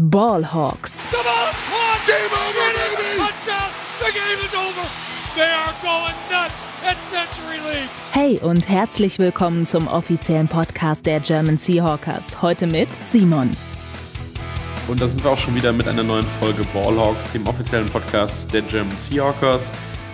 Ballhawks. 0.00 1.10
The 1.10 1.16
ball 1.24 1.50
is 1.50 1.60
caught. 1.66 2.06
Game 2.06 2.30
over, 2.30 2.70
baby. 2.72 3.18
Touchdown. 3.18 3.70
The 3.98 4.12
game 4.12 4.38
is 4.46 4.54
over. 4.54 4.88
They 5.34 5.50
are 5.50 5.74
going 5.82 6.14
nuts 6.30 6.70
at 6.84 6.96
Century 7.10 7.58
League. 7.68 7.90
Hey 8.12 8.38
und 8.38 8.68
herzlich 8.68 9.18
willkommen 9.18 9.66
zum 9.66 9.88
offiziellen 9.88 10.46
Podcast 10.46 11.04
der 11.04 11.18
German 11.18 11.58
Seahawkers. 11.58 12.40
Heute 12.40 12.68
mit 12.68 12.88
Simon. 13.08 13.50
Und 14.86 15.00
da 15.00 15.08
sind 15.08 15.24
wir 15.24 15.32
auch 15.32 15.38
schon 15.38 15.56
wieder 15.56 15.72
mit 15.72 15.88
einer 15.88 16.04
neuen 16.04 16.26
Folge 16.38 16.62
Ballhawks, 16.72 17.32
dem 17.32 17.44
offiziellen 17.48 17.88
Podcast 17.88 18.54
der 18.54 18.62
German 18.62 18.96
Seahawkers. 18.96 19.68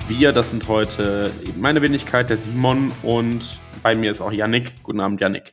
Wir, 0.09 0.33
das 0.33 0.49
sind 0.49 0.67
heute 0.67 1.31
meine 1.59 1.83
Wenigkeit, 1.83 2.31
der 2.31 2.39
Simon 2.39 2.91
und 3.03 3.61
bei 3.83 3.95
mir 3.95 4.13
ist 4.13 4.23
auch 4.23 4.33
Yannick. 4.33 4.83
Guten 4.83 5.01
Abend, 5.01 5.21
Yannick. 5.21 5.53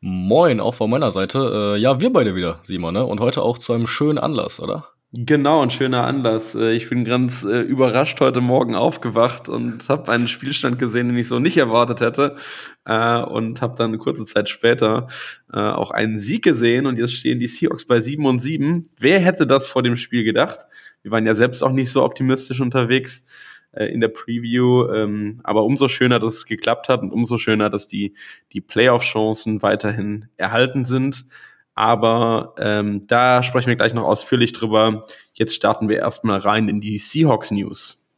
Moin, 0.00 0.60
auch 0.60 0.76
von 0.76 0.90
meiner 0.90 1.10
Seite. 1.10 1.74
Äh, 1.76 1.80
ja, 1.80 2.00
wir 2.00 2.12
beide 2.12 2.36
wieder, 2.36 2.60
Simon, 2.62 2.94
ne? 2.94 3.04
Und 3.04 3.18
heute 3.18 3.42
auch 3.42 3.58
zu 3.58 3.72
einem 3.72 3.88
schönen 3.88 4.18
Anlass, 4.18 4.60
oder? 4.60 4.86
Genau, 5.12 5.62
ein 5.62 5.70
schöner 5.70 6.06
Anlass. 6.06 6.54
Äh, 6.54 6.72
ich 6.72 6.88
bin 6.88 7.02
ganz 7.02 7.42
äh, 7.42 7.62
überrascht 7.62 8.20
heute 8.20 8.40
Morgen 8.40 8.76
aufgewacht 8.76 9.48
und 9.48 9.88
habe 9.88 10.12
einen 10.12 10.28
Spielstand 10.28 10.78
gesehen, 10.78 11.08
den 11.08 11.16
ich 11.16 11.26
so 11.26 11.40
nicht 11.40 11.56
erwartet 11.56 12.00
hätte. 12.00 12.36
Äh, 12.84 13.22
und 13.22 13.60
habe 13.60 13.74
dann 13.76 13.88
eine 13.88 13.98
kurze 13.98 14.24
Zeit 14.24 14.48
später 14.48 15.08
äh, 15.52 15.58
auch 15.58 15.90
einen 15.90 16.16
Sieg 16.16 16.44
gesehen. 16.44 16.86
Und 16.86 16.96
jetzt 16.96 17.14
stehen 17.14 17.40
die 17.40 17.48
Seahawks 17.48 17.84
bei 17.84 18.00
7 18.00 18.24
und 18.24 18.38
7. 18.38 18.84
Wer 18.98 19.18
hätte 19.18 19.48
das 19.48 19.66
vor 19.66 19.82
dem 19.82 19.96
Spiel 19.96 20.22
gedacht? 20.22 20.60
Wir 21.02 21.10
waren 21.10 21.26
ja 21.26 21.34
selbst 21.34 21.64
auch 21.64 21.72
nicht 21.72 21.90
so 21.90 22.04
optimistisch 22.04 22.60
unterwegs 22.60 23.24
äh, 23.72 23.86
in 23.86 24.00
der 24.00 24.08
Preview. 24.08 24.88
Ähm, 24.92 25.40
aber 25.44 25.64
umso 25.64 25.88
schöner, 25.88 26.18
dass 26.18 26.34
es 26.34 26.46
geklappt 26.46 26.88
hat 26.88 27.02
und 27.02 27.12
umso 27.12 27.38
schöner, 27.38 27.70
dass 27.70 27.88
die, 27.88 28.14
die 28.52 28.60
Playoff-Chancen 28.60 29.62
weiterhin 29.62 30.28
erhalten 30.36 30.84
sind. 30.84 31.26
Aber 31.74 32.54
ähm, 32.58 33.06
da 33.06 33.42
sprechen 33.42 33.68
wir 33.68 33.76
gleich 33.76 33.94
noch 33.94 34.04
ausführlich 34.04 34.52
drüber. 34.52 35.06
Jetzt 35.32 35.54
starten 35.54 35.88
wir 35.88 35.98
erstmal 35.98 36.38
rein 36.38 36.68
in 36.68 36.80
die 36.80 36.98
Seahawks 36.98 37.52
News. 37.52 38.08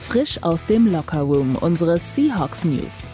Frisch 0.00 0.42
aus 0.42 0.66
dem 0.66 0.90
Lockerroom, 0.90 1.56
unsere 1.56 1.98
Seahawks 1.98 2.64
News. 2.64 3.08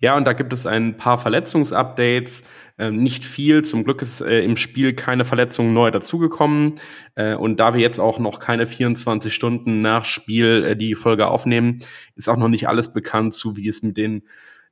Ja, 0.00 0.16
und 0.16 0.24
da 0.24 0.32
gibt 0.32 0.52
es 0.52 0.66
ein 0.66 0.96
paar 0.96 1.18
Verletzungsupdates. 1.18 2.42
Ähm, 2.78 3.02
nicht 3.02 3.24
viel. 3.24 3.62
Zum 3.62 3.84
Glück 3.84 4.00
ist 4.00 4.22
äh, 4.22 4.40
im 4.40 4.56
Spiel 4.56 4.94
keine 4.94 5.26
Verletzung 5.26 5.74
neu 5.74 5.90
dazugekommen. 5.90 6.80
Äh, 7.14 7.34
und 7.34 7.60
da 7.60 7.74
wir 7.74 7.80
jetzt 7.80 8.00
auch 8.00 8.18
noch 8.18 8.38
keine 8.38 8.66
24 8.66 9.34
Stunden 9.34 9.82
nach 9.82 10.06
Spiel 10.06 10.64
äh, 10.64 10.76
die 10.76 10.94
Folge 10.94 11.28
aufnehmen, 11.28 11.80
ist 12.16 12.30
auch 12.30 12.38
noch 12.38 12.48
nicht 12.48 12.66
alles 12.66 12.92
bekannt 12.92 13.34
zu, 13.34 13.56
wie 13.58 13.68
es 13.68 13.82
mit 13.82 13.98
den 13.98 14.22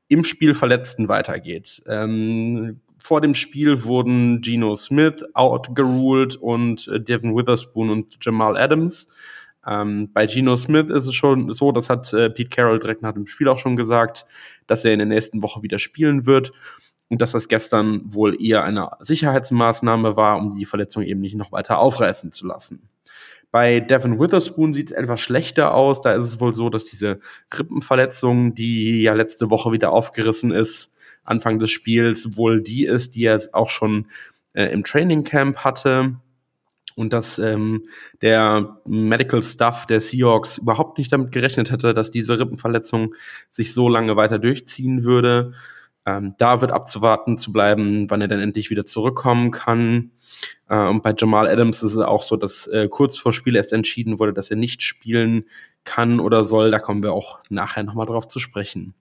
im 0.09 0.25
Spiel 0.25 0.55
Verletzten 0.55 1.09
weitergeht. 1.09 1.83
Ähm, 1.87 2.81
vor 2.99 3.21
dem 3.21 3.35
Spiel 3.35 3.85
wurden 3.85 4.41
Geno 4.41 4.75
Smith 4.77 5.23
outgeruled 5.35 6.37
und 6.37 6.89
äh, 6.89 7.01
Devin 7.01 7.37
Witherspoon 7.37 7.91
und 7.91 8.17
Jamal 8.23 8.57
Adams. 8.57 9.09
Ähm, 9.69 10.11
bei 10.13 10.27
Geno 10.27 10.57
Smith 10.57 10.89
ist 10.89 11.07
es 11.07 11.15
schon 11.15 11.53
so, 11.53 11.73
das 11.73 11.91
hat 11.91 12.13
äh, 12.15 12.31
Pete 12.31 12.49
Carroll 12.49 12.79
direkt 12.79 13.03
nach 13.03 13.13
dem 13.13 13.27
Spiel 13.27 13.49
auch 13.49 13.59
schon 13.59 13.77
gesagt, 13.77 14.25
dass 14.67 14.85
er 14.85 14.93
in 14.93 14.99
der 14.99 15.07
nächsten 15.07 15.43
Woche 15.43 15.63
wieder 15.63 15.79
spielen 15.79 16.25
wird 16.25 16.53
und 17.09 17.21
dass 17.21 17.33
das 17.33 17.49
gestern 17.49 18.03
wohl 18.05 18.43
eher 18.43 18.65
eine 18.65 18.91
Sicherheitsmaßnahme 19.01 20.17
war, 20.17 20.39
um 20.39 20.51
die 20.51 20.65
Verletzung 20.65 21.03
eben 21.03 21.21
nicht 21.21 21.37
noch 21.37 21.53
weiter 21.53 21.79
aufreißen 21.81 22.33
zu 22.33 22.47
lassen. 22.47 22.89
Bei 23.51 23.81
Devin 23.81 24.19
Witherspoon 24.19 24.73
sieht 24.73 24.91
es 24.91 24.97
etwas 24.97 25.21
schlechter 25.21 25.75
aus. 25.75 26.01
Da 26.01 26.13
ist 26.13 26.25
es 26.25 26.41
wohl 26.41 26.55
so, 26.55 26.69
dass 26.69 26.85
diese 26.85 27.19
Rippenverletzung, 27.57 28.55
die 28.55 29.03
ja 29.03 29.15
letzte 29.15 29.51
Woche 29.51 29.73
wieder 29.73 29.93
aufgerissen 29.93 30.51
ist, 30.51 30.93
Anfang 31.25 31.59
des 31.59 31.71
Spiels, 31.71 32.37
wohl 32.37 32.63
die 32.63 32.85
ist, 32.85 33.15
die 33.15 33.25
er 33.25 33.43
auch 33.53 33.71
schon 33.71 34.07
äh, 34.53 34.67
im 34.67 34.85
Training 34.85 35.25
Camp 35.25 35.59
hatte 35.59 36.17
und 36.99 37.13
dass 37.13 37.39
ähm, 37.39 37.85
der 38.23 38.81
Medical 38.85 39.43
Staff 39.43 39.87
der 39.87 40.01
Seahawks 40.01 40.59
überhaupt 40.59 40.99
nicht 40.99 41.13
damit 41.13 41.31
gerechnet 41.31 41.71
hätte, 41.71 41.95
dass 41.95 42.11
diese 42.11 42.41
Rippenverletzung 42.41 43.15
sich 43.51 43.73
so 43.73 43.89
lange 43.89 44.17
weiter 44.17 44.41
durchziehen 44.41 45.05
würde. 45.05 45.53
Ähm, 46.05 46.35
da 46.39 46.61
wird 46.61 46.73
abzuwarten 46.73 47.39
zu 47.39 47.53
bleiben, 47.53 48.11
wann 48.11 48.21
er 48.21 48.27
dann 48.27 48.41
endlich 48.41 48.71
wieder 48.71 48.85
zurückkommen 48.85 49.53
kann. 49.53 50.11
Äh, 50.69 50.89
und 50.89 51.05
bei 51.05 51.15
Jamal 51.17 51.47
Adams 51.47 51.85
ist 51.85 51.93
es 51.93 51.99
auch 51.99 52.25
so, 52.25 52.37
dass 52.37 52.67
äh, 52.67 52.89
kurz 52.89 53.17
vor 53.17 53.33
Spiel 53.33 53.55
erst 53.55 53.73
entschieden 53.73 54.19
wurde, 54.19 54.33
dass 54.33 54.51
er 54.51 54.57
nicht 54.57 54.83
spielen 54.83 55.45
kann 55.85 56.19
oder 56.19 56.45
soll. 56.45 56.73
Da 56.73 56.81
kommen 56.81 57.05
wir 57.05 57.13
auch 57.13 57.41
nachher 57.49 57.85
nochmal 57.85 58.07
drauf 58.07 58.27
zu 58.27 58.41
sprechen. 58.41 58.95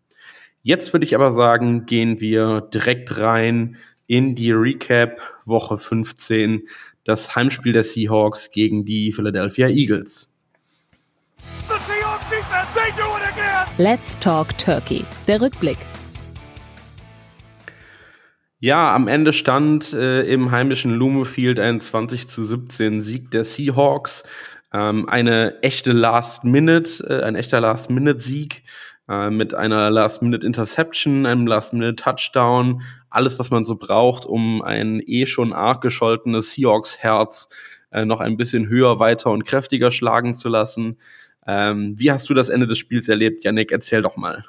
Jetzt 0.62 0.94
würde 0.94 1.06
ich 1.06 1.16
aber 1.16 1.31
sagen, 1.31 1.88
gehen 1.88 2.19
wir 2.19 2.62
direkt 2.62 3.18
rein 3.18 3.78
in 4.06 4.36
die 4.36 4.52
Recap 4.52 5.19
Woche 5.46 5.78
15 5.78 6.68
das 7.07 7.35
Heimspiel 7.35 7.73
der 7.73 7.84
Seahawks 7.84 8.51
gegen 8.51 8.85
die 8.85 9.13
Philadelphia 9.13 9.68
Eagles. 9.68 10.31
Let's 13.78 14.18
Talk 14.19 14.57
Turkey. 14.57 15.06
Der 15.28 15.40
Rückblick. 15.40 15.78
Ja, 18.59 18.95
am 18.95 19.07
Ende 19.07 19.34
stand 19.34 19.94
äh, 19.94 20.23
im 20.23 20.50
heimischen 20.50 20.95
Lumefield 20.95 21.59
ein 21.59 21.79
20 21.79 22.28
zu 22.28 22.44
17 22.44 23.01
Sieg 23.01 23.29
der 23.29 23.45
Seahawks. 23.45 24.24
Ähm, 24.74 25.07
eine 25.07 25.62
echte 25.62 25.91
Last-Minute, 25.91 27.03
äh, 27.07 27.24
ein 27.24 27.35
echter 27.35 27.62
Last-Minute-Sieg 27.62 28.63
äh, 29.09 29.29
mit 29.29 29.53
einer 29.53 29.90
Last-Minute-Interception, 29.90 31.25
einem 31.25 31.47
Last-Minute-Touchdown, 31.47 32.81
alles, 33.09 33.40
was 33.40 33.51
man 33.51 33.66
so 33.66 33.75
braucht, 33.75 34.25
um 34.25 34.62
ein 34.62 35.01
eh 35.06 35.25
schon 35.25 35.53
arg 35.53 35.81
gescholtenes 35.81 36.51
Seahawks-Herz 36.51 37.50
äh, 37.91 38.06
noch 38.06 38.19
ein 38.19 38.38
bisschen 38.38 38.68
höher, 38.68 39.00
weiter 39.00 39.31
und 39.31 39.45
kräftiger 39.45 39.91
schlagen 39.91 40.35
zu 40.35 40.50
lassen. 40.50 40.97
Ähm, 41.45 41.95
wie 41.97 42.12
hast 42.12 42.29
du 42.29 42.34
das 42.34 42.50
Ende 42.50 42.68
des 42.68 42.78
Spiels 42.78 43.07
erlebt, 43.07 43.44
Yannick? 43.44 43.72
Erzähl 43.72 44.01
doch 44.01 44.18
mal. 44.18 44.44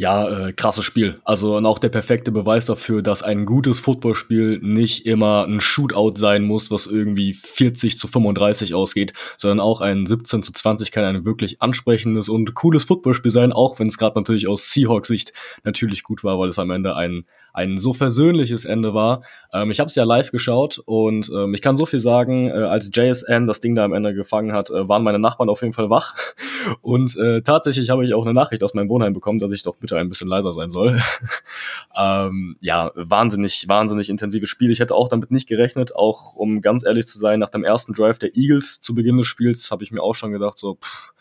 Ja, 0.00 0.46
äh, 0.46 0.54
krasses 0.54 0.86
Spiel. 0.86 1.20
Also 1.26 1.58
und 1.58 1.66
auch 1.66 1.78
der 1.78 1.90
perfekte 1.90 2.32
Beweis 2.32 2.64
dafür, 2.64 3.02
dass 3.02 3.22
ein 3.22 3.44
gutes 3.44 3.80
Footballspiel 3.80 4.58
nicht 4.62 5.04
immer 5.04 5.44
ein 5.44 5.60
Shootout 5.60 6.14
sein 6.16 6.42
muss, 6.42 6.70
was 6.70 6.86
irgendwie 6.86 7.34
40 7.34 7.98
zu 7.98 8.08
35 8.08 8.72
ausgeht, 8.72 9.12
sondern 9.36 9.60
auch 9.60 9.82
ein 9.82 10.06
17 10.06 10.42
zu 10.42 10.54
20 10.54 10.90
kann 10.90 11.04
ein 11.04 11.26
wirklich 11.26 11.60
ansprechendes 11.60 12.30
und 12.30 12.54
cooles 12.54 12.84
Footballspiel 12.84 13.30
sein, 13.30 13.52
auch 13.52 13.78
wenn 13.78 13.88
es 13.88 13.98
gerade 13.98 14.18
natürlich 14.18 14.48
aus 14.48 14.72
Seahawks 14.72 15.08
Sicht 15.08 15.34
natürlich 15.64 16.02
gut 16.02 16.24
war, 16.24 16.38
weil 16.38 16.48
es 16.48 16.58
am 16.58 16.70
Ende 16.70 16.96
ein 16.96 17.26
ein 17.52 17.78
so 17.78 17.92
versöhnliches 17.92 18.64
Ende 18.64 18.94
war. 18.94 19.22
Ähm, 19.52 19.70
ich 19.70 19.80
habe 19.80 19.88
es 19.88 19.94
ja 19.94 20.04
live 20.04 20.30
geschaut 20.30 20.80
und 20.84 21.30
ähm, 21.34 21.54
ich 21.54 21.62
kann 21.62 21.76
so 21.76 21.86
viel 21.86 22.00
sagen, 22.00 22.48
äh, 22.48 22.52
als 22.52 22.90
JSN 22.92 23.46
das 23.46 23.60
Ding 23.60 23.74
da 23.74 23.84
am 23.84 23.92
Ende 23.92 24.14
gefangen 24.14 24.52
hat, 24.52 24.70
äh, 24.70 24.88
waren 24.88 25.02
meine 25.02 25.18
Nachbarn 25.18 25.48
auf 25.48 25.62
jeden 25.62 25.72
Fall 25.72 25.90
wach. 25.90 26.14
Und 26.82 27.16
äh, 27.16 27.40
tatsächlich 27.40 27.88
habe 27.88 28.04
ich 28.04 28.12
auch 28.12 28.24
eine 28.24 28.34
Nachricht 28.34 28.62
aus 28.62 28.74
meinem 28.74 28.88
Wohnheim 28.90 29.14
bekommen, 29.14 29.38
dass 29.38 29.50
ich 29.50 29.62
doch 29.62 29.76
bitte 29.76 29.96
ein 29.96 30.08
bisschen 30.08 30.28
leiser 30.28 30.52
sein 30.52 30.70
soll. 30.70 31.00
ähm, 31.96 32.56
ja, 32.60 32.90
wahnsinnig, 32.94 33.66
wahnsinnig 33.66 34.10
intensives 34.10 34.48
Spiel. 34.50 34.70
Ich 34.70 34.80
hätte 34.80 34.94
auch 34.94 35.08
damit 35.08 35.30
nicht 35.30 35.48
gerechnet, 35.48 35.94
auch 35.96 36.34
um 36.34 36.60
ganz 36.60 36.84
ehrlich 36.84 37.06
zu 37.06 37.18
sein, 37.18 37.38
nach 37.38 37.50
dem 37.50 37.64
ersten 37.64 37.94
Drive 37.94 38.18
der 38.18 38.36
Eagles 38.36 38.80
zu 38.80 38.94
Beginn 38.94 39.16
des 39.16 39.26
Spiels 39.26 39.70
habe 39.70 39.84
ich 39.84 39.90
mir 39.90 40.02
auch 40.02 40.14
schon 40.14 40.32
gedacht, 40.32 40.58
so, 40.58 40.74
pff, 40.74 41.12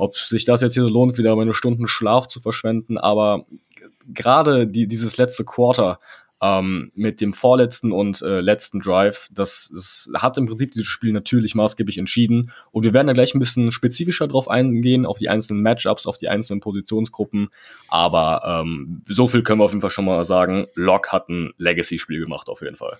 ob 0.00 0.16
sich 0.16 0.44
das 0.44 0.62
jetzt 0.62 0.74
hier 0.74 0.82
so 0.82 0.88
lohnt, 0.88 1.18
wieder 1.18 1.36
meine 1.36 1.52
Stunden 1.52 1.86
Schlaf 1.86 2.26
zu 2.26 2.40
verschwenden, 2.40 2.96
aber 2.96 3.44
gerade 4.06 4.66
die, 4.66 4.86
dieses 4.86 5.16
letzte 5.16 5.44
Quarter 5.44 6.00
ähm, 6.42 6.90
mit 6.94 7.20
dem 7.20 7.34
vorletzten 7.34 7.92
und 7.92 8.22
äh, 8.22 8.40
letzten 8.40 8.80
Drive, 8.80 9.28
das, 9.30 9.70
das 9.72 10.10
hat 10.14 10.38
im 10.38 10.46
Prinzip 10.46 10.72
dieses 10.72 10.86
Spiel 10.86 11.12
natürlich 11.12 11.54
maßgeblich 11.54 11.98
entschieden. 11.98 12.52
Und 12.70 12.84
wir 12.84 12.94
werden 12.94 13.08
da 13.08 13.12
gleich 13.12 13.34
ein 13.34 13.40
bisschen 13.40 13.72
spezifischer 13.72 14.26
drauf 14.26 14.48
eingehen, 14.48 15.04
auf 15.04 15.18
die 15.18 15.28
einzelnen 15.28 15.62
Matchups, 15.62 16.06
auf 16.06 16.16
die 16.16 16.28
einzelnen 16.28 16.60
Positionsgruppen. 16.60 17.50
Aber 17.88 18.62
ähm, 18.62 19.02
so 19.06 19.28
viel 19.28 19.42
können 19.42 19.60
wir 19.60 19.64
auf 19.64 19.72
jeden 19.72 19.82
Fall 19.82 19.90
schon 19.90 20.06
mal 20.06 20.24
sagen. 20.24 20.66
Locke 20.74 21.12
hat 21.12 21.28
ein 21.28 21.52
Legacy-Spiel 21.58 22.20
gemacht, 22.20 22.48
auf 22.48 22.62
jeden 22.62 22.76
Fall. 22.76 22.96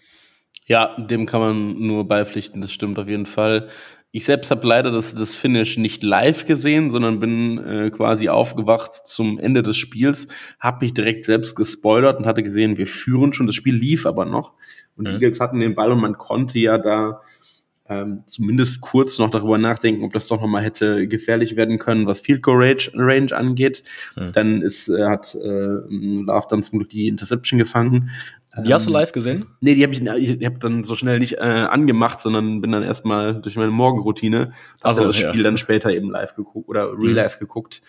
Ja, 0.67 0.97
dem 0.99 1.27
kann 1.27 1.41
man 1.41 1.81
nur 1.85 2.07
beipflichten, 2.07 2.61
das 2.61 2.71
stimmt 2.71 2.99
auf 2.99 3.09
jeden 3.09 3.27
Fall. 3.27 3.71
Ich 4.13 4.25
selbst 4.25 4.51
habe 4.51 4.67
leider 4.67 4.91
das, 4.91 5.15
das 5.15 5.37
Finish 5.37 5.77
nicht 5.77 6.03
live 6.03 6.45
gesehen, 6.45 6.91
sondern 6.91 7.21
bin 7.21 7.59
äh, 7.59 7.91
quasi 7.91 8.29
aufgewacht 8.29 8.93
zum 8.93 9.39
Ende 9.39 9.63
des 9.63 9.77
Spiels, 9.77 10.27
habe 10.59 10.85
mich 10.85 10.95
direkt 10.95 11.25
selbst 11.25 11.55
gespoilert 11.55 12.19
und 12.19 12.27
hatte 12.27 12.43
gesehen, 12.43 12.77
wir 12.77 12.89
führen 12.89 13.33
schon, 13.33 13.47
das 13.47 13.55
Spiel 13.55 13.77
lief 13.77 14.07
aber 14.07 14.25
noch. 14.25 14.55
Und 14.97 15.07
die 15.07 15.13
mhm. 15.13 15.23
Eagles 15.23 15.41
hatten 15.41 15.61
den 15.61 15.77
Ball 15.77 15.93
und 15.93 16.01
man 16.01 16.19
konnte 16.19 16.59
ja 16.59 16.77
da 16.77 17.21
ähm, 17.91 18.23
zumindest 18.27 18.81
kurz 18.81 19.19
noch 19.19 19.31
darüber 19.31 19.59
nachdenken, 19.59 20.05
ob 20.05 20.13
das 20.13 20.29
doch 20.29 20.41
nochmal 20.41 20.63
hätte 20.63 21.09
gefährlich 21.09 21.57
werden 21.57 21.79
können, 21.79 22.07
was 22.07 22.21
Field 22.21 22.43
Goal 22.43 22.63
Range, 22.63 22.83
Range 22.95 23.37
angeht. 23.37 23.83
Mhm. 24.17 24.33
Dann 24.33 24.63
ist, 24.63 24.89
äh, 24.89 25.05
hat 25.07 25.35
äh, 25.35 25.49
Love 25.49 26.47
dann 26.49 26.63
zum 26.63 26.79
Glück 26.79 26.91
die 26.91 27.09
Interception 27.09 27.59
gefangen. 27.59 28.11
Die 28.65 28.75
hast 28.75 28.87
du 28.87 28.91
ähm, 28.91 28.95
live 28.95 29.13
gesehen? 29.13 29.47
Nee, 29.61 29.75
die 29.75 29.83
habe 29.83 29.93
ich, 29.93 30.01
ich 30.01 30.47
hab 30.47 30.59
dann 30.61 30.83
so 30.83 30.97
schnell 30.97 31.21
nicht 31.21 31.35
äh, 31.35 31.67
angemacht, 31.69 32.21
sondern 32.21 32.61
bin 32.61 32.73
dann 32.73 32.83
erstmal 32.83 33.41
durch 33.41 33.57
meine 33.57 33.71
Morgenroutine, 33.71 34.53
also 34.81 35.05
das 35.05 35.21
ja. 35.21 35.29
Spiel 35.29 35.45
dann 35.45 35.57
später 35.57 35.91
eben 35.93 36.11
live 36.11 36.35
geguckt 36.35 36.69
oder 36.69 36.99
real 36.99 37.15
live 37.15 37.37
mhm. 37.37 37.41
geguckt. 37.41 37.83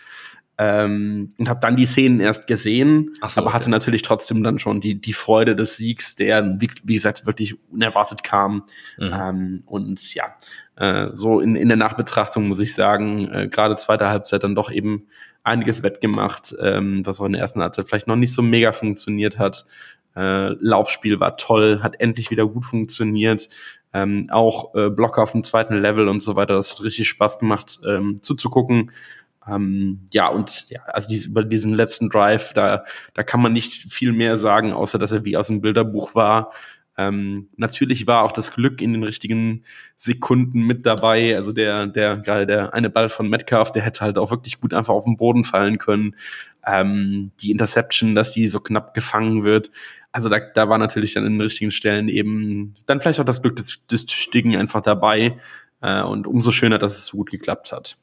Ähm, 0.63 1.30
und 1.40 1.50
habe 1.50 1.60
dann 1.60 1.75
die 1.75 1.88
Szenen 1.88 2.19
erst 2.19 2.46
gesehen, 2.46 3.13
so, 3.28 3.42
aber 3.42 3.52
hatte 3.52 3.63
okay. 3.63 3.72
natürlich 3.72 4.04
trotzdem 4.04 4.44
dann 4.44 4.60
schon 4.60 4.80
die, 4.80 5.02
die 5.02 5.13
Freude 5.13 5.56
des 5.56 5.78
Siegs, 5.78 6.16
der, 6.16 6.62
wie, 6.62 6.69
wie 6.84 6.94
gesagt, 6.94 7.25
wirklich 7.25 7.56
unerwartet 7.72 8.22
kam. 8.22 8.66
Mhm. 9.00 9.12
Ähm, 9.12 9.63
und 9.66 10.13
ja, 10.13 10.36
äh, 10.75 11.08
so 11.16 11.40
in, 11.40 11.56
in 11.56 11.68
der 11.68 11.80
Nachbetrachtung 11.80 12.48
muss 12.48 12.60
ich 12.60 12.75
sagen, 12.75 13.28
äh, 13.31 13.48
gerade 13.48 13.75
zweite 13.78 14.10
Halbzeit 14.10 14.44
dann 14.44 14.54
doch 14.54 14.69
eben 14.69 15.08
einiges 15.44 15.81
wettgemacht, 15.81 16.56
ähm, 16.62 17.04
was 17.08 17.19
auch 17.19 17.25
in 17.25 17.31
der 17.31 17.42
ersten 17.42 17.63
Halbzeit 17.63 17.88
vielleicht 17.88 18.08
noch 18.08 18.16
nicht 18.16 18.34
so 18.34 18.44
mega 18.44 18.72
funktioniert 18.72 19.40
hat. 19.40 19.66
Äh, 20.16 20.50
Laufspiel 20.60 21.19
war 21.19 21.38
toll, 21.38 21.80
hat 21.81 22.00
endlich 22.00 22.30
wieder 22.30 22.46
gut 22.46 22.66
funktioniert. 22.66 23.50
Ähm, 23.94 24.28
auch 24.30 24.75
äh, 24.75 24.92
Blocker 24.92 25.24
auf 25.24 25.31
dem 25.31 25.44
zweiten 25.44 25.74
Level 25.81 26.08
und 26.08 26.22
so 26.22 26.36
weiter. 26.36 26.54
Das 26.54 26.72
hat 26.72 26.84
richtig 26.84 27.10
Spaß 27.10 27.40
gemacht, 27.40 27.80
ähm, 27.84 28.22
zuzugucken. 28.22 28.92
Ähm, 29.51 30.07
ja, 30.12 30.27
und 30.30 30.69
ja, 30.69 30.81
also 30.86 31.09
dies, 31.09 31.25
über 31.25 31.44
diesen 31.44 31.74
letzten 31.74 32.09
Drive, 32.09 32.53
da, 32.53 32.86
da 33.13 33.24
kann 33.24 33.42
man 33.42 33.53
nicht 33.53 33.92
viel 33.92 34.12
mehr 34.12 34.38
sagen, 34.38 34.71
außer 34.71 34.98
dass 34.98 35.12
er 35.12 35.25
wie 35.25 35.38
aus 35.38 35.48
dem 35.48 35.62
Bilderbuch 35.62 36.15
war. 36.15 36.51
Ähm, 36.98 37.50
natürlich 37.56 38.06
war 38.06 38.24
auch 38.24 38.31
das 38.31 38.53
Glück 38.53 38.81
in 38.81 38.94
den 38.94 39.03
richtigen 39.03 39.63
Sekunden 39.95 40.62
mit 40.62 40.86
dabei. 40.86 41.36
Also 41.36 41.51
der, 41.51 41.88
der, 41.88 42.18
gerade 42.18 42.45
der 42.45 42.74
eine 42.74 42.89
Ball 42.89 43.09
von 43.09 43.30
Metcalf, 43.30 43.71
der 43.71 43.81
hätte 43.81 44.01
halt 44.01 44.18
auch 44.18 44.31
wirklich 44.31 44.59
gut 44.59 44.74
einfach 44.74 44.94
auf 44.94 45.06
den 45.06 45.18
Boden 45.18 45.44
fallen 45.44 45.77
können. 45.77 46.15
Ähm, 46.65 47.31
die 47.39 47.51
Interception, 47.51 48.13
dass 48.13 48.33
die 48.33 48.48
so 48.48 48.59
knapp 48.59 48.94
gefangen 48.94 49.44
wird. 49.44 49.71
Also 50.12 50.30
da, 50.30 50.39
da 50.39 50.69
war 50.69 50.77
natürlich 50.77 51.13
dann 51.13 51.25
in 51.25 51.33
den 51.33 51.42
richtigen 51.42 51.71
Stellen 51.71 52.09
eben 52.09 52.75
dann 52.86 53.01
vielleicht 53.01 53.19
auch 53.19 53.25
das 53.25 53.42
Glück 53.42 53.56
des, 53.56 53.86
des 53.88 54.06
Tüchtigen 54.06 54.56
einfach 54.56 54.81
dabei. 54.81 55.38
Äh, 55.81 56.03
und 56.03 56.27
umso 56.27 56.51
schöner, 56.51 56.77
dass 56.77 56.98
es 56.98 57.07
so 57.07 57.18
gut 57.18 57.31
geklappt 57.31 57.71
hat. 57.71 57.98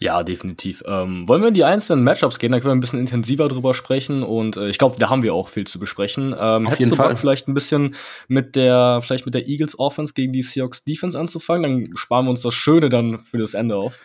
Ja, 0.00 0.22
definitiv. 0.22 0.82
Ähm, 0.86 1.28
wollen 1.28 1.42
wir 1.42 1.48
in 1.48 1.54
die 1.54 1.64
einzelnen 1.64 2.04
Matchups 2.04 2.38
gehen? 2.38 2.52
Da 2.52 2.58
können 2.58 2.70
wir 2.70 2.76
ein 2.76 2.80
bisschen 2.80 3.00
intensiver 3.00 3.48
drüber 3.48 3.74
sprechen 3.74 4.22
und 4.22 4.56
äh, 4.56 4.68
ich 4.68 4.78
glaube, 4.78 4.96
da 4.98 5.10
haben 5.10 5.22
wir 5.22 5.34
auch 5.34 5.48
viel 5.48 5.66
zu 5.66 5.78
besprechen. 5.78 6.34
Ähm, 6.38 6.66
Auf 6.66 6.78
jeden 6.78 6.90
Bock, 6.90 6.98
Fall. 6.98 7.16
vielleicht 7.16 7.48
ein 7.48 7.54
bisschen 7.54 7.94
mit 8.28 8.56
der, 8.56 9.00
vielleicht 9.02 9.26
mit 9.26 9.34
der 9.34 9.48
Eagles 9.48 9.78
Offense 9.78 10.14
gegen 10.14 10.32
die 10.32 10.42
Seahawks 10.42 10.84
Defense 10.84 11.18
anzufangen? 11.18 11.62
Dann 11.62 11.96
sparen 11.96 12.26
wir 12.26 12.30
uns 12.30 12.42
das 12.42 12.54
Schöne 12.54 12.88
dann 12.88 13.18
für 13.18 13.38
das 13.38 13.54
Ende 13.54 13.76
auf. 13.76 14.00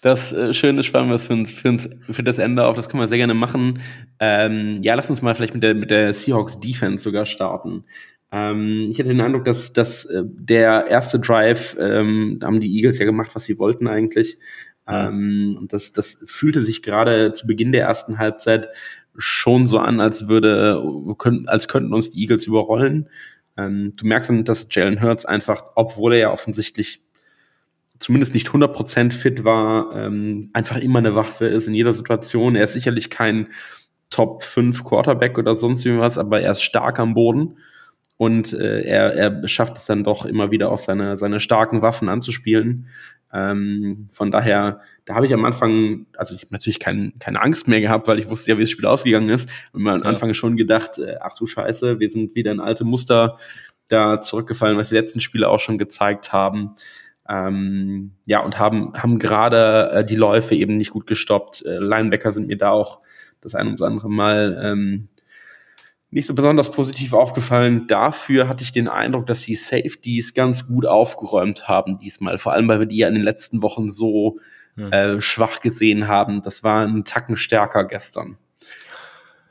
Das 0.00 0.32
äh, 0.32 0.52
Schöne 0.52 0.82
sparen 0.82 1.08
wir 1.08 1.14
uns 1.14 1.26
für, 1.26 1.34
uns, 1.34 1.52
für, 1.52 2.12
für 2.12 2.22
das 2.22 2.38
Ende 2.38 2.66
auf, 2.66 2.76
das 2.76 2.88
können 2.88 3.02
wir 3.02 3.08
sehr 3.08 3.18
gerne 3.18 3.34
machen. 3.34 3.80
Ähm, 4.18 4.78
ja, 4.82 4.94
lass 4.94 5.10
uns 5.10 5.22
mal 5.22 5.34
vielleicht 5.34 5.54
mit 5.54 5.62
der, 5.62 5.74
mit 5.74 5.90
der 5.90 6.12
Seahawks 6.12 6.58
Defense 6.58 7.02
sogar 7.02 7.26
starten. 7.26 7.84
Ähm, 8.32 8.88
ich 8.90 8.98
hatte 8.98 9.10
den 9.10 9.20
Eindruck, 9.20 9.44
dass, 9.44 9.74
dass 9.74 10.06
äh, 10.06 10.22
der 10.24 10.86
erste 10.86 11.20
Drive, 11.20 11.76
ähm, 11.78 12.38
da 12.40 12.46
haben 12.46 12.60
die 12.60 12.74
Eagles 12.74 12.98
ja 12.98 13.04
gemacht, 13.04 13.30
was 13.34 13.44
sie 13.44 13.58
wollten 13.58 13.86
eigentlich. 13.86 14.38
Ähm, 14.86 15.56
und 15.58 15.72
das, 15.72 15.92
das 15.92 16.18
fühlte 16.24 16.64
sich 16.64 16.82
gerade 16.82 17.32
zu 17.32 17.46
Beginn 17.46 17.72
der 17.72 17.86
ersten 17.86 18.18
Halbzeit 18.18 18.68
schon 19.16 19.66
so 19.66 19.78
an, 19.78 20.00
als 20.00 20.28
würde, 20.28 20.82
können, 21.18 21.48
als 21.48 21.68
könnten 21.68 21.92
uns 21.92 22.10
die 22.10 22.20
Eagles 22.20 22.46
überrollen. 22.46 23.08
Ähm, 23.56 23.92
du 23.96 24.06
merkst 24.06 24.30
dann, 24.30 24.44
dass 24.44 24.68
Jalen 24.70 25.02
Hurts 25.02 25.26
einfach, 25.26 25.64
obwohl 25.74 26.14
er 26.14 26.18
ja 26.18 26.32
offensichtlich 26.32 27.02
zumindest 27.98 28.34
nicht 28.34 28.48
100% 28.48 29.12
fit 29.12 29.44
war, 29.44 29.94
ähm, 29.94 30.50
einfach 30.52 30.76
immer 30.78 30.98
eine 30.98 31.14
Waffe 31.14 31.46
ist 31.46 31.68
in 31.68 31.74
jeder 31.74 31.94
Situation. 31.94 32.56
Er 32.56 32.64
ist 32.64 32.72
sicherlich 32.72 33.10
kein 33.10 33.48
Top 34.10 34.42
5 34.42 34.84
Quarterback 34.84 35.38
oder 35.38 35.56
sonst 35.56 35.86
irgendwas, 35.86 36.18
aber 36.18 36.40
er 36.40 36.50
ist 36.50 36.62
stark 36.62 36.98
am 36.98 37.14
Boden 37.14 37.56
und 38.16 38.52
äh, 38.52 38.82
er, 38.82 39.14
er 39.14 39.48
schafft 39.48 39.76
es 39.78 39.86
dann 39.86 40.04
doch 40.04 40.24
immer 40.26 40.50
wieder 40.50 40.70
auch 40.70 40.78
seine, 40.78 41.16
seine 41.16 41.40
starken 41.40 41.80
Waffen 41.82 42.08
anzuspielen. 42.08 42.88
Ähm, 43.32 44.08
von 44.10 44.30
daher, 44.30 44.80
da 45.04 45.14
habe 45.14 45.26
ich 45.26 45.32
am 45.32 45.44
Anfang, 45.44 46.06
also 46.16 46.34
ich 46.34 46.42
habe 46.42 46.52
natürlich 46.52 46.80
kein, 46.80 47.14
keine 47.18 47.40
Angst 47.40 47.66
mehr 47.66 47.80
gehabt, 47.80 48.06
weil 48.08 48.18
ich 48.18 48.28
wusste 48.28 48.50
ja, 48.50 48.58
wie 48.58 48.62
das 48.62 48.70
Spiel 48.70 48.86
ausgegangen 48.86 49.30
ist. 49.30 49.48
Und 49.72 49.82
mir 49.82 49.92
am 49.92 50.00
Ja. 50.00 50.04
Anfang 50.06 50.34
schon 50.34 50.56
gedacht, 50.56 50.98
äh, 50.98 51.16
ach 51.20 51.36
du 51.36 51.46
Scheiße, 51.46 51.98
wir 51.98 52.10
sind 52.10 52.34
wieder 52.34 52.52
in 52.52 52.60
alte 52.60 52.84
Muster 52.84 53.38
da 53.88 54.20
zurückgefallen, 54.20 54.76
was 54.76 54.90
die 54.90 54.94
letzten 54.94 55.20
Spiele 55.20 55.48
auch 55.48 55.60
schon 55.60 55.78
gezeigt 55.78 56.32
haben. 56.32 56.74
Ähm, 57.28 58.12
ja, 58.26 58.40
und 58.40 58.58
haben, 58.58 58.92
haben 58.94 59.18
gerade 59.18 59.90
äh, 59.92 60.04
die 60.04 60.16
Läufe 60.16 60.54
eben 60.54 60.76
nicht 60.76 60.90
gut 60.90 61.06
gestoppt. 61.06 61.64
Äh, 61.64 61.78
Linebacker 61.78 62.32
sind 62.32 62.48
mir 62.48 62.58
da 62.58 62.70
auch 62.70 63.00
das 63.40 63.54
ein 63.54 63.66
ums 63.66 63.82
andere 63.82 64.10
Mal 64.10 64.60
ähm, 64.62 65.08
nicht 66.12 66.26
so 66.26 66.34
besonders 66.34 66.70
positiv 66.70 67.14
aufgefallen. 67.14 67.86
Dafür 67.88 68.46
hatte 68.48 68.62
ich 68.62 68.70
den 68.70 68.86
Eindruck, 68.86 69.26
dass 69.26 69.40
die 69.42 69.56
Safeties 69.56 70.34
ganz 70.34 70.66
gut 70.68 70.86
aufgeräumt 70.86 71.66
haben 71.68 71.96
diesmal. 71.96 72.38
Vor 72.38 72.52
allem, 72.52 72.68
weil 72.68 72.78
wir 72.80 72.86
die 72.86 72.98
ja 72.98 73.08
in 73.08 73.14
den 73.14 73.24
letzten 73.24 73.62
Wochen 73.62 73.90
so 73.90 74.38
Hm. 74.76 74.90
äh, 74.92 75.20
schwach 75.20 75.60
gesehen 75.60 76.08
haben. 76.08 76.40
Das 76.40 76.62
war 76.64 76.86
ein 76.86 77.04
Tacken 77.04 77.36
stärker 77.36 77.84
gestern. 77.84 78.38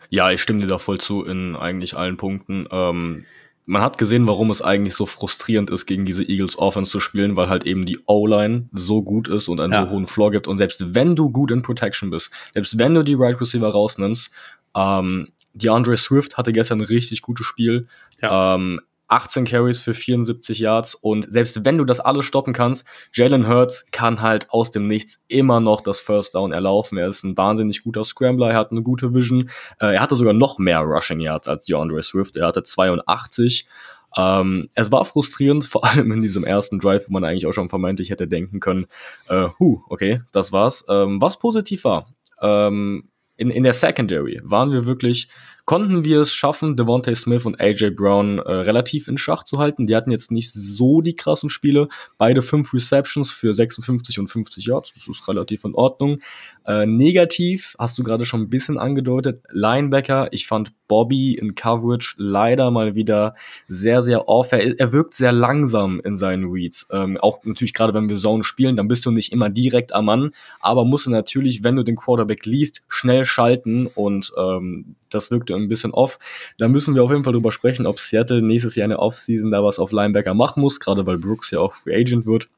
Ja, 0.09 0.31
ich 0.31 0.41
stimme 0.41 0.61
dir 0.61 0.67
da 0.67 0.79
voll 0.79 0.99
zu 0.99 1.23
in 1.23 1.55
eigentlich 1.55 1.95
allen 1.95 2.17
Punkten. 2.17 2.67
Ähm, 2.71 3.25
man 3.67 3.81
hat 3.83 3.97
gesehen, 3.99 4.25
warum 4.27 4.49
es 4.49 4.61
eigentlich 4.63 4.95
so 4.95 5.05
frustrierend 5.05 5.69
ist, 5.69 5.85
gegen 5.85 6.05
diese 6.05 6.23
Eagles 6.23 6.57
Offense 6.57 6.91
zu 6.91 6.99
spielen, 6.99 7.35
weil 7.35 7.49
halt 7.49 7.65
eben 7.65 7.85
die 7.85 7.99
O-Line 8.07 8.67
so 8.73 9.03
gut 9.03 9.27
ist 9.27 9.47
und 9.47 9.59
einen 9.59 9.73
Ja. 9.73 9.85
so 9.85 9.91
hohen 9.91 10.07
Floor 10.07 10.31
gibt. 10.31 10.47
Und 10.47 10.57
selbst 10.57 10.95
wenn 10.95 11.15
du 11.15 11.29
gut 11.29 11.51
in 11.51 11.61
Protection 11.61 12.09
bist, 12.09 12.31
selbst 12.53 12.79
wenn 12.79 12.95
du 12.95 13.03
die 13.03 13.13
Right 13.13 13.39
Receiver 13.39 13.69
rausnimmst, 13.69 14.31
ähm, 14.75 15.27
DeAndre 15.53 15.97
Swift 15.97 16.37
hatte 16.37 16.53
gestern 16.53 16.79
ein 16.79 16.85
richtig 16.85 17.21
gutes 17.21 17.45
Spiel. 17.45 17.87
Ja. 18.21 18.55
Ähm, 18.55 18.81
18 19.11 19.43
Carries 19.43 19.81
für 19.81 19.93
74 19.93 20.59
Yards 20.59 20.95
und 20.95 21.31
selbst 21.31 21.65
wenn 21.65 21.77
du 21.77 21.83
das 21.83 21.99
alles 21.99 22.25
stoppen 22.25 22.53
kannst, 22.53 22.85
Jalen 23.13 23.45
Hurts 23.47 23.85
kann 23.91 24.21
halt 24.21 24.49
aus 24.51 24.71
dem 24.71 24.83
Nichts 24.83 25.21
immer 25.27 25.59
noch 25.59 25.81
das 25.81 25.99
First 25.99 26.33
Down 26.33 26.53
erlaufen. 26.53 26.97
Er 26.97 27.09
ist 27.09 27.23
ein 27.23 27.37
wahnsinnig 27.37 27.83
guter 27.83 28.05
Scrambler, 28.05 28.51
er 28.51 28.57
hat 28.57 28.71
eine 28.71 28.81
gute 28.81 29.13
Vision. 29.13 29.49
Äh, 29.81 29.95
er 29.95 30.01
hatte 30.01 30.15
sogar 30.15 30.33
noch 30.33 30.59
mehr 30.59 30.79
Rushing 30.79 31.19
Yards 31.19 31.49
als 31.49 31.65
DeAndre 31.65 32.01
Swift. 32.03 32.37
Er 32.37 32.47
hatte 32.47 32.63
82. 32.63 33.67
Ähm, 34.15 34.69
es 34.75 34.91
war 34.93 35.03
frustrierend, 35.03 35.65
vor 35.65 35.83
allem 35.83 36.11
in 36.13 36.21
diesem 36.21 36.45
ersten 36.45 36.79
Drive, 36.79 37.09
wo 37.09 37.13
man 37.13 37.25
eigentlich 37.25 37.47
auch 37.47 37.53
schon 37.53 37.69
vermeintlich 37.69 38.11
hätte 38.11 38.29
denken 38.29 38.61
können, 38.61 38.85
äh, 39.27 39.49
huh, 39.59 39.81
okay, 39.89 40.21
das 40.31 40.53
war's. 40.53 40.85
Ähm, 40.87 41.21
was 41.21 41.37
positiv 41.37 41.83
war, 41.83 42.07
ähm, 42.41 43.10
in, 43.41 43.49
in 43.49 43.63
der 43.63 43.73
Secondary 43.73 44.39
waren 44.43 44.71
wir 44.71 44.85
wirklich, 44.85 45.27
konnten 45.71 46.03
wir 46.03 46.19
es 46.19 46.33
schaffen, 46.33 46.75
Devontae 46.75 47.15
Smith 47.15 47.45
und 47.45 47.61
AJ 47.61 47.91
Brown 47.91 48.39
äh, 48.39 48.51
relativ 48.51 49.07
in 49.07 49.17
Schach 49.17 49.45
zu 49.45 49.57
halten. 49.57 49.87
Die 49.87 49.95
hatten 49.95 50.11
jetzt 50.11 50.29
nicht 50.29 50.51
so 50.51 50.99
die 50.99 51.15
krassen 51.15 51.49
Spiele. 51.49 51.87
Beide 52.17 52.41
fünf 52.41 52.73
Receptions 52.73 53.31
für 53.31 53.53
56 53.53 54.19
und 54.19 54.27
50 54.27 54.65
Yards. 54.65 54.91
Das 54.93 55.07
ist 55.07 55.25
relativ 55.29 55.63
in 55.63 55.73
Ordnung. 55.73 56.19
Äh, 56.65 56.85
negativ, 56.85 57.77
hast 57.79 57.97
du 57.97 58.03
gerade 58.03 58.25
schon 58.25 58.41
ein 58.41 58.49
bisschen 58.49 58.77
angedeutet, 58.77 59.45
Linebacker. 59.49 60.27
Ich 60.33 60.45
fand 60.45 60.73
Bobby 60.89 61.35
in 61.35 61.55
Coverage 61.55 62.15
leider 62.17 62.69
mal 62.69 62.95
wieder 62.95 63.33
sehr, 63.69 64.01
sehr 64.01 64.27
off. 64.27 64.51
Er, 64.51 64.77
er 64.77 64.91
wirkt 64.91 65.13
sehr 65.13 65.31
langsam 65.31 66.01
in 66.03 66.17
seinen 66.17 66.51
Reads. 66.51 66.89
Ähm, 66.91 67.15
auch 67.15 67.45
natürlich 67.45 67.73
gerade, 67.73 67.93
wenn 67.93 68.09
wir 68.09 68.17
Zone 68.17 68.43
spielen, 68.43 68.75
dann 68.75 68.89
bist 68.89 69.05
du 69.05 69.11
nicht 69.11 69.31
immer 69.31 69.49
direkt 69.49 69.93
am 69.93 70.03
Mann, 70.03 70.31
aber 70.59 70.83
musst 70.83 71.05
du 71.05 71.11
natürlich, 71.11 71.63
wenn 71.63 71.77
du 71.77 71.83
den 71.83 71.95
Quarterback 71.95 72.45
liest, 72.45 72.83
schnell 72.89 73.23
schalten 73.23 73.87
und 73.87 74.33
ähm, 74.37 74.97
das 75.13 75.31
wirkte 75.31 75.55
ein 75.55 75.69
bisschen 75.69 75.91
off. 75.91 76.19
Da 76.57 76.67
müssen 76.67 76.95
wir 76.95 77.03
auf 77.03 77.11
jeden 77.11 77.23
Fall 77.23 77.33
drüber 77.33 77.51
sprechen, 77.51 77.85
ob 77.85 77.99
Seattle 77.99 78.41
nächstes 78.41 78.75
Jahr 78.75 78.85
in 78.85 78.91
der 78.91 78.99
Offseason 78.99 79.51
da 79.51 79.63
was 79.63 79.79
auf 79.79 79.91
Linebacker 79.91 80.33
machen 80.33 80.61
muss, 80.61 80.79
gerade 80.79 81.05
weil 81.05 81.17
Brooks 81.17 81.51
ja 81.51 81.59
auch 81.59 81.73
Free 81.73 81.95
Agent 81.95 82.25
wird. 82.25 82.49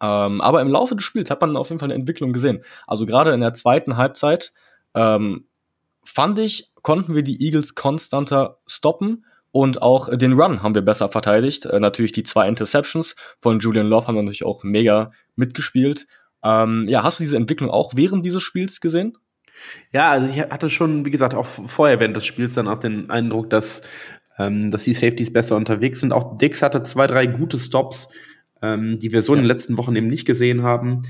Ähm, 0.00 0.40
aber 0.40 0.60
im 0.60 0.68
Laufe 0.68 0.94
des 0.94 1.04
Spiels 1.04 1.30
hat 1.30 1.40
man 1.40 1.56
auf 1.56 1.70
jeden 1.70 1.80
Fall 1.80 1.90
eine 1.90 1.98
Entwicklung 1.98 2.32
gesehen. 2.32 2.62
Also 2.86 3.06
gerade 3.06 3.32
in 3.32 3.40
der 3.40 3.54
zweiten 3.54 3.96
Halbzeit 3.96 4.52
ähm, 4.94 5.46
fand 6.04 6.38
ich, 6.38 6.70
konnten 6.82 7.14
wir 7.14 7.22
die 7.22 7.44
Eagles 7.44 7.74
konstanter 7.74 8.58
stoppen 8.66 9.24
und 9.50 9.82
auch 9.82 10.16
den 10.16 10.34
Run 10.34 10.62
haben 10.62 10.74
wir 10.74 10.82
besser 10.82 11.08
verteidigt. 11.08 11.66
Äh, 11.66 11.80
natürlich 11.80 12.12
die 12.12 12.22
zwei 12.22 12.48
Interceptions 12.48 13.16
von 13.40 13.58
Julian 13.58 13.88
Love 13.88 14.06
haben 14.06 14.14
natürlich 14.14 14.44
auch 14.44 14.62
mega 14.62 15.10
mitgespielt. 15.36 16.06
Ähm, 16.42 16.86
ja, 16.88 17.02
hast 17.02 17.18
du 17.18 17.24
diese 17.24 17.36
Entwicklung 17.36 17.70
auch 17.70 17.92
während 17.96 18.24
dieses 18.24 18.42
Spiels 18.42 18.80
gesehen? 18.80 19.18
Ja, 19.92 20.10
also 20.10 20.30
ich 20.30 20.40
hatte 20.40 20.70
schon, 20.70 21.04
wie 21.04 21.10
gesagt, 21.10 21.34
auch 21.34 21.46
vorher 21.46 22.00
während 22.00 22.16
des 22.16 22.26
Spiels 22.26 22.54
dann 22.54 22.68
auch 22.68 22.78
den 22.78 23.10
Eindruck, 23.10 23.50
dass, 23.50 23.82
ähm, 24.38 24.70
dass 24.70 24.84
die 24.84 24.94
Safeties 24.94 25.32
besser 25.32 25.56
unterwegs 25.56 26.00
sind. 26.00 26.12
Auch 26.12 26.36
Dix 26.36 26.62
hatte 26.62 26.82
zwei, 26.82 27.06
drei 27.06 27.26
gute 27.26 27.58
Stops, 27.58 28.08
ähm, 28.62 28.98
die 28.98 29.12
wir 29.12 29.22
so 29.22 29.34
in 29.34 29.40
den 29.40 29.46
letzten 29.46 29.76
Wochen 29.76 29.96
eben 29.96 30.08
nicht 30.08 30.26
gesehen 30.26 30.62
haben. 30.62 31.02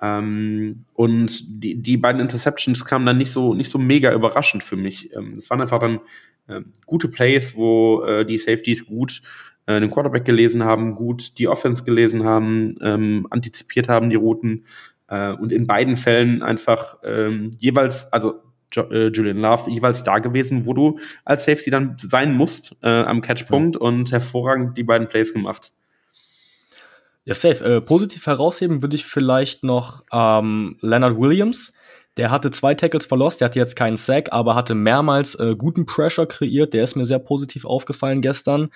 Ähm, 0.00 0.84
und 0.94 1.62
die, 1.62 1.80
die 1.80 1.96
beiden 1.96 2.20
Interceptions 2.20 2.84
kamen 2.84 3.06
dann 3.06 3.18
nicht 3.18 3.32
so, 3.32 3.54
nicht 3.54 3.70
so 3.70 3.78
mega 3.78 4.12
überraschend 4.12 4.62
für 4.62 4.76
mich. 4.76 5.14
Ähm, 5.14 5.34
das 5.34 5.48
waren 5.50 5.60
einfach 5.60 5.78
dann 5.78 6.00
ähm, 6.48 6.72
gute 6.86 7.08
Plays, 7.08 7.56
wo 7.56 8.02
äh, 8.02 8.24
die 8.24 8.38
Safeties 8.38 8.86
gut 8.86 9.22
äh, 9.66 9.80
den 9.80 9.90
Quarterback 9.90 10.24
gelesen 10.24 10.64
haben, 10.64 10.94
gut 10.94 11.38
die 11.38 11.48
Offense 11.48 11.84
gelesen 11.84 12.24
haben, 12.24 12.76
ähm, 12.82 13.26
antizipiert 13.30 13.88
haben 13.88 14.10
die 14.10 14.16
Routen 14.16 14.64
äh, 15.08 15.32
und 15.32 15.52
in 15.52 15.66
beiden 15.66 15.96
Fällen 15.96 16.42
einfach 16.42 16.98
ähm, 17.04 17.50
jeweils, 17.58 18.12
also 18.12 18.42
jo 18.72 18.82
äh, 18.90 19.08
Julian 19.08 19.38
Love 19.38 19.70
jeweils 19.70 20.04
da 20.04 20.18
gewesen, 20.18 20.66
wo 20.66 20.74
du 20.74 20.98
als 21.24 21.44
Safety 21.44 21.70
dann 21.70 21.96
sein 21.98 22.34
musst 22.34 22.76
äh, 22.82 22.88
am 22.88 23.22
Catchpunkt 23.22 23.76
und 23.76 24.10
hervorragend 24.12 24.76
die 24.76 24.82
beiden 24.82 25.08
Plays 25.08 25.32
gemacht. 25.32 25.72
Ja, 27.24 27.34
safe. 27.34 27.64
Äh, 27.64 27.80
positiv 27.80 28.26
herausheben 28.26 28.82
würde 28.82 28.94
ich 28.94 29.04
vielleicht 29.04 29.64
noch 29.64 30.04
ähm, 30.12 30.78
Leonard 30.80 31.18
Williams. 31.18 31.72
Der 32.16 32.30
hatte 32.30 32.50
zwei 32.50 32.74
Tackles 32.74 33.04
verlost, 33.06 33.40
der 33.40 33.46
hatte 33.46 33.58
jetzt 33.58 33.76
keinen 33.76 33.96
Sack, 33.96 34.32
aber 34.32 34.54
hatte 34.54 34.74
mehrmals 34.74 35.34
äh, 35.34 35.54
guten 35.56 35.86
Pressure 35.86 36.26
kreiert. 36.26 36.72
Der 36.72 36.84
ist 36.84 36.94
mir 36.94 37.04
sehr 37.04 37.18
positiv 37.18 37.64
aufgefallen 37.64 38.22
gestern. 38.22 38.70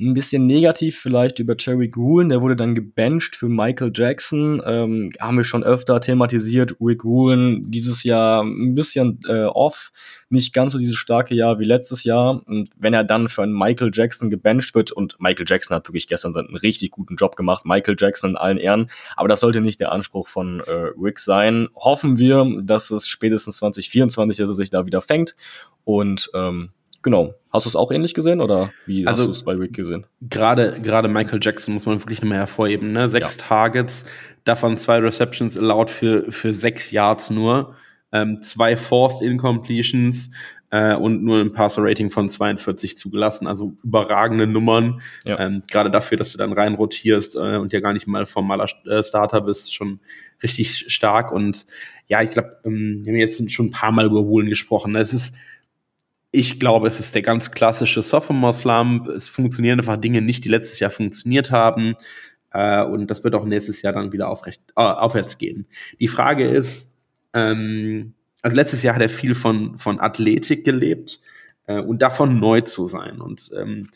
Ein 0.00 0.14
bisschen 0.14 0.46
negativ 0.46 0.98
vielleicht 0.98 1.40
über 1.40 1.58
Cherry 1.58 1.88
Gruen, 1.88 2.30
der 2.30 2.40
wurde 2.40 2.56
dann 2.56 2.74
gebencht 2.74 3.36
für 3.36 3.50
Michael 3.50 3.92
Jackson. 3.94 4.62
Ähm, 4.64 5.12
haben 5.20 5.36
wir 5.36 5.44
schon 5.44 5.62
öfter 5.62 6.00
thematisiert. 6.00 6.76
Rick 6.80 7.00
Gruen 7.00 7.64
dieses 7.70 8.02
Jahr 8.02 8.42
ein 8.42 8.74
bisschen 8.74 9.20
äh, 9.28 9.44
off, 9.44 9.92
nicht 10.30 10.54
ganz 10.54 10.72
so 10.72 10.78
dieses 10.78 10.96
starke 10.96 11.34
Jahr 11.34 11.58
wie 11.58 11.66
letztes 11.66 12.04
Jahr. 12.04 12.40
Und 12.46 12.70
wenn 12.78 12.94
er 12.94 13.04
dann 13.04 13.28
für 13.28 13.42
einen 13.42 13.52
Michael 13.52 13.90
Jackson 13.92 14.30
gebencht 14.30 14.74
wird, 14.74 14.90
und 14.90 15.20
Michael 15.20 15.44
Jackson 15.46 15.76
hat 15.76 15.86
wirklich 15.86 16.06
gestern 16.06 16.34
einen 16.34 16.56
richtig 16.56 16.92
guten 16.92 17.16
Job 17.16 17.36
gemacht, 17.36 17.66
Michael 17.66 17.96
Jackson 17.98 18.30
in 18.30 18.36
allen 18.36 18.56
Ehren, 18.56 18.90
aber 19.16 19.28
das 19.28 19.40
sollte 19.40 19.60
nicht 19.60 19.80
der 19.80 19.92
Anspruch 19.92 20.28
von 20.28 20.60
äh, 20.60 20.92
Rick 20.98 21.18
sein. 21.18 21.68
Hoffen 21.74 22.16
wir, 22.16 22.46
dass 22.62 22.90
es 22.90 23.06
spätestens 23.06 23.58
2024, 23.58 24.38
dass 24.38 24.48
er 24.48 24.54
sich 24.54 24.70
da 24.70 24.86
wieder 24.86 25.02
fängt 25.02 25.36
und 25.84 26.30
ähm, 26.34 26.70
Genau. 27.02 27.34
Hast 27.52 27.66
du 27.66 27.70
es 27.70 27.76
auch 27.76 27.90
ähnlich 27.90 28.14
gesehen 28.14 28.40
oder 28.40 28.72
wie 28.86 29.06
also, 29.06 29.22
hast 29.22 29.26
du 29.28 29.32
es 29.32 29.44
bei 29.44 29.54
Rick 29.54 29.72
gesehen? 29.72 30.06
Gerade, 30.20 30.80
gerade 30.82 31.08
Michael 31.08 31.40
Jackson 31.42 31.74
muss 31.74 31.86
man 31.86 31.98
wirklich 32.00 32.20
nochmal 32.20 32.38
hervorheben. 32.38 32.92
Ne? 32.92 33.08
Sechs 33.08 33.36
ja. 33.36 33.44
Targets, 33.44 34.04
davon 34.44 34.76
zwei 34.76 34.98
Receptions 34.98 35.56
allowed 35.56 35.90
für, 35.90 36.30
für 36.30 36.52
sechs 36.52 36.90
Yards 36.90 37.30
nur, 37.30 37.74
ähm, 38.12 38.42
zwei 38.42 38.76
Forced 38.76 39.22
Incompletions 39.22 40.30
äh, 40.70 40.94
und 40.94 41.24
nur 41.24 41.40
ein 41.40 41.52
Passer-Rating 41.52 42.10
von 42.10 42.28
42 42.28 42.96
zugelassen. 42.96 43.46
Also 43.46 43.74
überragende 43.82 44.46
Nummern. 44.46 45.00
Ja. 45.24 45.40
Ähm, 45.40 45.62
gerade 45.68 45.90
dafür, 45.90 46.18
dass 46.18 46.32
du 46.32 46.38
dann 46.38 46.52
rein 46.52 46.74
rotierst 46.74 47.36
äh, 47.36 47.56
und 47.56 47.72
ja 47.72 47.80
gar 47.80 47.92
nicht 47.92 48.06
mal 48.06 48.26
formaler 48.26 48.66
äh, 48.86 49.02
Starter 49.02 49.40
bist, 49.40 49.74
schon 49.74 50.00
richtig 50.42 50.92
stark. 50.92 51.32
Und 51.32 51.66
ja, 52.06 52.22
ich 52.22 52.30
glaube, 52.30 52.58
ähm, 52.64 53.00
wir 53.02 53.12
haben 53.12 53.18
jetzt 53.18 53.50
schon 53.50 53.66
ein 53.66 53.72
paar 53.72 53.92
Mal 53.92 54.06
über 54.06 54.26
Wohlen 54.26 54.48
gesprochen. 54.48 54.94
Es 54.94 55.12
ist 55.12 55.34
ich 56.32 56.60
glaube, 56.60 56.86
es 56.86 57.00
ist 57.00 57.14
der 57.14 57.22
ganz 57.22 57.50
klassische 57.50 58.02
Sophomore-Slump. 58.02 59.08
Es 59.08 59.28
funktionieren 59.28 59.80
einfach 59.80 59.96
Dinge 59.96 60.22
nicht, 60.22 60.44
die 60.44 60.48
letztes 60.48 60.78
Jahr 60.78 60.90
funktioniert 60.90 61.50
haben. 61.50 61.94
Äh, 62.52 62.84
und 62.84 63.10
das 63.10 63.24
wird 63.24 63.34
auch 63.34 63.44
nächstes 63.44 63.82
Jahr 63.82 63.92
dann 63.92 64.12
wieder 64.12 64.28
aufrecht, 64.28 64.62
äh, 64.76 64.80
aufwärts 64.80 65.38
gehen. 65.38 65.66
Die 65.98 66.08
Frage 66.08 66.46
ist, 66.46 66.92
ähm, 67.32 68.14
also 68.42 68.56
letztes 68.56 68.82
Jahr 68.82 68.94
hat 68.94 69.02
er 69.02 69.08
viel 69.08 69.34
von, 69.34 69.76
von 69.76 70.00
Athletik 70.00 70.64
gelebt 70.64 71.20
äh, 71.66 71.80
und 71.80 72.02
davon 72.02 72.38
neu 72.38 72.60
zu 72.60 72.86
sein. 72.86 73.20
Und 73.20 73.50
ähm, 73.56 73.90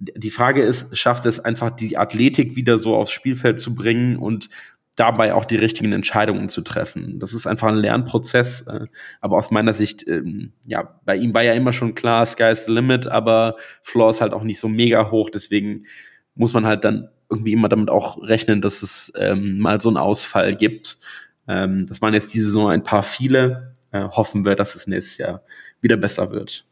die 0.00 0.30
Frage 0.30 0.62
ist, 0.62 0.96
schafft 0.96 1.24
es 1.24 1.40
einfach 1.40 1.70
die 1.70 1.96
Athletik 1.96 2.56
wieder 2.56 2.78
so 2.78 2.94
aufs 2.94 3.12
Spielfeld 3.12 3.58
zu 3.58 3.74
bringen 3.74 4.16
und 4.16 4.50
dabei 4.96 5.34
auch 5.34 5.44
die 5.44 5.56
richtigen 5.56 5.92
Entscheidungen 5.92 6.48
zu 6.48 6.60
treffen. 6.60 7.18
Das 7.18 7.32
ist 7.32 7.46
einfach 7.46 7.68
ein 7.68 7.76
Lernprozess, 7.76 8.62
äh, 8.62 8.86
aber 9.20 9.38
aus 9.38 9.50
meiner 9.50 9.74
Sicht, 9.74 10.06
ähm, 10.06 10.52
ja, 10.64 11.00
bei 11.04 11.16
ihm 11.16 11.32
war 11.32 11.42
ja 11.42 11.54
immer 11.54 11.72
schon 11.72 11.94
klar, 11.94 12.26
sky's 12.26 12.66
the 12.66 12.72
limit, 12.72 13.06
aber 13.06 13.56
Floor 13.82 14.10
ist 14.10 14.20
halt 14.20 14.34
auch 14.34 14.42
nicht 14.42 14.60
so 14.60 14.68
mega 14.68 15.10
hoch, 15.10 15.30
deswegen 15.30 15.86
muss 16.34 16.52
man 16.52 16.66
halt 16.66 16.84
dann 16.84 17.08
irgendwie 17.30 17.52
immer 17.52 17.68
damit 17.68 17.88
auch 17.88 18.22
rechnen, 18.22 18.60
dass 18.60 18.82
es 18.82 19.12
ähm, 19.16 19.58
mal 19.58 19.80
so 19.80 19.88
einen 19.88 19.96
Ausfall 19.96 20.54
gibt. 20.54 20.98
Ähm, 21.48 21.86
das 21.86 22.02
waren 22.02 22.12
jetzt 22.12 22.34
diese 22.34 22.46
Saison 22.46 22.68
ein 22.70 22.82
paar 22.82 23.02
viele. 23.02 23.74
Äh, 23.90 24.08
hoffen 24.08 24.44
wir, 24.44 24.54
dass 24.54 24.74
es 24.74 24.86
nächstes 24.86 25.18
Jahr 25.18 25.42
wieder 25.80 25.96
besser 25.96 26.30
wird. 26.30 26.66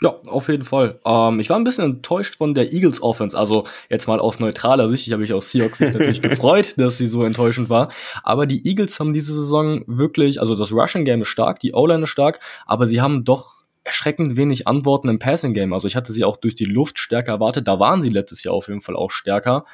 Ja, 0.00 0.14
auf 0.28 0.48
jeden 0.48 0.62
Fall. 0.62 1.00
Ähm, 1.04 1.40
ich 1.40 1.50
war 1.50 1.56
ein 1.56 1.64
bisschen 1.64 1.84
enttäuscht 1.84 2.36
von 2.36 2.54
der 2.54 2.72
Eagles 2.72 3.02
Offense. 3.02 3.36
Also 3.36 3.66
jetzt 3.90 4.06
mal 4.06 4.20
aus 4.20 4.38
neutraler 4.38 4.88
Sicht. 4.88 5.06
Ich 5.06 5.12
habe 5.12 5.22
mich 5.22 5.32
aus 5.32 5.50
Seahawks 5.50 5.78
Sicht 5.78 5.92
natürlich 5.92 6.22
gefreut, 6.22 6.74
dass 6.76 6.98
sie 6.98 7.08
so 7.08 7.24
enttäuschend 7.24 7.68
war. 7.68 7.90
Aber 8.22 8.46
die 8.46 8.64
Eagles 8.66 9.00
haben 9.00 9.12
diese 9.12 9.34
Saison 9.34 9.82
wirklich, 9.86 10.40
also 10.40 10.54
das 10.54 10.70
Rushing 10.70 11.04
Game 11.04 11.22
ist 11.22 11.28
stark, 11.28 11.58
die 11.60 11.74
O-Line 11.74 12.04
ist 12.04 12.10
stark, 12.10 12.38
aber 12.64 12.86
sie 12.86 13.00
haben 13.00 13.24
doch 13.24 13.58
erschreckend 13.82 14.36
wenig 14.36 14.68
Antworten 14.68 15.08
im 15.08 15.18
Passing 15.18 15.52
Game. 15.52 15.72
Also 15.72 15.88
ich 15.88 15.96
hatte 15.96 16.12
sie 16.12 16.24
auch 16.24 16.36
durch 16.36 16.54
die 16.54 16.66
Luft 16.66 16.98
stärker 16.98 17.32
erwartet. 17.32 17.66
Da 17.66 17.80
waren 17.80 18.02
sie 18.02 18.10
letztes 18.10 18.44
Jahr 18.44 18.54
auf 18.54 18.68
jeden 18.68 18.82
Fall 18.82 18.94
auch 18.94 19.10
stärker. 19.10 19.64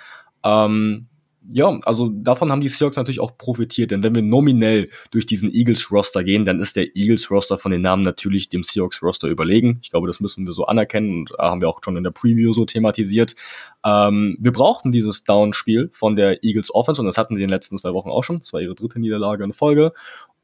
Ähm, 0.43 1.09
ja, 1.51 1.79
also 1.85 2.09
davon 2.09 2.51
haben 2.51 2.61
die 2.61 2.69
Seahawks 2.69 2.97
natürlich 2.97 3.21
auch 3.21 3.37
profitiert, 3.37 3.91
denn 3.91 4.03
wenn 4.03 4.15
wir 4.15 4.23
nominell 4.23 4.89
durch 5.11 5.27
diesen 5.27 5.53
Eagles-Roster 5.53 6.25
gehen, 6.25 6.45
dann 6.45 6.61
ist 6.61 6.77
der 6.77 6.97
Eagles-Roster 6.97 7.59
von 7.59 7.71
den 7.71 7.83
Namen 7.83 8.03
natürlich 8.03 8.49
dem 8.49 8.63
Seahawks-Roster 8.63 9.29
überlegen. 9.29 9.79
Ich 9.83 9.91
glaube, 9.91 10.07
das 10.07 10.21
müssen 10.21 10.47
wir 10.47 10.55
so 10.55 10.65
anerkennen 10.67 11.21
und 11.21 11.31
haben 11.39 11.61
wir 11.61 11.69
auch 11.69 11.81
schon 11.85 11.97
in 11.97 12.05
der 12.05 12.13
Preview 12.13 12.55
so 12.55 12.65
thematisiert. 12.65 13.35
Ähm, 13.85 14.37
wir 14.41 14.53
brauchten 14.53 14.93
dieses 14.93 15.25
Down-Spiel 15.25 15.91
von 15.93 16.17
der 16.17 16.43
Eagles 16.43 16.75
Offense 16.75 17.01
und 17.01 17.07
das 17.07 17.19
hatten 17.19 17.37
sie 17.37 17.43
in 17.43 17.49
den 17.49 17.55
letzten 17.55 17.77
zwei 17.77 17.93
Wochen 17.93 18.09
auch 18.09 18.25
schon. 18.25 18.39
Das 18.39 18.53
war 18.53 18.63
ihre 18.63 18.75
dritte 18.75 18.99
Niederlage 18.99 19.45
in 19.45 19.53
Folge. 19.53 19.93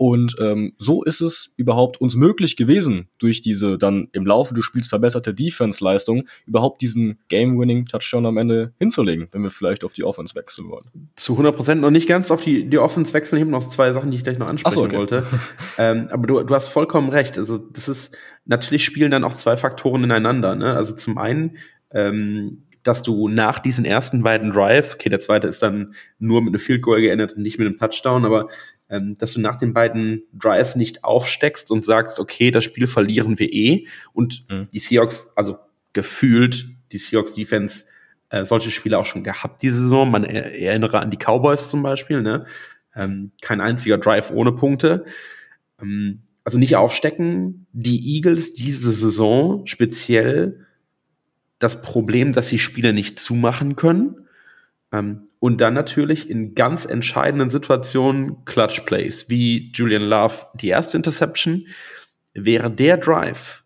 Und 0.01 0.37
ähm, 0.41 0.73
so 0.79 1.03
ist 1.03 1.21
es 1.21 1.53
überhaupt 1.59 2.01
uns 2.01 2.17
möglich 2.17 2.57
gewesen, 2.57 3.09
durch 3.19 3.43
diese 3.43 3.77
dann 3.77 4.09
im 4.13 4.25
Laufe 4.25 4.55
des 4.55 4.65
Spiels 4.65 4.89
verbesserte 4.89 5.35
Defense-Leistung, 5.35 6.27
überhaupt 6.47 6.81
diesen 6.81 7.19
Game-Winning-Touchdown 7.29 8.25
am 8.25 8.39
Ende 8.39 8.73
hinzulegen, 8.79 9.29
wenn 9.33 9.43
wir 9.43 9.51
vielleicht 9.51 9.85
auf 9.85 9.93
die 9.93 10.03
Offense 10.03 10.35
wechseln 10.37 10.71
wollen. 10.71 11.11
Zu 11.17 11.35
100 11.35 11.55
Prozent 11.55 11.81
noch 11.83 11.91
nicht 11.91 12.09
ganz 12.09 12.31
auf 12.31 12.41
die, 12.43 12.65
die 12.71 12.79
Offense 12.79 13.13
wechseln. 13.13 13.37
Ich 13.37 13.43
habe 13.43 13.51
noch 13.51 13.69
zwei 13.69 13.93
Sachen, 13.93 14.11
die 14.11 14.17
ich 14.17 14.25
gleich 14.25 14.39
noch 14.39 14.49
ansprechen 14.49 14.75
so, 14.75 14.85
okay. 14.85 14.97
wollte. 14.97 15.27
ähm, 15.77 16.09
aber 16.11 16.27
du, 16.27 16.43
du 16.45 16.55
hast 16.55 16.69
vollkommen 16.69 17.11
recht. 17.11 17.37
Also 17.37 17.59
das 17.59 17.91
ist, 17.91 18.17
natürlich 18.47 18.87
spielen 18.87 19.11
dann 19.11 19.23
auch 19.23 19.35
zwei 19.35 19.59
Faktoren 19.59 20.03
ineinander. 20.03 20.55
Ne? 20.55 20.73
Also 20.73 20.95
zum 20.95 21.19
einen 21.19 21.59
ähm, 21.93 22.63
dass 22.83 23.03
du 23.03 23.29
nach 23.29 23.59
diesen 23.59 23.85
ersten 23.85 24.23
beiden 24.23 24.53
Drives, 24.53 24.95
okay, 24.95 25.11
der 25.11 25.21
zweite 25.21 25.47
ist 25.49 25.63
dann 25.63 25.95
nur 26.19 26.41
mit 26.41 26.55
einem 26.55 26.61
Field 26.61 26.81
Goal 26.81 27.03
geendet 27.03 27.35
und 27.35 27.43
nicht 27.43 27.59
mit 27.59 27.67
einem 27.67 27.77
Touchdown, 27.77 28.25
aber 28.25 28.49
ähm, 28.91 29.15
dass 29.15 29.33
du 29.33 29.41
nach 29.41 29.57
den 29.57 29.73
beiden 29.73 30.25
Drives 30.33 30.77
nicht 30.77 31.05
aufsteckst 31.05 31.71
und 31.71 31.85
sagst, 31.85 32.19
okay, 32.19 32.51
das 32.51 32.65
Spiel 32.65 32.87
verlieren 32.87 33.39
wir 33.39 33.53
eh 33.53 33.87
und 34.13 34.45
mhm. 34.51 34.69
die 34.73 34.79
Seahawks, 34.79 35.31
also 35.37 35.57
gefühlt, 35.93 36.69
die 36.93 36.99
Seahawks 36.99 37.35
Defense 37.35 37.85
äh, 38.31 38.45
solche 38.45 38.71
Spiele 38.71 38.99
auch 38.99 39.07
schon 39.07 39.25
gehabt 39.25 39.63
diese 39.63 39.83
Saison. 39.83 40.11
Man 40.11 40.25
er 40.25 40.59
erinnere 40.61 41.01
an 41.01 41.11
die 41.11 41.19
Cowboys 41.19 41.69
zum 41.69 41.83
Beispiel, 41.83 42.23
ne? 42.23 42.45
Ähm, 42.95 43.33
kein 43.41 43.61
einziger 43.61 43.99
Drive 43.99 44.31
ohne 44.31 44.53
Punkte. 44.53 45.05
Ähm, 45.81 46.23
also 46.45 46.59
nicht 46.59 46.77
aufstecken. 46.77 47.67
Die 47.73 48.17
Eagles 48.17 48.55
diese 48.55 48.93
Saison 48.93 49.67
speziell 49.67 50.67
das 51.59 51.83
Problem, 51.83 52.33
dass 52.33 52.49
sie 52.49 52.59
Spiele 52.59 52.93
nicht 52.93 53.19
zumachen 53.19 53.77
können. 53.77 54.27
Ähm, 54.93 55.29
und 55.39 55.61
dann 55.61 55.75
natürlich 55.75 56.29
in 56.29 56.55
ganz 56.55 56.85
entscheidenden 56.85 57.51
Situationen 57.51 58.45
Clutch 58.45 58.81
Plays, 58.81 59.27
wie 59.29 59.71
Julian 59.73 60.03
Love 60.03 60.47
die 60.55 60.69
erste 60.69 60.97
Interception. 60.97 61.67
Wäre 62.35 62.71
der 62.71 62.97
Drive 62.97 63.65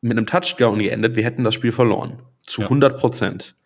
mit 0.00 0.16
einem 0.16 0.26
Touchdown 0.26 0.78
geendet, 0.78 1.16
wir 1.16 1.24
hätten 1.24 1.44
das 1.44 1.54
Spiel 1.54 1.72
verloren. 1.72 2.22
Zu 2.46 2.62
ja. 2.62 2.66
100 2.66 2.98
Prozent. 2.98 3.56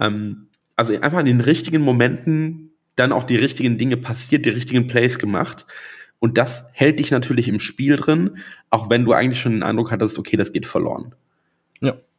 Ähm, 0.00 0.48
also 0.74 0.98
einfach 0.98 1.20
in 1.20 1.26
den 1.26 1.40
richtigen 1.40 1.82
Momenten 1.82 2.72
dann 2.96 3.12
auch 3.12 3.24
die 3.24 3.36
richtigen 3.36 3.78
Dinge 3.78 3.96
passiert, 3.96 4.44
die 4.44 4.50
richtigen 4.50 4.88
Plays 4.88 5.18
gemacht. 5.18 5.66
Und 6.18 6.38
das 6.38 6.66
hält 6.72 6.98
dich 6.98 7.10
natürlich 7.10 7.48
im 7.48 7.60
Spiel 7.60 7.96
drin, 7.96 8.38
auch 8.70 8.90
wenn 8.90 9.04
du 9.04 9.12
eigentlich 9.12 9.40
schon 9.40 9.52
den 9.52 9.62
Eindruck 9.62 9.90
hattest, 9.92 10.18
okay, 10.18 10.36
das 10.36 10.52
geht 10.52 10.66
verloren. 10.66 11.14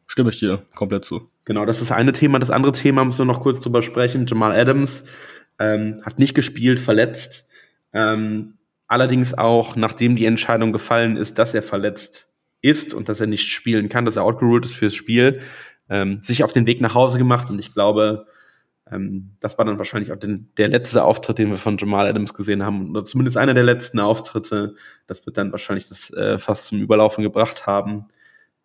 Stimme 0.08 0.30
ich 0.30 0.38
dir 0.38 0.62
komplett 0.74 1.04
zu. 1.04 1.28
Genau, 1.44 1.66
das 1.66 1.82
ist 1.82 1.92
eine 1.92 2.12
Thema. 2.12 2.38
Das 2.38 2.50
andere 2.50 2.72
Thema 2.72 3.04
müssen 3.04 3.18
wir 3.18 3.24
noch 3.26 3.40
kurz 3.40 3.60
drüber 3.60 3.82
sprechen. 3.82 4.26
Jamal 4.26 4.58
Adams 4.58 5.04
ähm, 5.58 6.00
hat 6.02 6.18
nicht 6.18 6.34
gespielt, 6.34 6.80
verletzt. 6.80 7.46
Ähm, 7.92 8.54
allerdings 8.86 9.36
auch, 9.36 9.76
nachdem 9.76 10.16
die 10.16 10.24
Entscheidung 10.24 10.72
gefallen 10.72 11.18
ist, 11.18 11.38
dass 11.38 11.52
er 11.52 11.62
verletzt 11.62 12.30
ist 12.62 12.94
und 12.94 13.10
dass 13.10 13.20
er 13.20 13.26
nicht 13.26 13.52
spielen 13.52 13.90
kann, 13.90 14.06
dass 14.06 14.16
er 14.16 14.24
outgeruled 14.24 14.64
ist 14.64 14.76
fürs 14.76 14.94
Spiel, 14.94 15.40
ähm, 15.90 16.20
sich 16.20 16.42
auf 16.42 16.54
den 16.54 16.66
Weg 16.66 16.80
nach 16.80 16.94
Hause 16.94 17.18
gemacht. 17.18 17.50
Und 17.50 17.58
ich 17.58 17.74
glaube, 17.74 18.26
ähm, 18.90 19.32
das 19.40 19.58
war 19.58 19.66
dann 19.66 19.76
wahrscheinlich 19.76 20.10
auch 20.10 20.18
den, 20.18 20.50
der 20.56 20.68
letzte 20.68 21.04
Auftritt, 21.04 21.36
den 21.36 21.50
wir 21.50 21.58
von 21.58 21.76
Jamal 21.76 22.06
Adams 22.06 22.32
gesehen 22.32 22.64
haben, 22.64 22.90
oder 22.90 23.04
zumindest 23.04 23.36
einer 23.36 23.54
der 23.54 23.64
letzten 23.64 24.00
Auftritte. 24.00 24.74
Das 25.06 25.26
wird 25.26 25.36
dann 25.36 25.52
wahrscheinlich 25.52 25.86
das 25.86 26.10
äh, 26.14 26.38
fast 26.38 26.68
zum 26.68 26.80
Überlaufen 26.80 27.22
gebracht 27.22 27.66
haben 27.66 28.06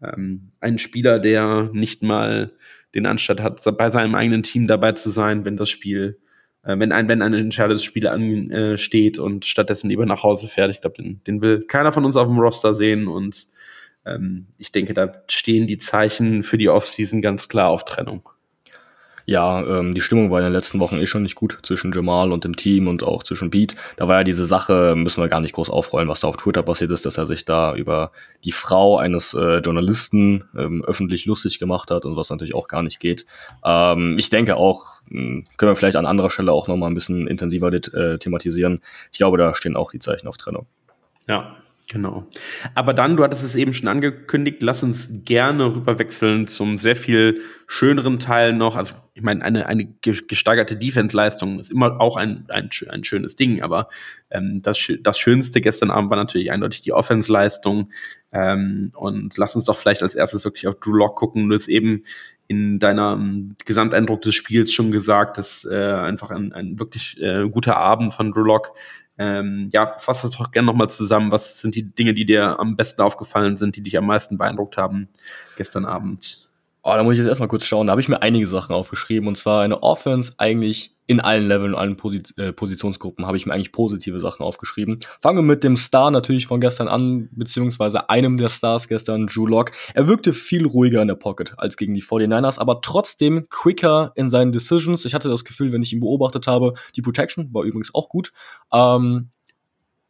ähm, 0.04 0.50
ein 0.60 0.78
Spieler, 0.78 1.20
der 1.20 1.70
nicht 1.74 2.04
mal 2.04 2.52
den 2.94 3.06
Anstand 3.06 3.42
hat, 3.42 3.62
bei 3.78 3.90
seinem 3.90 4.16
eigenen 4.16 4.44
Team 4.44 4.68
dabei 4.68 4.92
zu 4.92 5.10
sein, 5.10 5.46
wenn 5.46 5.58
das 5.58 5.70
Spiel, 5.70 6.20
äh, 6.64 6.78
wenn 6.78 6.92
ein, 6.92 7.08
wenn 7.08 7.22
ein 7.22 7.34
entscheidendes 7.34 7.84
Spiel 7.84 8.08
ansteht 8.08 9.18
äh, 9.18 9.22
und 9.22 9.46
stattdessen 9.46 9.90
lieber 9.90 10.06
nach 10.06 10.24
Hause 10.24 10.48
fährt. 10.48 10.72
Ich 10.72 10.82
glaube, 10.82 11.02
den, 11.02 11.22
den 11.26 11.42
will 11.42 11.64
keiner 11.64 11.92
von 11.92 12.06
uns 12.06 12.16
auf 12.16 12.28
dem 12.28 12.40
Roster 12.40 12.74
sehen 12.74 13.08
und 13.08 13.48
ähm, 14.06 14.48
ich 14.58 14.72
denke, 14.72 14.94
da 14.94 15.24
stehen 15.30 15.68
die 15.68 15.78
Zeichen 15.78 16.44
für 16.44 16.58
die 16.58 16.70
Offseason 16.70 17.22
ganz 17.22 17.48
klar 17.48 17.70
auf 17.70 17.86
Trennung. 17.86 18.30
Ja, 19.26 19.62
ähm, 19.66 19.96
die 19.96 20.02
Stimmung 20.02 20.32
war 20.32 20.40
in 20.40 20.46
den 20.46 20.54
letzten 20.54 20.80
Wochen 20.80 20.98
eh 20.98 21.08
schon 21.08 21.24
nicht 21.24 21.36
gut 21.36 21.58
zwischen 21.64 21.94
Jamal 21.94 22.32
und 22.32 22.44
dem 22.44 22.56
Team 22.56 22.88
und 22.88 23.04
auch 23.04 23.24
zwischen 23.24 23.50
Beat. 23.50 23.76
Da 23.96 24.08
war 24.08 24.18
ja 24.18 24.24
diese 24.24 24.46
Sache, 24.46 24.96
müssen 24.98 25.24
wir 25.24 25.30
gar 25.30 25.40
nicht 25.40 25.54
groß 25.54 25.70
aufrollen, 25.70 26.10
was 26.10 26.20
da 26.20 26.28
auf 26.28 26.38
Twitter 26.38 26.64
passiert 26.64 26.92
ist, 26.92 27.06
dass 27.06 27.18
er 27.18 27.26
sich 27.26 27.46
da 27.46 27.74
über 27.76 28.12
die 28.44 28.52
Frau 28.52 28.98
eines 28.98 29.34
äh, 29.34 29.60
Journalisten 29.60 30.44
ähm, 30.58 30.84
öffentlich 30.84 31.26
lustig 31.26 31.58
gemacht 31.58 31.90
hat 31.90 32.04
und 32.04 32.18
was 32.18 32.30
natürlich 32.30 32.56
auch 32.56 32.68
gar 32.68 32.84
nicht 32.84 33.00
geht. 33.00 33.26
Ähm, 33.64 34.18
ich 34.18 34.30
denke 34.30 34.58
auch, 34.58 35.02
hm, 35.10 35.46
können 35.58 35.72
wir 35.72 35.76
vielleicht 35.76 35.96
an 35.96 36.06
anderer 36.06 36.30
Stelle 36.30 36.52
auch 36.52 36.68
nochmal 36.68 36.92
ein 36.92 36.96
bisschen 36.96 37.28
intensiver 37.28 37.72
äh, 37.72 38.18
thematisieren. 38.18 38.82
Ich 39.12 39.18
glaube, 39.18 39.38
da 39.38 39.56
stehen 39.56 39.78
auch 39.78 39.92
die 39.92 40.00
Zeichen 40.00 40.28
auf 40.28 40.38
Trennung. 40.38 40.66
Ja, 41.30 41.56
Genau. 41.94 42.26
Aber 42.74 42.96
dann, 42.96 43.18
du 43.18 43.24
hattest 43.24 43.44
es 43.44 43.54
eben 43.54 43.72
schon 43.72 43.88
angekündigt, 43.88 44.64
lass 44.64 44.82
uns 44.82 45.10
gerne 45.26 45.76
rüberwechseln 45.76 46.48
zum 46.48 46.80
sehr 46.80 46.96
viel 46.96 47.42
schöneren 47.68 48.18
Teil 48.18 48.52
noch. 48.54 48.76
Also, 48.76 48.96
ich 49.14 49.22
meine, 49.22 49.46
eine, 49.46 49.68
eine 49.68 49.86
gesteigerte 50.02 50.76
Defense-Leistung 50.76 51.60
ist 51.60 51.70
immer 51.70 52.02
auch 52.02 52.18
ein, 52.18 52.46
ein, 52.50 52.72
ein 52.90 53.04
schönes 53.04 53.36
Ding, 53.36 53.62
aber 53.62 53.90
ähm, 54.32 54.64
das, 54.64 54.80
das 55.02 55.20
Schönste 55.20 55.62
gestern 55.62 55.92
Abend 55.92 56.10
war 56.10 56.18
natürlich 56.18 56.52
eindeutig 56.52 56.82
die 56.82 56.94
Offense-Leistung. 56.94 57.92
Ähm, 58.34 58.92
und 58.96 59.38
lass 59.38 59.56
uns 59.56 59.66
doch 59.66 59.78
vielleicht 59.78 60.04
als 60.04 60.16
erstes 60.16 60.44
wirklich 60.44 60.68
auf 60.68 60.80
Drew 60.80 60.96
Lock 60.96 61.16
gucken. 61.16 61.48
Du 61.48 61.56
hast 61.56 61.68
eben 61.68 62.04
in 62.48 62.80
deiner 62.80 63.14
um, 63.14 63.56
Gesamteindruck 63.66 64.22
des 64.22 64.36
Spiels 64.36 64.74
schon 64.74 64.92
gesagt, 64.92 65.38
dass 65.38 65.66
äh, 65.66 65.94
einfach 65.94 66.32
ein, 66.32 66.52
ein 66.52 66.80
wirklich 66.80 67.22
äh, 67.22 67.48
guter 67.48 67.78
Abend 67.78 68.14
von 68.14 68.32
Drew 68.32 68.44
Lock 68.44 68.74
ähm, 69.18 69.70
ja, 69.72 69.96
fass 70.00 70.24
das 70.24 70.32
doch 70.32 70.52
gerne 70.52 70.66
nochmal 70.66 70.90
zusammen. 70.90 71.32
Was 71.32 71.62
sind 71.62 71.76
die 71.76 71.84
Dinge, 71.84 72.14
die 72.14 72.26
dir 72.26 72.60
am 72.60 72.76
besten 72.76 73.02
aufgefallen 73.02 73.58
sind, 73.58 73.76
die 73.76 73.82
dich 73.82 73.98
am 73.98 74.08
meisten 74.08 74.38
beeindruckt 74.38 74.78
haben 74.78 75.08
gestern 75.56 75.86
Abend? 75.86 76.50
Oh, 76.86 76.92
da 76.92 77.04
muss 77.04 77.14
ich 77.14 77.20
jetzt 77.20 77.30
erstmal 77.30 77.48
kurz 77.48 77.66
schauen. 77.66 77.88
Da 77.88 77.92
habe 77.92 78.02
ich 78.02 78.10
mir 78.10 78.22
einige 78.22 78.46
Sachen 78.46 78.76
aufgeschrieben. 78.76 79.30
Und 79.30 79.38
zwar 79.38 79.62
eine 79.62 79.82
Offense 79.84 80.34
eigentlich 80.38 80.94
in 81.06 81.22
allen 81.22 81.48
Leveln, 81.48 81.76
allen 81.76 81.96
Posit 81.96 82.38
äh, 82.38 82.52
Positionsgruppen 82.54 83.26
habe 83.26 83.38
ich 83.38 83.46
mir 83.46 83.54
eigentlich 83.54 83.72
positive 83.72 84.20
Sachen 84.20 84.44
aufgeschrieben. 84.44 85.00
Fangen 85.22 85.38
wir 85.38 85.44
mit 85.44 85.64
dem 85.64 85.78
Star 85.78 86.12
natürlich 86.12 86.48
von 86.48 86.62
gestern 86.62 86.88
an, 86.88 87.30
beziehungsweise 87.32 88.10
einem 88.10 88.38
der 88.38 88.50
Stars 88.50 88.88
gestern, 88.88 89.28
Drew 89.28 89.46
Lock. 89.46 89.72
Er 89.94 90.08
wirkte 90.08 90.34
viel 90.34 90.66
ruhiger 90.66 91.02
in 91.02 91.08
der 91.08 91.16
Pocket 91.16 91.54
als 91.58 91.78
gegen 91.78 91.94
die 91.94 92.04
49ers, 92.04 92.60
aber 92.60 92.82
trotzdem 92.82 93.48
quicker 93.50 94.12
in 94.16 94.30
seinen 94.30 94.52
Decisions. 94.52 95.06
Ich 95.06 95.14
hatte 95.14 95.30
das 95.30 95.46
Gefühl, 95.46 95.72
wenn 95.72 95.84
ich 95.84 95.94
ihn 95.94 96.00
beobachtet 96.00 96.48
habe, 96.48 96.74
die 96.96 97.02
Protection 97.02 97.54
war 97.54 97.64
übrigens 97.64 97.94
auch 97.94 98.08
gut. 98.10 98.32
Ähm, 98.72 99.30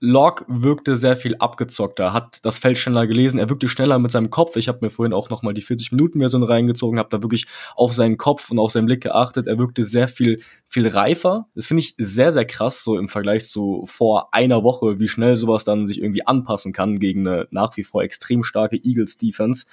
Locke 0.06 0.44
wirkte 0.50 0.98
sehr 0.98 1.16
viel 1.16 1.38
abgezockter, 1.38 2.12
hat 2.12 2.44
das 2.44 2.60
Feld 2.60 2.78
schneller 2.78 3.08
gelesen, 3.08 3.40
er 3.40 3.48
wirkte 3.48 3.70
schneller 3.70 4.00
mit 4.00 4.12
seinem 4.12 4.30
Kopf. 4.30 4.58
Ich 4.58 4.68
habe 4.68 4.80
mir 4.82 4.90
vorhin 4.90 5.14
auch 5.14 5.30
nochmal 5.30 5.54
die 5.54 5.62
40 5.62 5.94
Minuten 5.94 6.20
Version 6.20 6.44
reingezogen, 6.44 7.00
habe 7.00 7.08
da 7.10 7.22
wirklich 7.24 7.48
auf 7.78 7.94
seinen 7.94 8.18
Kopf 8.18 8.52
und 8.52 8.60
auf 8.60 8.74
seinen 8.74 8.88
Blick 8.88 9.02
geachtet. 9.02 9.48
Er 9.48 9.58
wirkte 9.58 9.86
sehr 9.86 10.10
viel 10.10 10.42
viel 10.68 10.90
reifer. 10.90 11.48
Das 11.56 11.68
finde 11.68 11.84
ich 11.84 11.96
sehr 11.98 12.34
sehr 12.34 12.44
krass 12.44 12.84
so 12.84 12.98
im 12.98 13.08
Vergleich 13.08 13.48
zu 13.48 13.86
vor 13.86 14.34
einer 14.34 14.62
Woche, 14.66 15.00
wie 15.00 15.08
schnell 15.08 15.38
sowas 15.38 15.64
dann 15.64 15.88
sich 15.88 16.02
irgendwie 16.02 16.28
anpassen 16.28 16.74
kann 16.74 17.00
gegen 17.00 17.26
eine 17.26 17.48
nach 17.52 17.78
wie 17.78 17.86
vor 17.86 18.04
extrem 18.04 18.44
starke 18.44 18.76
Eagles 18.76 19.18
Defense. 19.18 19.68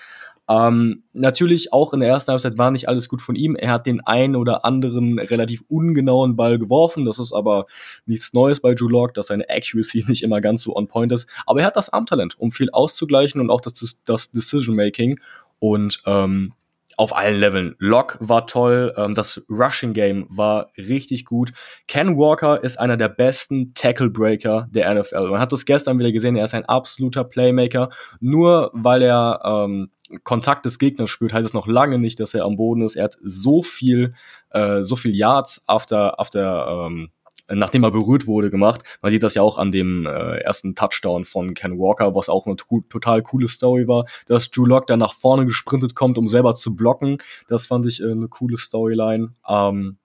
Ähm, 0.49 1.05
natürlich 1.13 1.73
auch 1.73 1.93
in 1.93 2.01
der 2.01 2.09
ersten 2.09 2.33
Halbzeit 2.33 2.59
war 2.59 2.73
nicht 2.73 2.89
alles 2.89 3.09
gut 3.09 3.23
von 3.23 3.37
ihm. 3.37 3.55
Er 3.55 3.71
hat 3.71 3.87
den 3.87 4.01
einen 4.01 4.35
oder 4.35 4.65
anderen 4.65 5.19
relativ 5.19 5.63
ungenauen 5.69 6.35
Ball 6.35 6.59
geworfen. 6.59 7.05
Das 7.05 7.19
ist 7.19 7.33
aber 7.33 7.67
nichts 8.05 8.33
Neues 8.33 8.61
bei 8.61 8.75
Drew 8.75 8.89
Lock, 8.89 9.15
dass 9.15 9.29
seine 9.29 9.49
Accuracy 9.49 10.05
nicht 10.09 10.23
immer 10.23 10.41
ganz 10.41 10.63
so 10.63 10.75
on 10.75 10.89
point 10.89 11.13
ist. 11.13 11.29
Aber 11.47 11.61
er 11.61 11.67
hat 11.67 11.77
das 11.77 11.93
Armtalent, 11.93 12.39
um 12.39 12.51
viel 12.51 12.71
auszugleichen 12.71 13.41
und 13.41 13.51
auch 13.51 13.61
das, 13.61 13.99
das 14.05 14.33
Decision 14.33 14.75
Making. 14.75 15.21
Und 15.61 16.03
ähm, 16.07 16.55
auf 17.01 17.17
allen 17.17 17.41
Leveln. 17.41 17.77
Lock 17.79 18.19
war 18.21 18.47
toll, 18.47 18.93
ähm, 18.97 19.15
das 19.15 19.43
Rushing 19.49 19.95
Game 19.95 20.27
war 20.29 20.71
richtig 20.77 21.25
gut. 21.25 21.53
Ken 21.89 22.19
Walker 22.19 22.63
ist 22.63 22.79
einer 22.79 22.99
der 22.99 23.09
besten 23.09 23.73
Tackle 23.73 24.11
Breaker 24.11 24.69
der 24.71 24.95
NFL. 24.95 25.29
Man 25.29 25.41
hat 25.41 25.53
das 25.53 25.65
gestern 25.65 25.99
wieder 25.99 26.13
gesehen, 26.13 26.37
er 26.37 26.45
ist 26.45 26.55
ein 26.55 26.67
absoluter 26.67 27.25
Playmaker. 27.25 27.89
Nur 28.21 28.71
weil 28.75 29.01
er 29.03 29.41
ähm, 29.45 29.91
Kontakt 30.25 30.67
des 30.67 30.79
Gegners 30.79 31.11
spürt, 31.11 31.33
heißt 31.33 31.47
es 31.47 31.55
noch 31.55 31.67
lange 31.67 31.99
nicht, 31.99 32.21
dass 32.21 32.35
er 32.35 32.45
am 32.45 32.57
Boden 32.57 32.83
ist. 32.83 32.97
Er 32.97 33.05
hat 33.05 33.19
so 33.23 33.63
viel, 33.63 34.15
äh, 34.51 34.83
so 34.83 34.97
viel 34.97 35.15
Yards 35.15 35.63
after, 35.67 36.19
after, 36.19 36.87
ähm, 36.87 37.11
nachdem 37.49 37.85
er 37.85 37.91
berührt 37.91 38.27
wurde, 38.27 38.51
gemacht. 38.51 38.83
Man 39.03 39.13
sieht 39.13 39.23
das 39.23 39.35
ja 39.35 39.43
auch 39.43 39.59
an 39.59 39.73
dem 39.73 40.07
äh, 40.07 40.39
ersten 40.39 40.75
Touchdown 40.75 41.25
von 41.25 41.55
Ken 41.55 41.79
Walker, 41.79 42.15
was 42.15 42.29
auch 42.29 42.47
eine 42.47 42.57
total 42.57 43.23
coole 43.23 43.49
Story 43.49 43.89
war, 43.89 44.05
dass 44.27 44.51
Drew 44.51 44.67
Lock 44.67 44.87
dann 44.87 45.01
nach 45.01 45.15
vorne 45.15 45.47
gesprintet 45.47 45.95
kommt, 45.95 46.19
um 46.19 46.29
selber 46.29 46.55
zu 46.57 46.75
blocken. 46.77 47.19
Das 47.49 47.67
fand 47.67 47.87
ich 47.87 48.01
äh, 48.01 48.11
eine 48.11 48.29
coole 48.29 48.57
Storyline. 48.57 49.35
Ähm, 49.49 49.99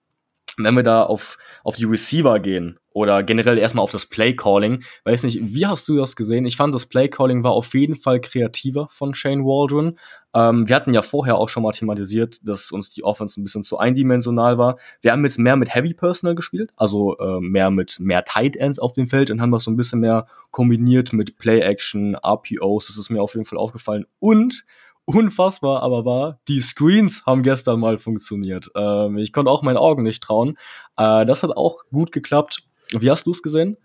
wenn 0.56 0.74
wir 0.74 0.82
da 0.82 1.02
auf, 1.02 1.38
auf 1.64 1.76
die 1.76 1.84
Receiver 1.84 2.38
gehen 2.40 2.78
oder 2.92 3.22
generell 3.22 3.58
erstmal 3.58 3.82
auf 3.82 3.90
das 3.90 4.06
Play 4.06 4.34
Calling, 4.34 4.82
weiß 5.04 5.24
nicht, 5.24 5.38
wie 5.42 5.66
hast 5.66 5.86
du 5.88 5.96
das 5.96 6.16
gesehen? 6.16 6.46
Ich 6.46 6.56
fand, 6.56 6.74
das 6.74 6.86
Play 6.86 7.08
Calling 7.08 7.44
war 7.44 7.52
auf 7.52 7.74
jeden 7.74 7.96
Fall 7.96 8.20
kreativer 8.20 8.88
von 8.90 9.14
Shane 9.14 9.44
Waldron. 9.44 9.98
Ähm, 10.34 10.66
wir 10.68 10.76
hatten 10.76 10.94
ja 10.94 11.02
vorher 11.02 11.36
auch 11.36 11.48
schon 11.48 11.62
mal 11.62 11.72
thematisiert, 11.72 12.38
dass 12.48 12.72
uns 12.72 12.88
die 12.88 13.04
Offense 13.04 13.38
ein 13.38 13.44
bisschen 13.44 13.62
zu 13.62 13.78
eindimensional 13.78 14.56
war. 14.56 14.78
Wir 15.02 15.12
haben 15.12 15.24
jetzt 15.24 15.38
mehr 15.38 15.56
mit 15.56 15.74
Heavy 15.74 15.92
Personal 15.92 16.34
gespielt, 16.34 16.72
also 16.76 17.18
äh, 17.18 17.40
mehr 17.40 17.70
mit 17.70 18.00
mehr 18.00 18.24
Tight 18.24 18.56
Ends 18.56 18.78
auf 18.78 18.94
dem 18.94 19.08
Feld 19.08 19.30
und 19.30 19.42
haben 19.42 19.52
das 19.52 19.64
so 19.64 19.70
ein 19.70 19.76
bisschen 19.76 20.00
mehr 20.00 20.26
kombiniert 20.50 21.12
mit 21.12 21.36
Play 21.36 21.60
Action, 21.60 22.14
RPOs. 22.14 22.86
Das 22.86 22.96
ist 22.96 23.10
mir 23.10 23.22
auf 23.22 23.34
jeden 23.34 23.46
Fall 23.46 23.58
aufgefallen. 23.58 24.06
Und 24.18 24.64
unfassbar 25.06 25.82
aber 25.82 26.04
war, 26.04 26.40
die 26.48 26.60
Screens 26.60 27.24
haben 27.24 27.42
gestern 27.42 27.80
mal 27.80 27.96
funktioniert. 27.96 28.70
Ähm, 28.74 29.16
ich 29.16 29.32
konnte 29.32 29.50
auch 29.50 29.62
meinen 29.62 29.78
Augen 29.78 30.02
nicht 30.02 30.22
trauen. 30.22 30.58
Äh, 30.96 31.24
das 31.24 31.42
hat 31.42 31.56
auch 31.56 31.84
gut 31.90 32.12
geklappt. 32.12 32.64
Wie 32.90 33.10
hast 33.10 33.26
du 33.26 33.30
es 33.30 33.42
gesehen? 33.42 33.78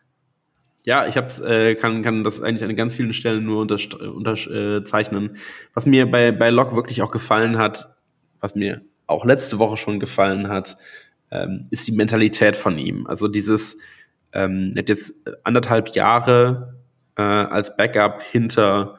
Ja, 0.83 1.05
ich 1.05 1.15
hab's, 1.15 1.39
äh, 1.39 1.75
kann, 1.75 2.01
kann 2.01 2.23
das 2.23 2.41
eigentlich 2.41 2.67
an 2.67 2.75
ganz 2.75 2.95
vielen 2.95 3.13
Stellen 3.13 3.45
nur 3.45 3.61
unterzeichnen. 3.61 5.35
Äh, 5.35 5.39
was 5.75 5.85
mir 5.85 6.09
bei, 6.09 6.31
bei 6.31 6.49
Locke 6.49 6.75
wirklich 6.75 7.03
auch 7.03 7.11
gefallen 7.11 7.59
hat, 7.59 7.93
was 8.39 8.55
mir 8.55 8.81
auch 9.05 9.23
letzte 9.23 9.59
Woche 9.59 9.77
schon 9.77 9.99
gefallen 9.99 10.47
hat, 10.47 10.77
ähm, 11.29 11.67
ist 11.69 11.87
die 11.87 11.91
Mentalität 11.91 12.55
von 12.55 12.79
ihm. 12.79 13.05
Also 13.05 13.27
dieses, 13.27 13.77
ähm, 14.33 14.71
er 14.73 14.79
hat 14.79 14.89
jetzt 14.89 15.13
anderthalb 15.43 15.89
Jahre 15.89 16.79
äh, 17.15 17.21
als 17.21 17.77
Backup 17.77 18.23
hinter 18.23 18.97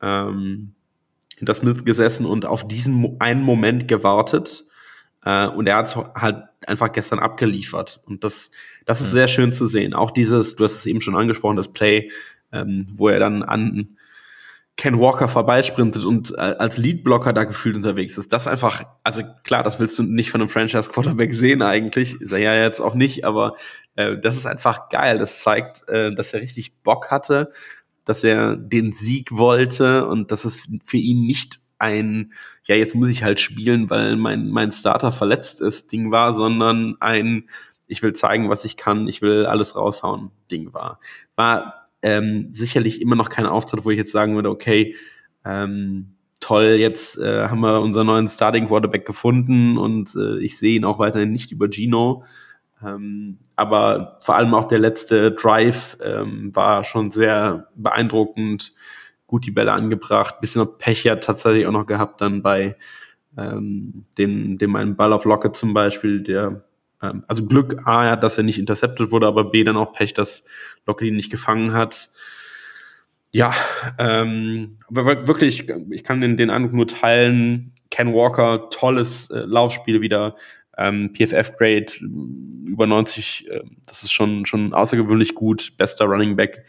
ähm, 0.00 0.74
hinter 1.36 1.54
Smith 1.54 1.84
gesessen 1.84 2.26
und 2.26 2.46
auf 2.46 2.66
diesen 2.66 3.16
einen 3.20 3.42
Moment 3.42 3.88
gewartet. 3.88 4.64
Äh, 5.24 5.48
und 5.48 5.66
er 5.66 5.76
hat 5.76 5.96
halt 6.14 6.44
einfach 6.66 6.92
gestern 6.92 7.18
abgeliefert. 7.18 8.00
Und 8.06 8.24
das, 8.24 8.50
das 8.84 9.00
ist 9.00 9.08
mhm. 9.08 9.12
sehr 9.12 9.28
schön 9.28 9.52
zu 9.52 9.66
sehen. 9.66 9.94
Auch 9.94 10.10
dieses, 10.10 10.56
du 10.56 10.64
hast 10.64 10.74
es 10.74 10.86
eben 10.86 11.00
schon 11.00 11.16
angesprochen, 11.16 11.56
das 11.56 11.72
Play, 11.72 12.10
ähm, 12.52 12.86
wo 12.92 13.08
er 13.08 13.18
dann 13.18 13.42
an 13.42 13.96
Ken 14.76 14.98
Walker 14.98 15.28
vorbeisprintet 15.28 16.04
und 16.04 16.32
äh, 16.36 16.40
als 16.40 16.78
Leadblocker 16.78 17.32
da 17.32 17.44
gefühlt 17.44 17.76
unterwegs 17.76 18.18
ist. 18.18 18.32
Das 18.32 18.48
einfach, 18.48 18.82
also 19.04 19.22
klar, 19.44 19.62
das 19.62 19.78
willst 19.78 19.98
du 20.00 20.02
nicht 20.02 20.32
von 20.32 20.40
einem 20.40 20.48
Franchise 20.48 20.90
Quarterback 20.90 21.32
sehen 21.32 21.62
eigentlich. 21.62 22.20
Ist 22.20 22.32
er 22.32 22.38
ja 22.38 22.54
jetzt 22.56 22.80
auch 22.80 22.94
nicht, 22.94 23.24
aber 23.24 23.54
äh, 23.94 24.18
das 24.18 24.36
ist 24.36 24.46
einfach 24.46 24.88
geil. 24.88 25.18
Das 25.18 25.42
zeigt, 25.42 25.88
äh, 25.88 26.12
dass 26.12 26.34
er 26.34 26.40
richtig 26.40 26.82
Bock 26.82 27.12
hatte 27.12 27.50
dass 28.04 28.24
er 28.24 28.56
den 28.56 28.92
Sieg 28.92 29.36
wollte 29.36 30.06
und 30.06 30.30
dass 30.30 30.44
es 30.44 30.66
für 30.82 30.96
ihn 30.96 31.26
nicht 31.26 31.60
ein, 31.78 32.32
ja, 32.64 32.76
jetzt 32.76 32.94
muss 32.94 33.08
ich 33.08 33.22
halt 33.22 33.40
spielen, 33.40 33.90
weil 33.90 34.16
mein, 34.16 34.48
mein 34.48 34.72
Starter 34.72 35.12
verletzt 35.12 35.60
ist, 35.60 35.92
Ding 35.92 36.10
war, 36.10 36.34
sondern 36.34 36.96
ein, 37.00 37.48
ich 37.86 38.02
will 38.02 38.12
zeigen, 38.12 38.48
was 38.48 38.64
ich 38.64 38.76
kann, 38.76 39.08
ich 39.08 39.22
will 39.22 39.46
alles 39.46 39.76
raushauen, 39.76 40.30
Ding 40.50 40.72
war. 40.72 40.98
War 41.36 41.88
ähm, 42.02 42.48
sicherlich 42.52 43.00
immer 43.02 43.16
noch 43.16 43.28
kein 43.28 43.46
Auftritt, 43.46 43.84
wo 43.84 43.90
ich 43.90 43.98
jetzt 43.98 44.12
sagen 44.12 44.34
würde, 44.34 44.50
okay, 44.50 44.94
ähm, 45.44 46.14
toll, 46.40 46.76
jetzt 46.78 47.18
äh, 47.18 47.48
haben 47.48 47.60
wir 47.60 47.80
unseren 47.80 48.06
neuen 48.06 48.28
Starting 48.28 48.66
Quarterback 48.66 49.06
gefunden 49.06 49.78
und 49.78 50.14
äh, 50.14 50.38
ich 50.38 50.58
sehe 50.58 50.76
ihn 50.76 50.84
auch 50.84 50.98
weiterhin 50.98 51.32
nicht 51.32 51.52
über 51.52 51.68
Gino. 51.68 52.24
Ähm, 52.84 53.38
aber 53.56 54.18
vor 54.20 54.36
allem 54.36 54.54
auch 54.54 54.68
der 54.68 54.78
letzte 54.78 55.32
Drive 55.32 55.96
ähm, 56.02 56.54
war 56.54 56.84
schon 56.84 57.10
sehr 57.10 57.68
beeindruckend. 57.74 58.72
Gut 59.26 59.46
die 59.46 59.50
Bälle 59.50 59.72
angebracht. 59.72 60.40
Bisschen 60.40 60.66
Pech 60.78 61.06
hat 61.08 61.24
tatsächlich 61.24 61.66
auch 61.66 61.72
noch 61.72 61.86
gehabt 61.86 62.20
dann 62.20 62.42
bei 62.42 62.76
ähm, 63.36 64.04
dem, 64.18 64.58
dem 64.58 64.76
einen 64.76 64.96
Ball 64.96 65.12
auf 65.12 65.24
Locke 65.24 65.52
zum 65.52 65.74
Beispiel, 65.74 66.22
der 66.22 66.64
ähm, 67.02 67.24
also 67.26 67.44
Glück 67.46 67.86
A, 67.86 68.16
dass 68.16 68.38
er 68.38 68.44
nicht 68.44 68.58
interceptet 68.58 69.10
wurde, 69.10 69.26
aber 69.26 69.50
B 69.50 69.64
dann 69.64 69.76
auch 69.76 69.92
Pech, 69.92 70.14
dass 70.14 70.44
Locke 70.86 71.06
ihn 71.06 71.16
nicht 71.16 71.30
gefangen 71.30 71.72
hat. 71.72 72.10
Ja, 73.30 73.52
ähm, 73.98 74.78
wirklich, 74.88 75.68
ich 75.90 76.04
kann 76.04 76.20
den, 76.20 76.36
den 76.36 76.50
Eindruck 76.50 76.72
nur 76.72 76.86
teilen. 76.86 77.72
Ken 77.90 78.14
Walker, 78.14 78.70
tolles 78.70 79.28
äh, 79.30 79.40
Laufspiel 79.40 80.00
wieder. 80.00 80.36
Ähm, 80.76 81.12
PFF-Grade 81.14 81.86
über 82.66 82.86
90, 82.86 83.48
äh, 83.48 83.62
das 83.86 84.02
ist 84.02 84.12
schon, 84.12 84.46
schon 84.46 84.74
außergewöhnlich 84.74 85.34
gut. 85.34 85.76
Bester 85.76 86.06
Running 86.06 86.36
Back 86.36 86.64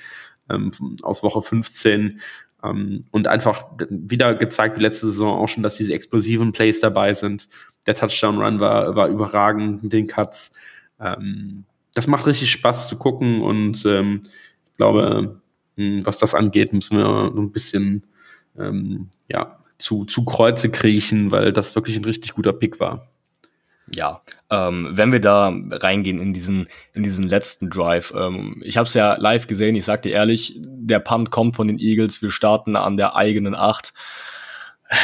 ähm, 0.50 0.72
aus 1.02 1.24
Woche 1.24 1.42
15. 1.42 2.20
Ähm, 2.64 3.06
und 3.12 3.28
einfach 3.28 3.66
wieder 3.90 4.36
gezeigt, 4.36 4.78
wie 4.78 4.82
letzte 4.82 5.08
Saison 5.08 5.38
auch 5.38 5.48
schon, 5.48 5.64
dass 5.64 5.78
diese 5.78 5.94
explosiven 5.94 6.52
Plays 6.52 6.80
dabei 6.80 7.14
sind. 7.14 7.48
Der 7.88 7.96
Touchdown-Run 7.96 8.60
war, 8.60 8.96
war 8.96 9.08
überragend 9.08 9.84
mit 9.84 9.94
den 9.94 10.08
Cuts. 10.08 10.52
Ähm, 11.00 11.66
das 11.94 12.08
macht 12.08 12.28
richtig 12.28 12.52
Spaß 12.52 12.88
zu 12.88 12.98
gucken 12.98 13.42
und 13.42 13.86
ähm, 13.86 14.24
ich 14.72 14.78
glaube, 14.78 15.42
hm, 15.78 16.06
was 16.06 16.18
das 16.18 16.36
angeht, 16.36 16.74
müssen 16.74 16.98
wir 16.98 17.32
ein 17.36 17.52
bisschen 17.52 18.04
ähm, 18.58 19.10
ja, 19.30 19.60
zu, 19.78 20.06
zu 20.06 20.26
Kreuze 20.26 20.70
kriechen, 20.70 21.32
weil 21.32 21.54
das 21.54 21.76
wirklich 21.76 21.98
ein 21.98 22.06
richtig 22.06 22.34
guter 22.34 22.54
Pick 22.54 22.80
war. 22.80 23.08
Ja, 23.94 24.22
ähm, 24.50 24.90
wenn 24.92 25.12
wir 25.12 25.22
da 25.22 25.54
reingehen 25.72 26.20
in 26.20 26.34
diesen 26.34 26.68
in 26.94 27.04
diesen 27.04 27.28
letzten 27.28 27.70
Drive, 27.70 28.14
ähm, 28.18 28.62
ich 28.66 28.78
habe 28.78 28.88
es 28.88 28.96
ja 28.96 29.16
live 29.16 29.46
gesehen. 29.46 29.76
Ich 29.76 29.86
sag 29.86 30.02
dir 30.02 30.12
ehrlich, 30.12 30.60
der 30.60 31.00
Punt 31.00 31.30
kommt 31.30 31.56
von 31.56 31.68
den 31.68 31.78
Eagles. 31.78 32.22
Wir 32.22 32.32
starten 32.32 32.76
an 32.76 32.98
der 32.98 33.16
eigenen 33.16 33.54
Acht. 33.54 33.94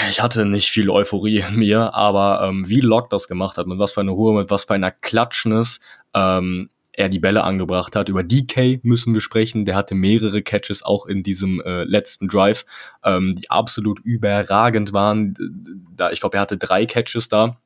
Ich 0.10 0.22
hatte 0.22 0.46
nicht 0.46 0.70
viel 0.70 0.90
Euphorie 0.90 1.44
in 1.48 1.58
mir, 1.58 1.94
aber 1.94 2.48
ähm, 2.48 2.68
wie 2.70 2.82
Lock 2.82 3.10
das 3.10 3.28
gemacht 3.28 3.58
hat, 3.58 3.68
mit 3.68 3.80
was 3.80 3.94
für 3.94 4.02
einer 4.02 4.12
Ruhe, 4.12 4.40
mit 4.40 4.50
was 4.50 4.66
für 4.66 4.74
einer 4.74 4.92
Klatschnis 4.92 5.80
ähm, 6.14 6.70
er 6.94 7.10
die 7.10 7.20
Bälle 7.20 7.44
angebracht 7.44 7.96
hat. 7.96 8.10
Über 8.10 8.24
DK 8.24 8.84
müssen 8.84 9.14
wir 9.14 9.22
sprechen. 9.22 9.66
Der 9.66 9.76
hatte 9.76 9.96
mehrere 9.96 10.42
Catches 10.42 10.84
auch 10.84 11.06
in 11.06 11.24
diesem 11.24 11.62
äh, 11.62 11.84
letzten 11.84 12.28
Drive, 12.28 12.66
ähm, 13.04 13.36
die 13.36 13.50
absolut 13.50 14.00
überragend 14.00 14.92
waren. 14.94 15.36
Da, 15.96 16.12
ich 16.12 16.20
glaube, 16.20 16.38
er 16.38 16.42
hatte 16.42 16.58
drei 16.58 16.86
Catches 16.86 17.30
da 17.30 17.61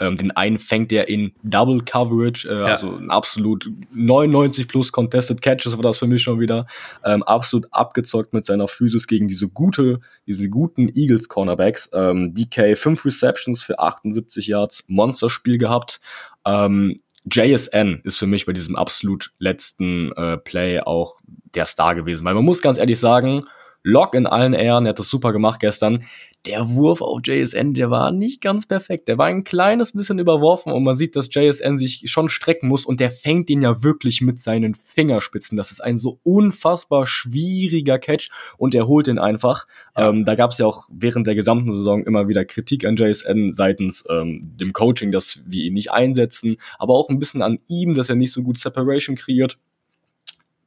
ähm, 0.00 0.16
den 0.16 0.30
einen 0.32 0.58
fängt 0.58 0.90
er 0.92 1.08
in 1.08 1.32
Double 1.42 1.82
Coverage, 1.84 2.48
äh, 2.48 2.54
ja. 2.54 2.64
also 2.64 2.96
ein 2.96 3.10
absolut 3.10 3.70
99 3.92 4.66
plus 4.66 4.90
Contested 4.90 5.42
Catches 5.42 5.76
war 5.76 5.82
das 5.82 5.98
für 5.98 6.06
mich 6.06 6.22
schon 6.22 6.40
wieder. 6.40 6.66
Ähm, 7.04 7.22
absolut 7.22 7.68
abgezockt 7.70 8.32
mit 8.32 8.46
seiner 8.46 8.66
Physis 8.66 9.06
gegen 9.06 9.28
diese 9.28 9.48
gute, 9.48 10.00
diese 10.26 10.48
guten 10.48 10.90
Eagles 10.94 11.28
Cornerbacks. 11.28 11.90
Ähm, 11.92 12.34
DK 12.34 12.76
5 12.76 13.04
Receptions 13.04 13.62
für 13.62 13.78
78 13.78 14.46
Yards, 14.46 14.84
Monsterspiel 14.88 15.58
gehabt. 15.58 16.00
Ähm, 16.46 17.00
JSN 17.30 18.00
ist 18.04 18.16
für 18.16 18.26
mich 18.26 18.46
bei 18.46 18.52
diesem 18.52 18.76
absolut 18.76 19.32
letzten 19.38 20.12
äh, 20.12 20.38
Play 20.38 20.80
auch 20.80 21.16
der 21.54 21.66
Star 21.66 21.94
gewesen, 21.94 22.24
weil 22.24 22.34
man 22.34 22.44
muss 22.44 22.62
ganz 22.62 22.78
ehrlich 22.78 22.98
sagen, 22.98 23.42
Lock 23.82 24.14
in 24.14 24.26
allen 24.26 24.52
Ehren, 24.52 24.86
er 24.86 24.90
hat 24.90 24.98
das 24.98 25.08
super 25.08 25.32
gemacht 25.32 25.60
gestern 25.60 26.04
der 26.46 26.70
Wurf 26.70 27.02
auf 27.02 27.20
JSN, 27.24 27.74
der 27.74 27.90
war 27.90 28.12
nicht 28.12 28.40
ganz 28.40 28.64
perfekt. 28.66 29.08
Der 29.08 29.18
war 29.18 29.26
ein 29.26 29.44
kleines 29.44 29.92
bisschen 29.92 30.18
überworfen 30.18 30.72
und 30.72 30.82
man 30.82 30.96
sieht, 30.96 31.14
dass 31.14 31.32
JSN 31.32 31.76
sich 31.76 32.04
schon 32.06 32.30
strecken 32.30 32.68
muss 32.68 32.86
und 32.86 32.98
der 32.98 33.10
fängt 33.10 33.50
ihn 33.50 33.60
ja 33.60 33.82
wirklich 33.82 34.22
mit 34.22 34.40
seinen 34.40 34.74
Fingerspitzen. 34.74 35.56
Das 35.56 35.70
ist 35.70 35.80
ein 35.80 35.98
so 35.98 36.18
unfassbar 36.22 37.06
schwieriger 37.06 37.98
Catch 37.98 38.30
und 38.56 38.74
er 38.74 38.86
holt 38.86 39.08
ihn 39.08 39.18
einfach. 39.18 39.66
Ja. 39.96 40.08
Ähm, 40.08 40.24
da 40.24 40.34
gab 40.34 40.52
es 40.52 40.58
ja 40.58 40.66
auch 40.66 40.88
während 40.90 41.26
der 41.26 41.34
gesamten 41.34 41.70
Saison 41.70 42.04
immer 42.04 42.26
wieder 42.26 42.44
Kritik 42.46 42.86
an 42.86 42.96
JSN 42.96 43.52
seitens 43.52 44.04
ähm, 44.08 44.52
dem 44.58 44.72
Coaching, 44.72 45.12
dass 45.12 45.40
wir 45.44 45.64
ihn 45.64 45.74
nicht 45.74 45.92
einsetzen, 45.92 46.56
aber 46.78 46.94
auch 46.94 47.10
ein 47.10 47.18
bisschen 47.18 47.42
an 47.42 47.58
ihm, 47.66 47.94
dass 47.94 48.08
er 48.08 48.16
nicht 48.16 48.32
so 48.32 48.42
gut 48.42 48.58
Separation 48.58 49.16
kreiert 49.16 49.58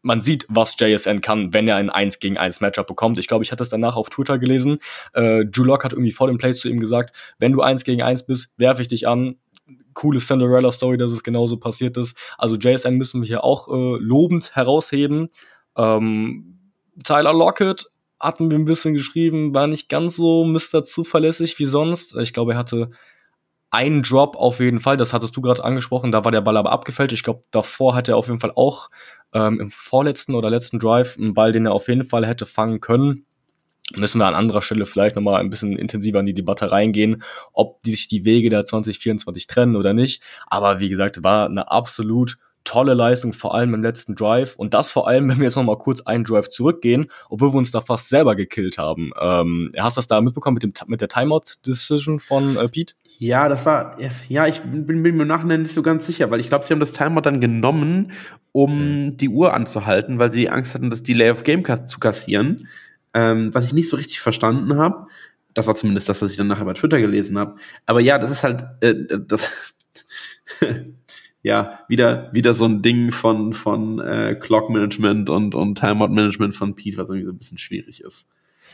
man 0.03 0.21
sieht, 0.21 0.45
was 0.49 0.75
JSN 0.77 1.21
kann, 1.21 1.53
wenn 1.53 1.67
er 1.67 1.77
ein 1.77 1.89
1 1.89 2.19
gegen 2.19 2.37
1 2.37 2.61
Matchup 2.61 2.85
bekommt. 2.85 3.17
Ich 3.17 3.27
glaube, 3.27 3.43
ich 3.43 3.51
hatte 3.51 3.63
es 3.63 3.69
danach 3.69 3.95
auf 3.95 4.09
Twitter 4.09 4.37
gelesen. 4.37 4.79
Äh, 5.13 5.45
Drew 5.45 5.63
Lock 5.63 5.83
hat 5.83 5.93
irgendwie 5.93 6.11
vor 6.11 6.27
dem 6.27 6.37
Play 6.37 6.53
zu 6.53 6.69
ihm 6.69 6.79
gesagt, 6.79 7.15
wenn 7.39 7.53
du 7.53 7.61
1 7.61 7.85
gegen 7.85 8.01
1 8.01 8.25
bist, 8.25 8.53
werfe 8.57 8.81
ich 8.81 8.89
dich 8.89 9.07
an. 9.07 9.37
Coole 9.93 10.19
Cinderella-Story, 10.19 10.97
dass 10.97 11.11
es 11.11 11.23
genauso 11.23 11.57
passiert 11.57 11.95
ist. 11.97 12.17
Also 12.37 12.57
JSN 12.57 12.95
müssen 12.95 13.21
wir 13.21 13.27
hier 13.27 13.43
auch 13.43 13.69
äh, 13.69 13.97
lobend 13.99 14.55
herausheben. 14.55 15.29
Ähm, 15.77 16.59
Tyler 17.03 17.33
Lockett 17.33 17.87
hatten 18.19 18.51
wir 18.51 18.59
ein 18.59 18.65
bisschen 18.65 18.93
geschrieben, 18.93 19.53
war 19.53 19.67
nicht 19.67 19.89
ganz 19.89 20.17
so 20.17 20.45
Mr. 20.45 20.83
zuverlässig 20.83 21.57
wie 21.59 21.65
sonst. 21.65 22.15
Ich 22.17 22.33
glaube, 22.33 22.53
er 22.53 22.57
hatte 22.57 22.91
einen 23.73 24.03
Drop 24.03 24.35
auf 24.35 24.59
jeden 24.59 24.79
Fall, 24.79 24.97
das 24.97 25.13
hattest 25.13 25.35
du 25.35 25.41
gerade 25.41 25.63
angesprochen, 25.63 26.11
da 26.11 26.23
war 26.23 26.31
der 26.31 26.41
Ball 26.41 26.57
aber 26.57 26.71
abgefällt. 26.71 27.11
Ich 27.11 27.23
glaube, 27.23 27.43
davor 27.49 27.95
hat 27.95 28.07
er 28.07 28.17
auf 28.17 28.27
jeden 28.27 28.39
Fall 28.39 28.51
auch 28.55 28.91
ähm, 29.33 29.59
im 29.59 29.71
vorletzten 29.71 30.35
oder 30.35 30.51
letzten 30.51 30.77
Drive 30.77 31.17
einen 31.17 31.33
Ball, 31.33 31.51
den 31.51 31.65
er 31.65 31.73
auf 31.73 31.87
jeden 31.87 32.03
Fall 32.03 32.25
hätte 32.25 32.45
fangen 32.45 32.81
können. 32.81 33.25
Müssen 33.95 34.19
wir 34.19 34.27
an 34.27 34.35
anderer 34.35 34.61
Stelle 34.61 34.85
vielleicht 34.85 35.15
nochmal 35.15 35.41
ein 35.41 35.49
bisschen 35.49 35.75
intensiver 35.75 36.19
in 36.19 36.27
die 36.27 36.35
Debatte 36.35 36.71
reingehen, 36.71 37.23
ob 37.51 37.79
sich 37.83 38.07
die 38.07 38.25
Wege 38.25 38.49
der 38.49 38.65
2024 38.65 39.47
trennen 39.47 39.75
oder 39.75 39.93
nicht. 39.93 40.21
Aber 40.45 40.79
wie 40.79 40.89
gesagt, 40.89 41.23
war 41.23 41.47
eine 41.47 41.71
absolut 41.71 42.37
tolle 42.63 42.93
Leistung, 42.93 43.33
vor 43.33 43.55
allem 43.55 43.73
im 43.73 43.81
letzten 43.81 44.15
Drive. 44.15 44.55
Und 44.55 44.73
das 44.73 44.91
vor 44.91 45.07
allem, 45.07 45.27
wenn 45.29 45.37
wir 45.37 45.45
jetzt 45.45 45.55
nochmal 45.55 45.77
kurz 45.77 46.01
einen 46.01 46.23
Drive 46.23 46.49
zurückgehen, 46.49 47.09
obwohl 47.29 47.53
wir 47.53 47.57
uns 47.57 47.71
da 47.71 47.81
fast 47.81 48.09
selber 48.09 48.35
gekillt 48.35 48.77
haben. 48.77 49.11
Ähm, 49.19 49.71
hast 49.77 49.97
du 49.97 49.99
das 49.99 50.07
da 50.07 50.21
mitbekommen 50.21 50.55
mit, 50.55 50.63
dem, 50.63 50.73
mit 50.87 51.01
der 51.01 51.09
Timeout-Decision 51.09 52.19
von 52.19 52.57
äh, 52.57 52.67
Pete? 52.69 52.93
Ja, 53.19 53.47
das 53.47 53.65
war, 53.65 53.97
ja, 54.27 54.47
ich 54.47 54.61
bin, 54.61 54.85
bin 54.85 55.01
mir 55.01 55.09
im 55.09 55.27
Nachhinein 55.27 55.61
nicht 55.61 55.75
so 55.75 55.83
ganz 55.83 56.07
sicher, 56.07 56.31
weil 56.31 56.39
ich 56.39 56.49
glaube, 56.49 56.65
sie 56.65 56.73
haben 56.73 56.79
das 56.79 56.93
Timeout 56.93 57.21
dann 57.21 57.39
genommen, 57.39 58.11
um 58.51 59.05
mhm. 59.05 59.17
die 59.17 59.29
Uhr 59.29 59.53
anzuhalten, 59.53 60.19
weil 60.19 60.31
sie 60.31 60.49
Angst 60.49 60.73
hatten, 60.73 60.89
das 60.89 61.03
Delay 61.03 61.29
of 61.29 61.43
Game 61.43 61.63
zu 61.85 61.99
kassieren. 61.99 62.67
Ähm, 63.13 63.53
was 63.53 63.65
ich 63.65 63.73
nicht 63.73 63.89
so 63.89 63.97
richtig 63.97 64.19
verstanden 64.19 64.77
habe. 64.77 65.05
Das 65.53 65.67
war 65.67 65.75
zumindest 65.75 66.09
das, 66.09 66.21
was 66.21 66.31
ich 66.31 66.37
dann 66.37 66.47
nachher 66.47 66.65
bei 66.65 66.73
Twitter 66.73 66.99
gelesen 66.99 67.37
habe. 67.37 67.55
Aber 67.85 67.99
ja, 67.99 68.17
das 68.17 68.31
ist 68.31 68.43
halt, 68.43 68.65
äh, 68.81 68.95
das 69.27 69.51
ja, 71.43 71.79
wieder, 71.89 72.29
wieder 72.33 72.53
so 72.53 72.65
ein 72.65 72.81
Ding 72.81 73.11
von, 73.11 73.53
von 73.53 73.99
äh, 73.99 74.35
Clock 74.39 74.69
Management 74.69 75.29
und, 75.29 75.53
und 75.53 75.77
Timeout 75.77 76.07
Management 76.07 76.55
von 76.55 76.73
Pete, 76.73 76.97
was 76.97 77.09
irgendwie 77.09 77.25
so 77.25 77.31
ein 77.33 77.37
bisschen 77.37 77.57
schwierig 77.57 78.01
ist. 78.01 78.27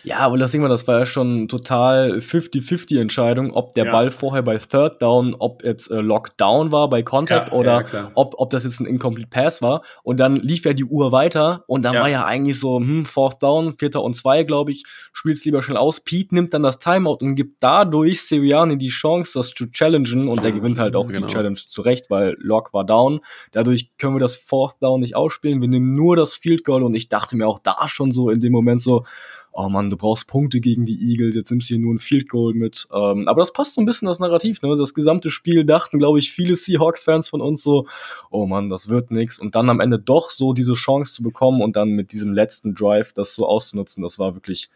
Ja, 0.04 0.20
aber 0.20 0.38
das 0.38 0.52
Ding 0.52 0.62
war, 0.62 0.70
das 0.70 0.88
war 0.88 1.00
ja 1.00 1.06
schon 1.06 1.48
total 1.48 2.20
50-50 2.20 3.00
Entscheidung, 3.00 3.52
ob 3.54 3.74
der 3.74 3.86
ja. 3.86 3.92
Ball 3.92 4.12
vorher 4.12 4.42
bei 4.42 4.58
Third 4.58 5.02
Down, 5.02 5.36
ob 5.38 5.64
jetzt 5.64 5.90
äh, 5.92 6.02
Lockdown 6.02 6.72
war 6.72 6.90
bei 6.90 7.04
Contact 7.04 7.52
ja, 7.52 7.58
oder 7.58 7.86
ja, 7.92 8.12
ob, 8.16 8.36
ob 8.38 8.50
das 8.50 8.64
jetzt 8.64 8.80
ein 8.80 8.86
Incomplete 8.86 9.30
Pass 9.30 9.62
war. 9.62 9.84
Und 10.04 10.20
dann 10.20 10.36
lief 10.36 10.66
ja 10.66 10.74
die 10.74 10.86
Uhr 10.86 11.12
weiter 11.12 11.64
und 11.68 11.84
dann 11.84 11.96
war 11.96 12.10
ja 12.10 12.26
eigentlich 12.26 12.60
so, 12.60 12.78
hm, 12.78 13.06
Fourth 13.06 13.42
Down, 13.42 13.78
Vierter 13.78 14.04
und 14.04 14.16
Zwei, 14.16 14.44
glaube 14.44 14.72
ich, 14.72 14.84
spielst 15.14 15.46
lieber 15.46 15.64
schnell 15.64 15.78
aus. 15.78 16.02
Pete 16.02 16.36
nimmt 16.36 16.54
dann 16.54 16.64
das 16.64 16.80
Timeout 16.80 17.20
und 17.22 17.36
gibt 17.36 17.64
dadurch 17.64 18.22
Siriani 18.22 18.78
die 18.78 18.90
Chance, 18.90 19.32
das 19.36 19.52
zu 19.52 19.68
challengen 19.68 20.28
und 20.28 20.44
der 20.44 20.52
gewinnt 20.52 20.80
halt 20.80 20.96
auch 20.96 21.08
genau. 21.08 21.28
die 21.28 21.34
Challenge 21.34 21.56
zurecht, 21.56 22.10
weil 22.10 22.36
Lock 22.40 22.74
war 22.74 22.86
down. 22.86 23.22
Dadurch 23.52 23.92
können 23.98 24.16
wir 24.16 24.20
das 24.20 24.36
Fourth 24.36 24.76
Down 24.82 25.02
nicht 25.02 25.16
ausspielen. 25.16 25.62
Wir 25.62 25.70
nehmen 25.70 25.94
nur 25.94 26.16
das 26.16 26.34
Field 26.34 26.64
Goal 26.64 26.84
und 26.84 26.96
ich 26.96 27.10
dachte 27.10 27.36
mir 27.36 27.48
auch 27.48 27.60
da 27.60 27.88
schon 27.88 28.12
so 28.12 28.30
in 28.30 28.42
dem 28.42 28.52
Moment 28.52 28.82
so, 28.82 29.06
oh 29.52 29.70
Mann, 29.70 29.90
du 29.90 29.98
brauchst 29.98 30.28
Punkte 30.28 30.60
gegen 30.60 30.86
die 30.86 31.12
Eagles, 31.12 31.36
jetzt 31.36 31.50
nimmst 31.50 31.70
du 31.70 31.74
hier 31.74 31.82
nur 31.82 31.94
ein 31.94 32.00
Field 32.00 32.30
Goal 32.30 32.54
mit. 32.54 32.88
Ähm, 32.94 33.28
aber 33.28 33.42
das 33.42 33.54
passt 33.54 33.74
so 33.74 33.82
ein 33.82 33.86
bisschen 33.86 34.08
das 34.08 34.20
Narrativ, 34.20 34.62
ne? 34.62 34.76
Das 34.78 34.94
gesamte 34.94 35.30
Spiel 35.30 35.66
dachten, 35.66 36.00
glaube 36.00 36.20
ich, 36.20 36.32
viele 36.32 36.56
Seahawks-Fans 36.56 37.30
von 37.30 37.42
uns 37.42 37.64
so, 37.64 37.88
oh 38.30 38.46
Mann, 38.46 38.70
das 38.70 38.90
wird 38.90 39.12
nix. 39.12 39.40
Und 39.40 39.56
dann 39.56 39.70
am 39.70 39.80
Ende 39.80 40.00
doch 40.00 40.32
so 40.32 40.54
diese 40.54 40.74
Chance 40.74 41.14
zu 41.14 41.24
bekommen 41.24 41.62
und 41.62 41.76
dann 41.76 41.90
mit 41.90 42.12
diesem 42.12 42.34
letzten 42.34 42.76
Drive 42.76 43.14
das 43.14 43.34
so 43.34 43.48
auszunutzen, 43.48 44.04
das 44.04 44.20
war 44.20 44.36
wirklich, 44.36 44.70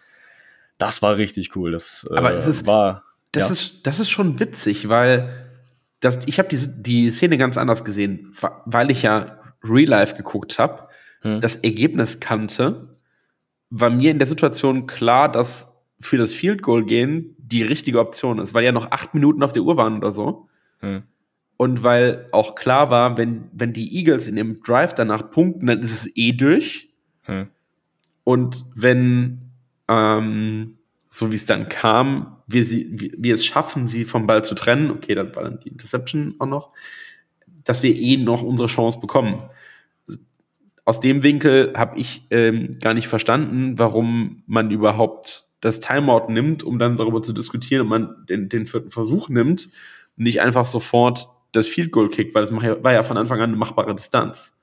das 0.77 1.01
war 1.01 1.17
richtig 1.17 1.55
cool. 1.55 1.71
Das 1.71 2.07
äh, 2.09 2.15
aber 2.15 2.33
es 2.33 2.47
ist, 2.47 2.65
war. 2.65 3.03
Das, 3.31 3.43
ja. 3.43 3.53
ist, 3.53 3.87
das 3.87 3.99
ist 3.99 4.09
schon 4.09 4.39
witzig, 4.39 4.89
weil 4.89 5.49
das, 5.99 6.19
ich 6.25 6.39
habe 6.39 6.49
die, 6.49 6.59
die 6.81 7.11
Szene 7.11 7.37
ganz 7.37 7.57
anders 7.57 7.85
gesehen, 7.85 8.35
weil 8.65 8.91
ich 8.91 9.03
ja 9.03 9.39
Real 9.63 9.87
Life 9.87 10.15
geguckt 10.15 10.59
habe, 10.59 10.87
hm. 11.21 11.39
das 11.39 11.55
Ergebnis 11.55 12.19
kannte 12.19 12.92
war 13.75 13.89
mir 13.89 14.11
in 14.11 14.19
der 14.19 14.27
Situation 14.27 14.85
klar, 14.85 15.31
dass 15.31 15.75
für 15.99 16.17
das 16.17 16.31
Field 16.31 16.61
Goal 16.61 16.85
gehen 16.85 17.35
die 17.39 17.63
richtige 17.63 17.99
Option 17.99 18.37
ist, 18.37 18.53
weil 18.53 18.63
ja 18.63 18.71
noch 18.71 18.91
acht 18.91 19.15
Minuten 19.15 19.41
auf 19.41 19.51
der 19.51 19.63
Uhr 19.63 19.77
waren 19.77 19.97
oder 19.97 20.11
so. 20.11 20.47
Hm. 20.79 21.03
Und 21.57 21.81
weil 21.81 22.27
auch 22.31 22.53
klar 22.53 22.91
war, 22.91 23.17
wenn, 23.17 23.49
wenn 23.51 23.73
die 23.73 23.97
Eagles 23.97 24.27
in 24.27 24.37
ihrem 24.37 24.61
Drive 24.61 24.93
danach 24.93 25.31
punkten, 25.31 25.65
dann 25.65 25.79
ist 25.79 25.91
es 25.91 26.11
eh 26.15 26.33
durch. 26.33 26.93
Hm. 27.23 27.47
Und 28.23 28.65
wenn, 28.75 29.49
ähm, 29.87 30.77
so 31.09 31.31
wie 31.31 31.35
es 31.35 31.47
dann 31.47 31.67
kam, 31.67 32.37
wir, 32.45 32.65
sie, 32.65 32.87
wir, 32.91 33.11
wir 33.17 33.33
es 33.33 33.43
schaffen, 33.43 33.87
sie 33.87 34.05
vom 34.05 34.27
Ball 34.27 34.43
zu 34.45 34.53
trennen, 34.53 34.91
okay, 34.91 35.15
dann 35.15 35.35
war 35.35 35.43
dann 35.43 35.59
die 35.59 35.69
Interception 35.69 36.35
auch 36.37 36.45
noch, 36.45 36.73
dass 37.63 37.81
wir 37.81 37.95
eh 37.95 38.17
noch 38.17 38.43
unsere 38.43 38.67
Chance 38.67 38.99
bekommen 38.99 39.41
aus 40.85 40.99
dem 40.99 41.23
Winkel 41.23 41.73
habe 41.75 41.97
ich 41.99 42.27
ähm, 42.29 42.71
gar 42.81 42.93
nicht 42.93 43.07
verstanden, 43.07 43.79
warum 43.79 44.43
man 44.47 44.71
überhaupt 44.71 45.45
das 45.61 45.79
Timeout 45.79 46.31
nimmt, 46.31 46.63
um 46.63 46.77
dann 46.77 46.97
darüber 46.97 47.23
zu 47.23 47.31
diskutieren, 47.31 47.83
ob 47.83 47.87
man 47.87 48.25
den, 48.27 48.49
den 48.49 48.65
vierten 48.65 48.89
Versuch 48.89 49.29
nimmt 49.29 49.69
nicht 50.15 50.41
einfach 50.41 50.65
sofort 50.65 51.27
das 51.51 51.67
Field 51.67 51.91
Goal 51.91 52.09
kickt, 52.09 52.33
weil 52.35 52.45
das 52.45 52.53
war 52.53 52.93
ja 52.93 53.03
von 53.03 53.17
Anfang 53.17 53.39
an 53.39 53.49
eine 53.49 53.57
machbare 53.57 53.95
Distanz. 53.95 54.53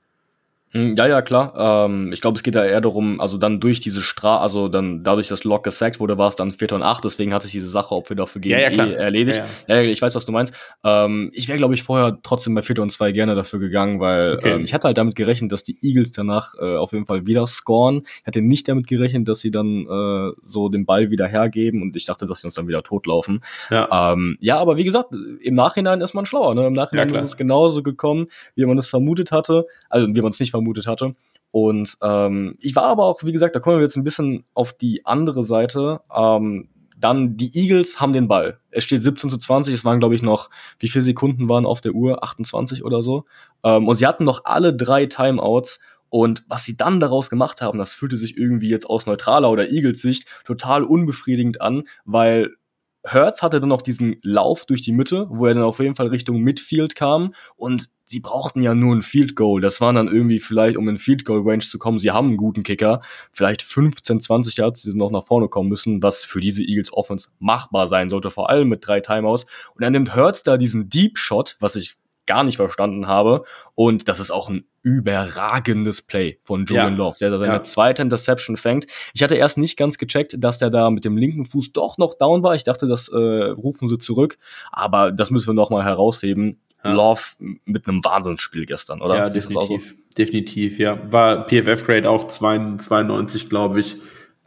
Hm, 0.71 0.95
ja, 0.95 1.05
ja, 1.07 1.21
klar. 1.21 1.85
Ähm, 1.85 2.11
ich 2.13 2.21
glaube, 2.21 2.37
es 2.37 2.43
geht 2.43 2.55
da 2.55 2.63
eher 2.65 2.81
darum, 2.81 3.19
also 3.19 3.37
dann 3.37 3.59
durch 3.59 3.79
diese 3.79 4.01
Strafe, 4.01 4.41
also 4.41 4.67
dann 4.69 5.03
dadurch, 5.03 5.27
dass 5.27 5.43
Lock 5.43 5.63
gesackt 5.63 5.99
wurde, 5.99 6.17
war 6.17 6.29
es 6.29 6.35
dann 6.35 6.53
4 6.53 6.71
und 6.73 6.83
8, 6.83 7.03
deswegen 7.03 7.33
hat 7.33 7.43
sich 7.43 7.51
diese 7.51 7.69
Sache, 7.69 7.93
ob 7.93 8.07
wir 8.09 8.15
dafür 8.15 8.41
gehen, 8.41 8.51
ja, 8.51 8.59
ja, 8.59 8.69
klar. 8.69 8.87
eh 8.87 8.93
erledigt. 8.93 9.43
Ja, 9.67 9.75
ja. 9.75 9.81
ich 9.81 10.01
weiß, 10.01 10.15
was 10.15 10.25
du 10.25 10.31
meinst. 10.31 10.53
Ähm, 10.83 11.29
ich 11.33 11.47
wäre, 11.49 11.57
glaube 11.57 11.73
ich, 11.73 11.83
vorher 11.83 12.19
trotzdem 12.23 12.55
bei 12.55 12.61
4 12.61 12.79
und 12.79 12.91
2 12.91 13.11
gerne 13.11 13.35
dafür 13.35 13.59
gegangen, 13.59 13.99
weil 13.99 14.35
Okay. 14.35 14.51
ähm, 14.53 14.63
ich 14.63 14.73
hatte 14.73 14.87
halt 14.87 14.97
damit 14.97 15.15
gerechnet, 15.15 15.51
dass 15.51 15.63
die 15.63 15.77
Eagles 15.81 16.11
danach 16.13 16.53
äh, 16.59 16.77
auf 16.77 16.93
jeden 16.93 17.05
Fall 17.05 17.27
wieder 17.27 17.45
scoren. 17.47 18.03
Ich 18.21 18.27
hatte 18.27 18.41
nicht 18.41 18.67
damit 18.69 18.87
gerechnet, 18.87 19.27
dass 19.27 19.39
sie 19.41 19.51
dann 19.51 19.85
äh, 19.85 20.31
so 20.41 20.69
den 20.69 20.85
Ball 20.85 21.11
wieder 21.11 21.27
hergeben 21.27 21.81
und 21.81 21.95
ich 21.97 22.05
dachte, 22.05 22.25
dass 22.25 22.39
sie 22.41 22.47
uns 22.47 22.53
dann 22.55 22.67
wieder 22.69 22.81
totlaufen. 22.83 23.41
Ja. 23.69 24.13
Ähm, 24.13 24.37
ja, 24.39 24.57
aber 24.57 24.77
wie 24.77 24.85
gesagt, 24.85 25.09
im 25.41 25.53
Nachhinein 25.53 25.99
ist 25.99 26.13
man 26.13 26.25
schlauer. 26.25 26.55
Ne? 26.55 26.65
Im 26.67 26.73
Nachhinein 26.73 27.09
Ja, 27.09 27.15
ist 27.17 27.23
es 27.23 27.35
genauso 27.37 27.83
gekommen, 27.83 28.27
wie 28.55 28.65
man 28.65 28.77
es 28.77 28.87
vermutet 28.87 29.31
hatte. 29.33 29.65
Also 29.89 30.07
wie 30.07 30.21
man 30.21 30.29
es 30.31 30.39
nicht 30.39 30.51
vermutet 30.51 30.60
hatte. 30.87 31.13
Und 31.51 31.97
ähm, 32.01 32.55
ich 32.59 32.75
war 32.75 32.83
aber 32.83 33.05
auch, 33.05 33.23
wie 33.23 33.31
gesagt, 33.31 33.55
da 33.55 33.59
kommen 33.59 33.77
wir 33.77 33.83
jetzt 33.83 33.97
ein 33.97 34.03
bisschen 34.03 34.45
auf 34.53 34.73
die 34.73 35.05
andere 35.05 35.43
Seite. 35.43 36.01
Ähm, 36.15 36.69
dann 36.97 37.35
die 37.35 37.51
Eagles 37.57 37.99
haben 37.99 38.13
den 38.13 38.27
Ball. 38.27 38.59
Es 38.69 38.83
steht 38.83 39.03
17 39.03 39.29
zu 39.29 39.37
20. 39.37 39.73
Es 39.73 39.83
waren, 39.83 39.99
glaube 39.99 40.15
ich, 40.15 40.21
noch, 40.21 40.49
wie 40.79 40.87
viele 40.87 41.03
Sekunden 41.03 41.49
waren 41.49 41.65
auf 41.65 41.81
der 41.81 41.93
Uhr? 41.93 42.23
28 42.23 42.83
oder 42.83 43.03
so. 43.03 43.25
Ähm, 43.63 43.87
und 43.87 43.97
sie 43.97 44.07
hatten 44.07 44.23
noch 44.23 44.45
alle 44.45 44.73
drei 44.73 45.07
Timeouts. 45.07 45.79
Und 46.09 46.43
was 46.47 46.65
sie 46.65 46.75
dann 46.75 46.99
daraus 46.99 47.29
gemacht 47.29 47.61
haben, 47.61 47.79
das 47.79 47.93
fühlte 47.93 48.17
sich 48.17 48.37
irgendwie 48.37 48.69
jetzt 48.69 48.85
aus 48.85 49.05
neutraler 49.05 49.49
oder 49.49 49.71
Eagles 49.71 50.01
Sicht 50.01 50.27
total 50.45 50.83
unbefriedigend 50.83 51.61
an, 51.61 51.83
weil 52.03 52.55
Hertz 53.03 53.41
hatte 53.41 53.59
dann 53.59 53.69
noch 53.69 53.81
diesen 53.81 54.17
Lauf 54.21 54.65
durch 54.65 54.83
die 54.83 54.91
Mitte, 54.91 55.27
wo 55.29 55.45
er 55.45 55.53
dann 55.53 55.63
auf 55.63 55.79
jeden 55.79 55.95
Fall 55.95 56.07
Richtung 56.07 56.39
Midfield 56.41 56.95
kam 56.95 57.33
und 57.55 57.89
sie 58.05 58.19
brauchten 58.19 58.61
ja 58.61 58.75
nur 58.75 58.95
ein 58.95 59.01
Field 59.01 59.35
Goal. 59.35 59.61
Das 59.61 59.81
waren 59.81 59.95
dann 59.95 60.07
irgendwie 60.07 60.39
vielleicht, 60.39 60.77
um 60.77 60.87
in 60.89 60.97
Field 60.97 61.25
Goal 61.25 61.41
Range 61.43 61.63
zu 61.63 61.79
kommen, 61.79 61.99
sie 61.99 62.11
haben 62.11 62.27
einen 62.27 62.37
guten 62.37 62.61
Kicker, 62.61 63.01
vielleicht 63.31 63.63
15, 63.63 64.19
20 64.19 64.57
Yards, 64.57 64.83
die 64.83 64.95
noch 64.95 65.11
nach 65.11 65.23
vorne 65.23 65.47
kommen 65.47 65.69
müssen, 65.69 66.03
was 66.03 66.23
für 66.23 66.41
diese 66.41 66.63
Eagles 66.63 66.93
Offense 66.93 67.29
machbar 67.39 67.87
sein 67.87 68.09
sollte, 68.09 68.29
vor 68.29 68.49
allem 68.49 68.69
mit 68.69 68.85
drei 68.85 68.99
Timeouts. 68.99 69.45
Und 69.73 69.83
dann 69.83 69.93
nimmt 69.93 70.13
Hertz 70.15 70.43
da 70.43 70.57
diesen 70.57 70.89
Deep 70.89 71.17
Shot, 71.17 71.55
was 71.59 71.75
ich 71.75 71.95
gar 72.31 72.43
nicht 72.43 72.55
verstanden 72.57 73.07
habe. 73.07 73.43
Und 73.75 74.07
das 74.07 74.19
ist 74.19 74.31
auch 74.31 74.49
ein 74.49 74.63
überragendes 74.83 76.01
Play 76.01 76.39
von 76.43 76.65
Julian 76.65 76.93
Ja. 76.93 76.97
Love, 76.97 77.15
der 77.19 77.29
da 77.29 77.37
seine 77.39 77.53
Ja. 77.53 77.63
zweite 77.63 78.01
Interception 78.01 78.57
fängt. 78.57 78.87
Ich 79.13 79.21
hatte 79.23 79.35
erst 79.35 79.57
nicht 79.57 79.77
ganz 79.77 79.97
gecheckt, 79.97 80.35
dass 80.39 80.57
der 80.57 80.69
da 80.69 80.89
mit 80.89 81.05
dem 81.05 81.17
linken 81.17 81.45
Fuß 81.45 81.73
doch 81.73 81.97
noch 81.97 82.15
down 82.15 82.41
war. 82.43 82.55
Ich 82.55 82.63
dachte, 82.63 82.87
das 82.87 83.07
äh, 83.09 83.15
rufen 83.17 83.87
sie 83.87 83.97
zurück. 83.97 84.37
Aber 84.71 85.11
das 85.11 85.29
müssen 85.31 85.47
wir 85.49 85.53
noch 85.53 85.69
mal 85.69 85.83
herausheben. 85.83 86.59
Ja. 86.83 86.93
Love 86.93 87.21
mit 87.65 87.87
einem 87.87 88.03
Wahnsinnsspiel 88.03 88.65
gestern, 88.65 89.01
oder? 89.01 89.15
Ja, 89.17 89.29
Siehst 89.29 89.47
auch 89.55 89.67
so? 89.67 89.77
definitiv. 89.77 89.95
Definitiv, 90.17 90.79
ja. 90.79 90.99
War 91.11 91.47
PFF-Grade 91.47 92.09
auch 92.09 92.27
92, 92.27 92.87
92 92.87 93.49
glaube 93.49 93.79
ich. 93.81 93.97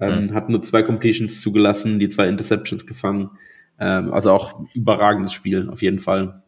Ähm, 0.00 0.24
Mhm. 0.24 0.34
Hat 0.34 0.48
nur 0.48 0.60
zwei 0.62 0.82
Completions 0.82 1.40
zugelassen, 1.40 1.98
die 2.00 2.08
zwei 2.08 2.26
Interceptions 2.28 2.86
gefangen. 2.86 3.30
Ähm, 3.78 4.12
also 4.12 4.32
auch 4.32 4.60
überragendes 4.74 5.32
Spiel, 5.32 5.68
auf 5.70 5.80
jeden 5.82 6.00
Fall. 6.00 6.42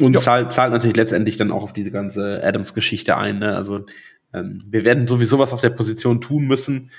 Und 0.00 0.18
zahlt, 0.20 0.52
zahlt 0.52 0.72
natürlich 0.72 0.96
letztendlich 0.96 1.36
dann 1.36 1.52
auch 1.52 1.62
auf 1.62 1.72
diese 1.72 1.90
ganze 1.90 2.42
Adams-Geschichte 2.42 3.16
ein. 3.16 3.38
Ne? 3.38 3.56
Also 3.56 3.86
ähm, 4.32 4.62
wir 4.68 4.84
werden 4.84 5.06
sowieso 5.06 5.38
was 5.38 5.52
auf 5.52 5.60
der 5.60 5.70
Position 5.70 6.20
tun 6.20 6.46
müssen. 6.46 6.90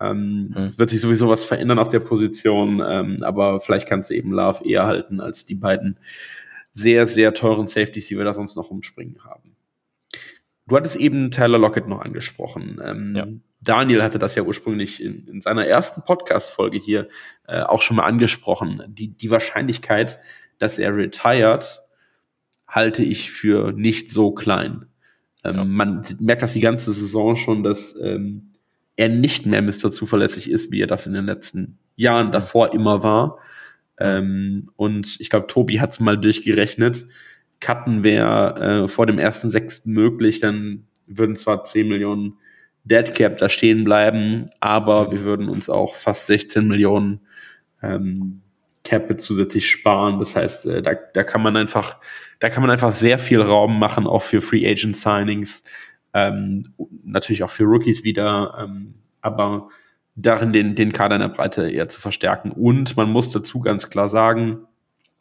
Ähm. 0.00 0.54
Es 0.68 0.78
wird 0.78 0.90
sich 0.90 1.00
sowieso 1.00 1.28
was 1.28 1.44
verändern 1.44 1.78
auf 1.78 1.88
der 1.88 2.00
Position, 2.00 2.82
ähm, 2.86 3.16
aber 3.22 3.60
vielleicht 3.60 3.88
kannst 3.88 4.10
du 4.10 4.14
eben 4.14 4.32
Love 4.32 4.64
eher 4.64 4.86
halten 4.86 5.20
als 5.20 5.46
die 5.46 5.54
beiden 5.54 5.98
sehr, 6.70 7.06
sehr 7.06 7.32
teuren 7.32 7.66
Safeties, 7.66 8.08
die 8.08 8.18
wir 8.18 8.24
da 8.24 8.34
sonst 8.34 8.56
noch 8.56 8.70
rumspringen 8.70 9.24
haben. 9.24 9.56
Du 10.66 10.76
hattest 10.76 10.96
eben 10.96 11.30
Tyler 11.30 11.58
Lockett 11.58 11.88
noch 11.88 12.02
angesprochen. 12.02 12.80
Ähm, 12.84 13.14
Ja. 13.16 13.26
Daniel 13.62 14.02
hatte 14.02 14.18
das 14.18 14.34
ja 14.34 14.42
ursprünglich 14.42 15.02
in, 15.02 15.26
in 15.26 15.40
seiner 15.40 15.66
ersten 15.66 16.02
Podcast-Folge 16.02 16.78
hier 16.78 17.08
äh, 17.48 17.62
auch 17.62 17.80
schon 17.82 17.96
mal 17.96 18.04
angesprochen. 18.04 18.82
Die, 18.88 19.08
die 19.08 19.30
Wahrscheinlichkeit, 19.30 20.18
dass 20.58 20.78
er 20.78 20.94
retired, 20.94 21.82
halte 22.66 23.02
ich 23.02 23.30
für 23.30 23.72
nicht 23.72 24.12
so 24.12 24.32
klein. 24.32 24.86
Ähm, 25.44 25.56
Ja. 25.56 25.64
Man 25.64 26.02
merkt 26.20 26.42
das 26.42 26.52
die 26.52 26.60
ganze 26.60 26.92
Saison 26.92 27.36
schon, 27.36 27.62
dass 27.62 27.98
ähm, 28.00 28.46
er 28.96 29.08
nicht 29.08 29.46
mehr 29.46 29.62
Mr. 29.62 29.90
Zuverlässig 29.90 30.50
ist, 30.50 30.72
wie 30.72 30.80
er 30.80 30.86
das 30.86 31.06
in 31.06 31.12
den 31.12 31.26
letzten 31.26 31.78
Jahren 31.96 32.32
davor 32.32 32.72
immer 32.74 33.02
war. 33.02 33.38
Ähm, 33.98 34.70
und 34.76 35.20
ich 35.20 35.30
glaube, 35.30 35.46
Tobi 35.46 35.80
hat 35.80 35.92
es 35.92 36.00
mal 36.00 36.18
durchgerechnet. 36.18 37.06
Cutten 37.60 38.04
wäre 38.04 38.84
äh, 38.84 38.88
vor 38.88 39.06
dem 39.06 39.18
ersten 39.18 39.50
Sechsten 39.50 39.92
möglich, 39.92 40.40
dann 40.40 40.86
würden 41.06 41.36
zwar 41.36 41.64
10 41.64 41.88
Millionen 41.88 42.34
Dead 42.84 43.14
Cap 43.14 43.38
da 43.38 43.48
stehen 43.48 43.84
bleiben, 43.84 44.50
aber 44.60 45.10
wir 45.10 45.22
würden 45.22 45.48
uns 45.48 45.68
auch 45.70 45.94
fast 45.94 46.26
16 46.26 46.68
Millionen 46.68 47.20
ähm, 47.82 48.42
Cap 48.86 49.20
zusätzlich 49.20 49.68
sparen. 49.68 50.18
Das 50.18 50.36
heißt, 50.36 50.66
äh, 50.66 50.82
da, 50.82 50.94
da 50.94 51.24
kann 51.24 51.42
man 51.42 51.56
einfach, 51.56 51.98
da 52.38 52.48
kann 52.48 52.62
man 52.62 52.70
einfach 52.70 52.92
sehr 52.92 53.18
viel 53.18 53.42
Raum 53.42 53.78
machen, 53.78 54.06
auch 54.06 54.22
für 54.22 54.40
Free 54.40 54.66
Agent 54.66 54.96
Signings, 54.96 55.64
ähm, 56.14 56.72
natürlich 57.04 57.42
auch 57.42 57.50
für 57.50 57.64
Rookies 57.64 58.04
wieder, 58.04 58.56
ähm, 58.60 58.94
aber 59.20 59.68
darin 60.14 60.52
den, 60.52 60.74
den 60.74 60.92
Kader 60.92 61.16
in 61.16 61.20
der 61.20 61.28
Breite 61.28 61.68
eher 61.68 61.88
zu 61.88 62.00
verstärken. 62.00 62.52
Und 62.52 62.96
man 62.96 63.10
muss 63.10 63.30
dazu 63.30 63.60
ganz 63.60 63.90
klar 63.90 64.08
sagen, 64.08 64.60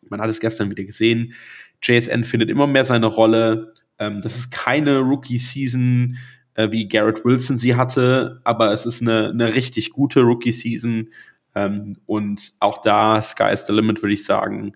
man 0.08 0.22
hat 0.22 0.30
es 0.30 0.40
gestern 0.40 0.70
wieder 0.70 0.84
gesehen, 0.84 1.34
JSN 1.82 2.24
findet 2.24 2.50
immer 2.50 2.68
mehr 2.68 2.86
seine 2.86 3.08
Rolle. 3.08 3.74
Ähm, 4.00 4.22
das 4.22 4.36
ist 4.38 4.52
keine 4.52 5.00
Rookie-Season, 5.00 6.18
äh, 6.54 6.72
wie 6.72 6.88
Garrett 6.88 7.26
Wilson 7.26 7.58
sie 7.58 7.76
hatte, 7.76 8.42
aber 8.44 8.72
es 8.72 8.86
ist 8.86 9.02
eine, 9.02 9.30
eine 9.30 9.54
richtig 9.54 9.92
gute 9.92 10.22
Rookie-Season. 10.22 11.10
Ähm, 11.56 11.98
und 12.06 12.54
auch 12.60 12.82
da, 12.82 13.22
Sky 13.22 13.52
is 13.52 13.66
the 13.66 13.74
limit, 13.74 14.02
würde 14.04 14.14
ich 14.14 14.26
sagen. 14.26 14.76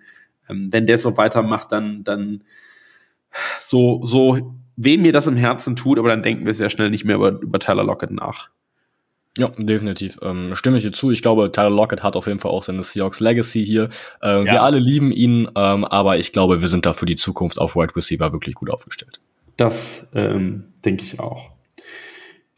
Ähm, 0.49 0.69
wenn 0.71 0.87
der 0.87 0.97
so 0.97 1.17
weitermacht, 1.17 1.71
dann, 1.71 2.03
dann 2.03 2.43
so, 3.61 4.05
so 4.05 4.55
wem 4.75 5.01
mir 5.01 5.11
das 5.11 5.27
im 5.27 5.35
Herzen 5.35 5.75
tut, 5.75 5.99
aber 5.99 6.09
dann 6.09 6.23
denken 6.23 6.45
wir 6.45 6.53
sehr 6.53 6.69
schnell 6.69 6.89
nicht 6.89 7.05
mehr 7.05 7.17
über, 7.17 7.39
über 7.41 7.59
Tyler 7.59 7.83
Lockett 7.83 8.11
nach. 8.11 8.49
Ja, 9.37 9.49
definitiv. 9.57 10.19
Ähm, 10.21 10.55
stimme 10.55 10.77
ich 10.77 10.83
dir 10.83 10.91
zu. 10.91 11.11
Ich 11.11 11.21
glaube, 11.21 11.51
Tyler 11.51 11.69
Lockett 11.69 12.01
hat 12.01 12.15
auf 12.15 12.27
jeden 12.27 12.39
Fall 12.39 12.51
auch 12.51 12.63
seine 12.63 12.83
Seahawks 12.83 13.19
Legacy 13.19 13.65
hier. 13.65 13.89
Äh, 14.21 14.43
Wir 14.43 14.63
alle 14.63 14.79
lieben 14.79 15.11
ihn, 15.11 15.49
ähm, 15.55 15.85
aber 15.85 16.17
ich 16.17 16.33
glaube, 16.33 16.61
wir 16.61 16.67
sind 16.67 16.85
da 16.85 16.93
für 16.93 17.05
die 17.05 17.15
Zukunft 17.15 17.59
auf 17.59 17.75
Wide 17.75 17.95
Receiver 17.95 18.33
wirklich 18.33 18.55
gut 18.55 18.69
aufgestellt. 18.69 19.19
Das 19.55 20.09
ähm, 20.13 20.65
denke 20.83 21.03
ich 21.03 21.19
auch. 21.19 21.51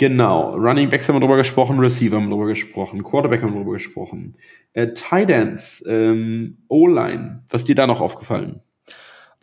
Genau, 0.01 0.55
Running 0.55 0.89
Backs 0.89 1.07
haben 1.07 1.17
wir 1.17 1.19
drüber 1.19 1.37
gesprochen, 1.37 1.77
Receiver 1.77 2.15
haben 2.15 2.29
wir 2.29 2.35
drüber 2.35 2.47
gesprochen, 2.47 3.03
Quarterback 3.03 3.43
haben 3.43 3.53
wir 3.53 3.59
drüber 3.59 3.73
gesprochen. 3.73 4.35
Äh, 4.73 4.93
Tight 4.95 5.29
Ends, 5.29 5.83
ähm, 5.87 6.57
O-Line, 6.69 7.43
was 7.51 7.61
ist 7.61 7.67
dir 7.67 7.75
da 7.75 7.85
noch 7.85 8.01
aufgefallen? 8.01 8.63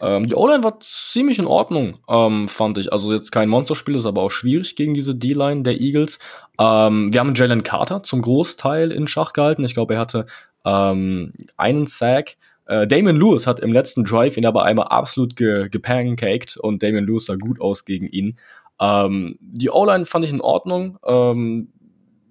Ähm, 0.01 0.27
die 0.27 0.35
O-Line 0.35 0.65
war 0.65 0.81
ziemlich 0.81 1.39
in 1.39 1.47
Ordnung, 1.47 1.99
ähm, 2.09 2.49
fand 2.49 2.77
ich. 2.77 2.93
Also 2.93 3.13
jetzt 3.13 3.31
kein 3.31 3.49
Monsterspiel, 3.49 3.95
ist 3.95 4.05
aber 4.05 4.21
auch 4.21 4.33
schwierig 4.33 4.75
gegen 4.75 4.95
diese 4.95 5.15
D-Line 5.15 5.63
der 5.63 5.81
Eagles. 5.81 6.19
Ähm, 6.59 7.13
wir 7.13 7.21
haben 7.21 7.37
Jalen 7.37 7.63
Carter 7.63 8.03
zum 8.03 8.21
Großteil 8.21 8.91
in 8.91 9.07
Schach 9.07 9.35
gehalten. 9.35 9.63
Ich 9.63 9.75
glaube, 9.75 9.95
er 9.95 10.01
hatte 10.01 10.27
ähm, 10.65 11.35
einen 11.57 11.87
Sack. 11.87 12.37
Äh, 12.67 12.87
Damon 12.87 13.17
Lewis 13.17 13.47
hat 13.47 13.61
im 13.61 13.73
letzten 13.73 14.03
Drive 14.03 14.37
ihn 14.37 14.45
aber 14.45 14.65
einmal 14.65 14.89
absolut 14.89 15.37
ge 15.37 15.69
gepancaked 15.71 16.57
und 16.57 16.83
Damon 16.83 17.07
Lewis 17.07 17.27
sah 17.27 17.37
gut 17.37 17.61
aus 17.61 17.85
gegen 17.85 18.09
ihn. 18.09 18.39
Ähm, 18.81 19.39
die 19.41 19.71
O-Line 19.71 20.07
fand 20.07 20.25
ich 20.25 20.31
in 20.31 20.41
Ordnung. 20.41 20.99
Ähm, 21.05 21.73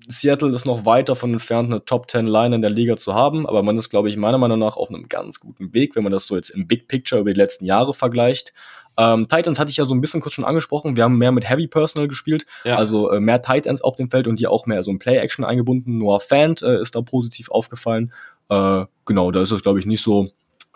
Seattle 0.10 0.52
ist 0.52 0.66
noch 0.66 0.86
weiter 0.86 1.16
von 1.18 1.34
entfernt, 1.34 1.70
eine 1.70 1.84
Top 1.84 2.10
10 2.10 2.28
Line 2.28 2.56
in 2.56 2.62
der 2.62 2.72
Liga 2.72 2.96
zu 2.96 3.14
haben, 3.14 3.46
aber 3.46 3.62
man 3.62 3.78
ist, 3.78 3.90
glaube 3.90 4.08
ich, 4.10 4.16
meiner 4.16 4.38
Meinung 4.38 4.58
nach 4.60 4.78
auf 4.78 4.90
einem 4.90 5.10
ganz 5.10 5.40
guten 5.42 5.74
Weg, 5.74 5.96
wenn 5.98 6.04
man 6.04 6.14
das 6.14 6.28
so 6.28 6.36
jetzt 6.38 6.50
im 6.50 6.66
Big 6.66 6.88
Picture 6.88 7.20
über 7.20 7.34
die 7.34 7.38
letzten 7.38 7.66
Jahre 7.66 7.94
vergleicht. 7.94 8.54
Ähm, 9.00 9.28
Titans 9.28 9.60
hatte 9.60 9.70
ich 9.70 9.78
ja 9.78 9.86
so 9.86 9.94
ein 9.94 10.00
bisschen 10.02 10.22
kurz 10.22 10.34
schon 10.34 10.46
angesprochen. 10.46 10.96
Wir 10.96 11.04
haben 11.04 11.18
mehr 11.18 11.34
mit 11.34 11.48
Heavy 11.48 11.68
Personal 11.68 12.08
gespielt, 12.08 12.46
Ja. 12.64 12.78
also 12.78 13.12
äh, 13.12 13.20
mehr 13.20 13.42
Titans 13.42 13.82
auf 13.82 13.96
dem 13.96 14.10
Feld 14.10 14.28
und 14.28 14.40
die 14.40 14.48
auch 14.48 14.66
mehr 14.66 14.82
so 14.82 14.90
in 14.92 14.98
Play-Action 14.98 15.44
eingebunden. 15.44 15.98
Noah 15.98 16.22
Fant 16.22 16.62
äh, 16.62 16.82
ist 16.82 16.96
da 16.96 17.02
positiv 17.02 17.52
aufgefallen. 17.52 18.14
Äh, 18.50 18.86
genau, 19.06 19.32
da 19.32 19.42
ist 19.42 19.52
es, 19.52 19.62
glaube 19.62 19.80
ich, 19.80 19.86
nicht 19.86 20.02
so, 20.02 20.30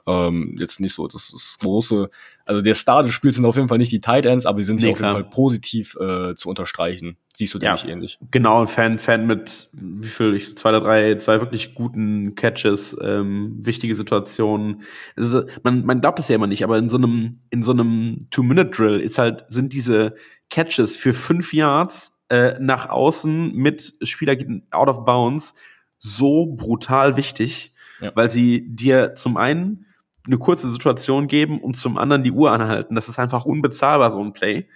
ähm, 0.05 0.55
jetzt 0.59 0.81
nicht 0.81 0.93
so 0.93 1.07
das, 1.07 1.31
das 1.31 1.57
große, 1.61 2.09
also 2.51 2.61
der 2.61 2.75
Star 2.75 3.03
des 3.03 3.13
Spiels 3.13 3.35
sind 3.37 3.45
auf 3.45 3.55
jeden 3.55 3.67
Fall 3.69 3.77
nicht 3.77 3.91
die 3.91 4.01
Tight 4.01 4.25
Ends, 4.25 4.45
aber 4.45 4.57
die 4.59 4.63
sind 4.65 4.81
Nee, 4.81 4.91
auf 4.91 4.99
jeden. 4.99 5.11
Fall 5.13 5.23
positiv 5.23 5.95
äh, 5.99 6.35
zu 6.35 6.49
unterstreichen. 6.49 7.15
Siehst 7.33 7.53
du 7.53 7.59
Ja. 7.59 7.71
denke 7.75 7.85
ich 7.87 7.91
ähnlich. 7.93 8.19
Genau, 8.29 8.61
ein 8.61 8.67
Fan, 8.67 8.99
Fan 8.99 9.25
mit 9.25 9.69
wie 9.71 10.07
viel, 10.09 10.33
ich, 10.35 10.57
zwei 10.57 10.69
oder 10.69 10.81
drei, 10.81 11.15
zwei 11.15 11.39
wirklich 11.39 11.73
guten 11.75 12.35
Catches, 12.35 12.95
ähm, 13.01 13.57
wichtige 13.61 13.95
Situationen. 13.95 14.81
Es 15.15 15.33
ist, 15.33 15.45
man, 15.63 15.85
man 15.85 16.01
glaubt 16.01 16.19
das 16.19 16.27
ja 16.27 16.35
immer 16.35 16.47
nicht, 16.47 16.63
aber 16.63 16.77
in 16.77 16.89
so 16.89 16.97
einem, 16.97 17.37
in 17.49 17.63
so 17.63 17.71
einem 17.71 18.19
Two-Minute-Drill 18.31 18.99
ist 18.99 19.17
halt, 19.17 19.45
sind 19.49 19.71
diese 19.73 20.13
Catches 20.49 20.97
für 20.97 21.13
fünf 21.13 21.53
Yards 21.53 22.17
äh, 22.29 22.55
nach 22.59 22.89
außen 22.89 23.53
mit 23.55 23.93
Spieler 24.03 24.35
geht 24.35 24.47
out 24.71 24.89
of 24.89 25.05
bounds 25.05 25.53
so 25.97 26.47
brutal 26.47 27.15
wichtig, 27.17 27.73
Ja. 28.01 28.11
weil 28.15 28.29
sie 28.31 28.65
dir 28.67 29.15
zum 29.15 29.37
einen 29.37 29.85
eine 30.25 30.37
kurze 30.37 30.69
Situation 30.69 31.27
geben 31.27 31.59
und 31.61 31.75
zum 31.75 31.97
anderen 31.97 32.23
die 32.23 32.31
Uhr 32.31 32.51
anhalten. 32.51 32.95
Das 32.95 33.09
ist 33.09 33.19
einfach 33.19 33.45
unbezahlbar, 33.45 34.11
so 34.11 34.23
ein 34.23 34.33
Play. 34.33 34.67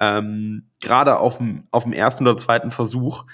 ähm, 0.00 0.70
gerade 0.82 1.18
auf 1.18 1.38
dem, 1.38 1.68
auf 1.70 1.84
dem 1.84 1.92
ersten 1.92 2.26
oder 2.26 2.36
zweiten 2.36 2.70
Versuch. 2.70 3.24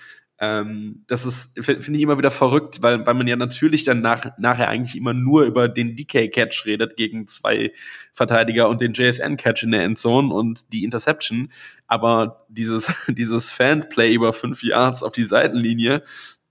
Ähm, 0.40 1.04
das 1.08 1.26
ist, 1.26 1.52
finde 1.60 1.96
ich 1.96 2.02
immer 2.02 2.18
wieder 2.18 2.30
verrückt, 2.30 2.80
weil, 2.82 3.04
weil 3.06 3.14
man 3.14 3.26
ja 3.26 3.34
natürlich 3.36 3.84
dann 3.84 4.00
nach, 4.02 4.38
nachher 4.38 4.68
eigentlich 4.68 4.96
immer 4.96 5.12
nur 5.14 5.42
über 5.44 5.68
den 5.68 5.96
DK-Catch 5.96 6.64
redet 6.64 6.96
gegen 6.96 7.26
zwei 7.26 7.72
Verteidiger 8.12 8.68
und 8.68 8.80
den 8.80 8.92
JSN-Catch 8.92 9.64
in 9.64 9.72
der 9.72 9.82
Endzone 9.82 10.32
und 10.32 10.72
die 10.72 10.84
Interception. 10.84 11.50
Aber 11.88 12.46
dieses, 12.48 12.86
dieses 13.08 13.50
Fanplay 13.50 14.14
über 14.14 14.32
fünf 14.32 14.62
Yards 14.62 15.02
auf 15.02 15.12
die 15.12 15.24
Seitenlinie, 15.24 16.02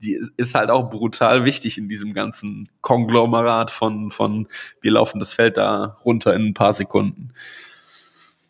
die 0.02 0.20
ist 0.38 0.56
halt 0.56 0.70
auch 0.70 0.90
brutal 0.90 1.46
wichtig 1.46 1.78
in 1.78 1.90
diesem 1.90 2.14
ganzen 2.14 2.70
Konglomerat 2.82 3.72
von, 3.72 4.12
von 4.12 4.48
wir 4.82 4.92
laufen 4.92 5.20
das 5.20 5.34
Feld 5.34 5.58
da 5.58 5.98
runter 6.06 6.34
in 6.36 6.48
ein 6.48 6.54
paar 6.54 6.74
Sekunden. 6.74 7.34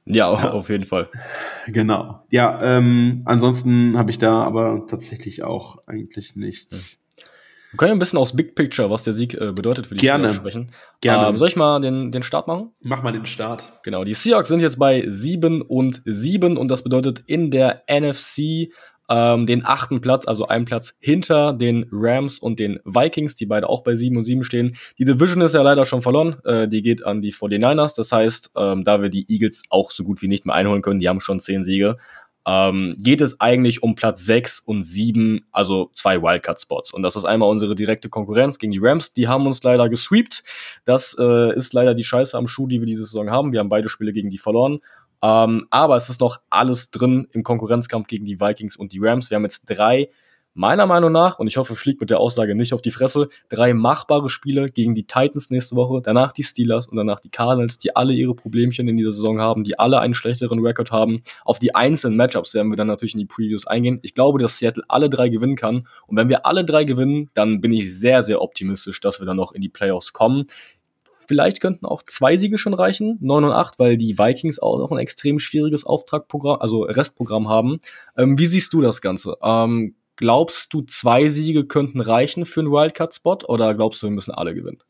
Ja, 0.05 0.31
ja. 0.31 0.51
auf 0.51 0.69
jeden 0.69 0.85
Fall. 0.85 1.09
Genau. 1.67 2.23
Ja, 2.29 2.61
ähm, 2.61 3.23
ansonsten 3.25 3.97
habe 3.97 4.09
ich 4.09 4.17
da 4.17 4.43
aber 4.43 4.85
tatsächlich 4.87 5.43
auch 5.43 5.79
eigentlich 5.85 6.35
nichts. 6.35 7.03
Wir 7.71 7.77
können 7.77 7.89
ja 7.89 7.95
ein 7.95 7.99
bisschen 7.99 8.17
aus 8.17 8.33
Big 8.33 8.55
Picture, 8.55 8.89
was 8.89 9.03
der 9.03 9.11
Sieg 9.13 9.33
äh, 9.33 9.51
bedeutet 9.51 9.87
für 9.87 9.95
die 9.95 10.01
Gerne. 10.01 10.31
Seahawks 10.31 10.37
sprechen. 10.37 10.71
Gerne. 11.01 11.27
Ähm, 11.27 11.37
soll 11.37 11.49
ich 11.49 11.57
mal 11.57 11.81
den, 11.81 12.13
den 12.13 12.23
Start 12.23 12.47
machen? 12.47 12.71
Mach 12.79 13.03
mal 13.03 13.11
den 13.11 13.25
Start. 13.25 13.73
Genau, 13.83 14.05
die 14.05 14.13
Seahawks 14.13 14.47
sind 14.47 14.61
jetzt 14.61 14.79
bei 14.79 15.03
7 15.05 15.61
und 15.61 16.01
7 16.05 16.55
und 16.55 16.69
das 16.69 16.83
bedeutet 16.83 17.23
in 17.27 17.51
der 17.51 17.83
NFC 17.89 18.71
ähm, 19.09 19.45
den 19.45 19.65
achten 19.65 20.01
Platz, 20.01 20.27
also 20.27 20.47
einen 20.47 20.65
Platz 20.65 20.95
hinter 20.99 21.53
den 21.53 21.87
Rams 21.91 22.39
und 22.39 22.59
den 22.59 22.79
Vikings, 22.83 23.35
die 23.35 23.45
beide 23.45 23.69
auch 23.69 23.83
bei 23.83 23.95
7 23.95 24.17
und 24.17 24.25
7 24.25 24.43
stehen. 24.43 24.75
Die 24.97 25.05
Division 25.05 25.41
ist 25.41 25.55
ja 25.55 25.61
leider 25.61 25.85
schon 25.85 26.01
verloren, 26.01 26.37
äh, 26.45 26.67
die 26.67 26.81
geht 26.81 27.05
an 27.05 27.21
die 27.21 27.33
49ers, 27.33 27.95
das 27.95 28.11
heißt, 28.11 28.51
ähm, 28.57 28.83
da 28.83 29.01
wir 29.01 29.09
die 29.09 29.25
Eagles 29.29 29.63
auch 29.69 29.91
so 29.91 30.03
gut 30.03 30.21
wie 30.21 30.27
nicht 30.27 30.45
mehr 30.45 30.55
einholen 30.55 30.81
können, 30.81 30.99
die 30.99 31.09
haben 31.09 31.21
schon 31.21 31.39
10 31.39 31.63
Siege, 31.63 31.97
ähm, 32.47 32.95
geht 32.97 33.19
es 33.19 33.41
eigentlich 33.41 33.83
um 33.83 33.95
Platz 33.95 34.25
6 34.25 34.61
und 34.61 34.85
7, 34.85 35.45
also 35.51 35.91
zwei 35.93 36.21
Wildcard-Spots. 36.21 36.93
Und 36.93 37.03
das 37.03 37.17
ist 37.17 37.25
einmal 37.25 37.49
unsere 37.49 37.75
direkte 37.75 38.07
Konkurrenz 38.07 38.57
gegen 38.57 38.71
die 38.71 38.79
Rams. 38.81 39.11
Die 39.11 39.27
haben 39.27 39.45
uns 39.45 39.61
leider 39.63 39.89
gesweept. 39.89 40.45
Das 40.85 41.13
äh, 41.19 41.53
ist 41.55 41.73
leider 41.73 41.93
die 41.93 42.05
Scheiße 42.05 42.37
am 42.37 42.47
Schuh, 42.47 42.67
die 42.67 42.79
wir 42.79 42.85
diese 42.85 43.03
Saison 43.03 43.29
haben. 43.31 43.51
Wir 43.51 43.59
haben 43.59 43.67
beide 43.67 43.89
Spiele 43.89 44.13
gegen 44.13 44.29
die 44.29 44.37
verloren. 44.37 44.79
Ähm, 45.21 45.67
aber 45.69 45.95
es 45.95 46.09
ist 46.09 46.21
noch 46.21 46.39
alles 46.49 46.91
drin 46.91 47.27
im 47.31 47.43
Konkurrenzkampf 47.43 48.07
gegen 48.07 48.25
die 48.25 48.39
Vikings 48.39 48.75
und 48.75 48.93
die 48.93 48.99
Rams. 48.99 49.29
Wir 49.29 49.35
haben 49.35 49.45
jetzt 49.45 49.63
drei, 49.65 50.09
meiner 50.57 50.87
Meinung 50.87 51.11
nach, 51.11 51.37
und 51.37 51.45
ich 51.45 51.57
hoffe, 51.57 51.75
fliegt 51.75 52.01
mit 52.01 52.09
der 52.09 52.19
Aussage 52.19 52.55
nicht 52.55 52.73
auf 52.73 52.81
die 52.81 52.89
Fresse, 52.89 53.29
drei 53.47 53.75
machbare 53.75 54.29
Spiele 54.29 54.65
gegen 54.65 54.95
die 54.95 55.05
Titans 55.05 55.51
nächste 55.51 55.75
Woche, 55.75 56.01
danach 56.03 56.33
die 56.33 56.43
Steelers 56.43 56.87
und 56.87 56.97
danach 56.97 57.19
die 57.19 57.29
Cardinals, 57.29 57.77
die 57.77 57.95
alle 57.95 58.13
ihre 58.13 58.33
Problemchen 58.33 58.87
in 58.87 58.97
dieser 58.97 59.11
Saison 59.11 59.39
haben, 59.39 59.63
die 59.63 59.77
alle 59.77 59.99
einen 59.99 60.15
schlechteren 60.15 60.59
Rekord 60.59 60.91
haben. 60.91 61.21
Auf 61.45 61.59
die 61.59 61.75
einzelnen 61.75 62.17
Matchups 62.17 62.55
werden 62.55 62.71
wir 62.71 62.75
dann 62.75 62.87
natürlich 62.87 63.13
in 63.13 63.19
die 63.19 63.25
Previews 63.27 63.67
eingehen. 63.67 63.99
Ich 64.01 64.15
glaube, 64.15 64.39
dass 64.39 64.57
Seattle 64.57 64.83
alle 64.87 65.11
drei 65.11 65.29
gewinnen 65.29 65.55
kann. 65.55 65.87
Und 66.07 66.17
wenn 66.17 66.27
wir 66.27 66.47
alle 66.47 66.65
drei 66.65 66.85
gewinnen, 66.85 67.29
dann 67.35 67.61
bin 67.61 67.71
ich 67.71 67.95
sehr, 67.95 68.23
sehr 68.23 68.41
optimistisch, 68.41 68.99
dass 68.99 69.19
wir 69.19 69.27
dann 69.27 69.37
noch 69.37 69.51
in 69.51 69.61
die 69.61 69.69
Playoffs 69.69 70.11
kommen. 70.11 70.45
Vielleicht 71.27 71.61
könnten 71.61 71.85
auch 71.85 72.03
zwei 72.03 72.37
Siege 72.37 72.57
schon 72.57 72.73
reichen, 72.73 73.17
9 73.21 73.43
und 73.43 73.51
8, 73.51 73.79
weil 73.79 73.97
die 73.97 74.17
Vikings 74.17 74.59
auch 74.59 74.77
noch 74.79 74.91
ein 74.91 74.97
extrem 74.97 75.39
schwieriges 75.39 75.85
Auftragprogramm, 75.85 76.61
also 76.61 76.83
Restprogramm 76.83 77.49
haben. 77.49 77.79
Ähm, 78.17 78.39
wie 78.39 78.45
siehst 78.45 78.73
du 78.73 78.81
das 78.81 79.01
Ganze? 79.01 79.37
Ähm, 79.43 79.95
glaubst 80.15 80.73
du, 80.73 80.81
zwei 80.81 81.27
Siege 81.27 81.65
könnten 81.65 81.99
reichen 81.99 82.45
für 82.45 82.61
einen 82.61 82.71
Wildcard-Spot 82.71 83.39
oder 83.47 83.75
glaubst 83.75 84.01
du, 84.01 84.07
wir 84.07 84.11
müssen 84.11 84.31
alle 84.31 84.55
gewinnen? 84.55 84.81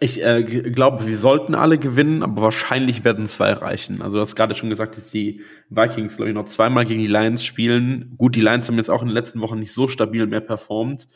Ich 0.00 0.22
äh, 0.22 0.42
glaube, 0.42 1.06
wir 1.06 1.16
sollten 1.16 1.54
alle 1.54 1.78
gewinnen, 1.78 2.22
aber 2.22 2.42
wahrscheinlich 2.42 3.04
werden 3.04 3.26
zwei 3.26 3.52
reichen. 3.52 4.02
Also 4.02 4.18
du 4.18 4.20
hast 4.20 4.36
gerade 4.36 4.54
schon 4.54 4.70
gesagt, 4.70 4.96
dass 4.96 5.06
die 5.06 5.40
Vikings, 5.70 6.16
glaube 6.16 6.30
ich, 6.30 6.34
noch 6.34 6.44
zweimal 6.44 6.86
gegen 6.86 7.00
die 7.00 7.08
Lions 7.08 7.44
spielen. 7.44 8.14
Gut, 8.16 8.36
die 8.36 8.40
Lions 8.40 8.68
haben 8.68 8.76
jetzt 8.76 8.90
auch 8.90 9.02
in 9.02 9.08
den 9.08 9.14
letzten 9.14 9.40
Wochen 9.40 9.58
nicht 9.58 9.72
so 9.72 9.88
stabil 9.88 10.26
mehr 10.26 10.40
performt. 10.40 11.08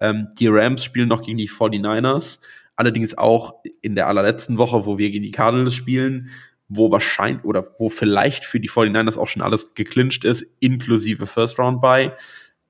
Ähm, 0.00 0.28
die 0.38 0.46
Rams 0.46 0.84
spielen 0.84 1.08
noch 1.08 1.22
gegen 1.22 1.38
die 1.38 1.48
49ers. 1.48 2.38
Allerdings 2.78 3.18
auch 3.18 3.56
in 3.82 3.96
der 3.96 4.06
allerletzten 4.06 4.56
Woche, 4.56 4.86
wo 4.86 4.98
wir 4.98 5.10
gegen 5.10 5.24
die 5.24 5.32
Cardinals 5.32 5.74
spielen, 5.74 6.28
wo 6.68 6.92
wahrscheinlich 6.92 7.42
oder 7.42 7.66
wo 7.76 7.88
vielleicht 7.88 8.44
für 8.44 8.60
die 8.60 8.70
49ers 8.70 9.18
auch 9.18 9.26
schon 9.26 9.42
alles 9.42 9.74
geclincht 9.74 10.24
ist, 10.24 10.46
inklusive 10.60 11.26
First 11.26 11.58
Round 11.58 11.80
by. 11.80 12.12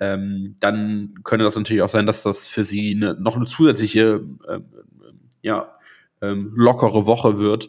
Ähm, 0.00 0.56
dann 0.60 1.12
könnte 1.24 1.44
das 1.44 1.56
natürlich 1.56 1.82
auch 1.82 1.90
sein, 1.90 2.06
dass 2.06 2.22
das 2.22 2.48
für 2.48 2.64
sie 2.64 2.94
eine, 2.94 3.20
noch 3.20 3.36
eine 3.36 3.44
zusätzliche, 3.44 4.24
ähm, 4.48 4.64
ja, 5.42 5.76
ähm, 6.22 6.52
lockere 6.56 7.04
Woche 7.04 7.38
wird. 7.38 7.68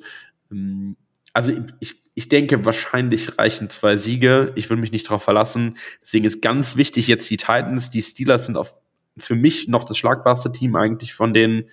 Ähm, 0.50 0.96
also 1.34 1.52
ich, 1.82 2.02
ich 2.14 2.30
denke, 2.30 2.64
wahrscheinlich 2.64 3.38
reichen 3.38 3.70
zwei 3.70 3.98
Siege. 3.98 4.54
Ich 4.56 4.70
will 4.70 4.78
mich 4.78 4.94
nicht 4.94 5.08
darauf 5.08 5.24
verlassen. 5.24 5.76
Deswegen 6.02 6.24
ist 6.24 6.42
ganz 6.42 6.78
wichtig 6.78 7.10
jetzt 7.10 7.30
die 7.30 7.36
Titans. 7.36 7.90
Die 7.90 8.02
Steelers 8.02 8.46
sind 8.46 8.56
auf, 8.56 8.80
für 9.18 9.36
mich 9.36 9.68
noch 9.68 9.84
das 9.84 9.98
schlagbarste 9.98 10.54
Team 10.54 10.78
eigentlich 10.78 11.14
von 11.14 11.34
den 11.34 11.66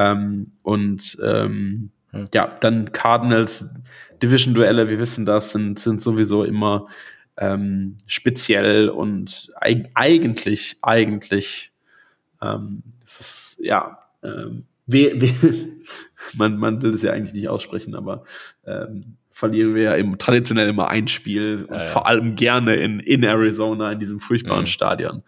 ähm, 0.00 0.52
und 0.62 1.18
ähm, 1.22 1.90
hm. 2.10 2.24
ja, 2.32 2.56
dann 2.60 2.90
Cardinals, 2.92 3.68
Division-Duelle, 4.22 4.88
wir 4.88 4.98
wissen 4.98 5.26
das, 5.26 5.52
sind, 5.52 5.78
sind 5.78 6.00
sowieso 6.00 6.42
immer 6.42 6.86
ähm, 7.36 7.98
speziell 8.06 8.88
und 8.88 9.52
eig 9.60 9.90
eigentlich, 9.94 10.78
eigentlich, 10.80 11.72
ähm, 12.40 12.82
ist, 13.04 13.58
ja, 13.60 13.98
ähm, 14.22 14.64
we, 14.86 15.12
we, 15.20 15.34
man, 16.36 16.58
man 16.58 16.82
will 16.82 16.94
es 16.94 17.02
ja 17.02 17.12
eigentlich 17.12 17.34
nicht 17.34 17.48
aussprechen, 17.48 17.94
aber 17.94 18.24
ähm, 18.66 19.16
verlieren 19.40 19.74
wir 19.74 19.82
ja 19.82 19.94
im, 19.94 20.18
traditionell 20.18 20.68
immer 20.68 20.88
ein 20.88 21.08
Spiel 21.08 21.64
und 21.68 21.74
ja, 21.74 21.82
ja. 21.82 21.86
vor 21.86 22.06
allem 22.06 22.36
gerne 22.36 22.76
in, 22.76 23.00
in 23.00 23.22
Arizona, 23.22 23.92
in 23.92 23.98
diesem 23.98 24.20
furchtbaren 24.20 24.62
mhm. 24.62 24.66
Stadion. 24.66 25.22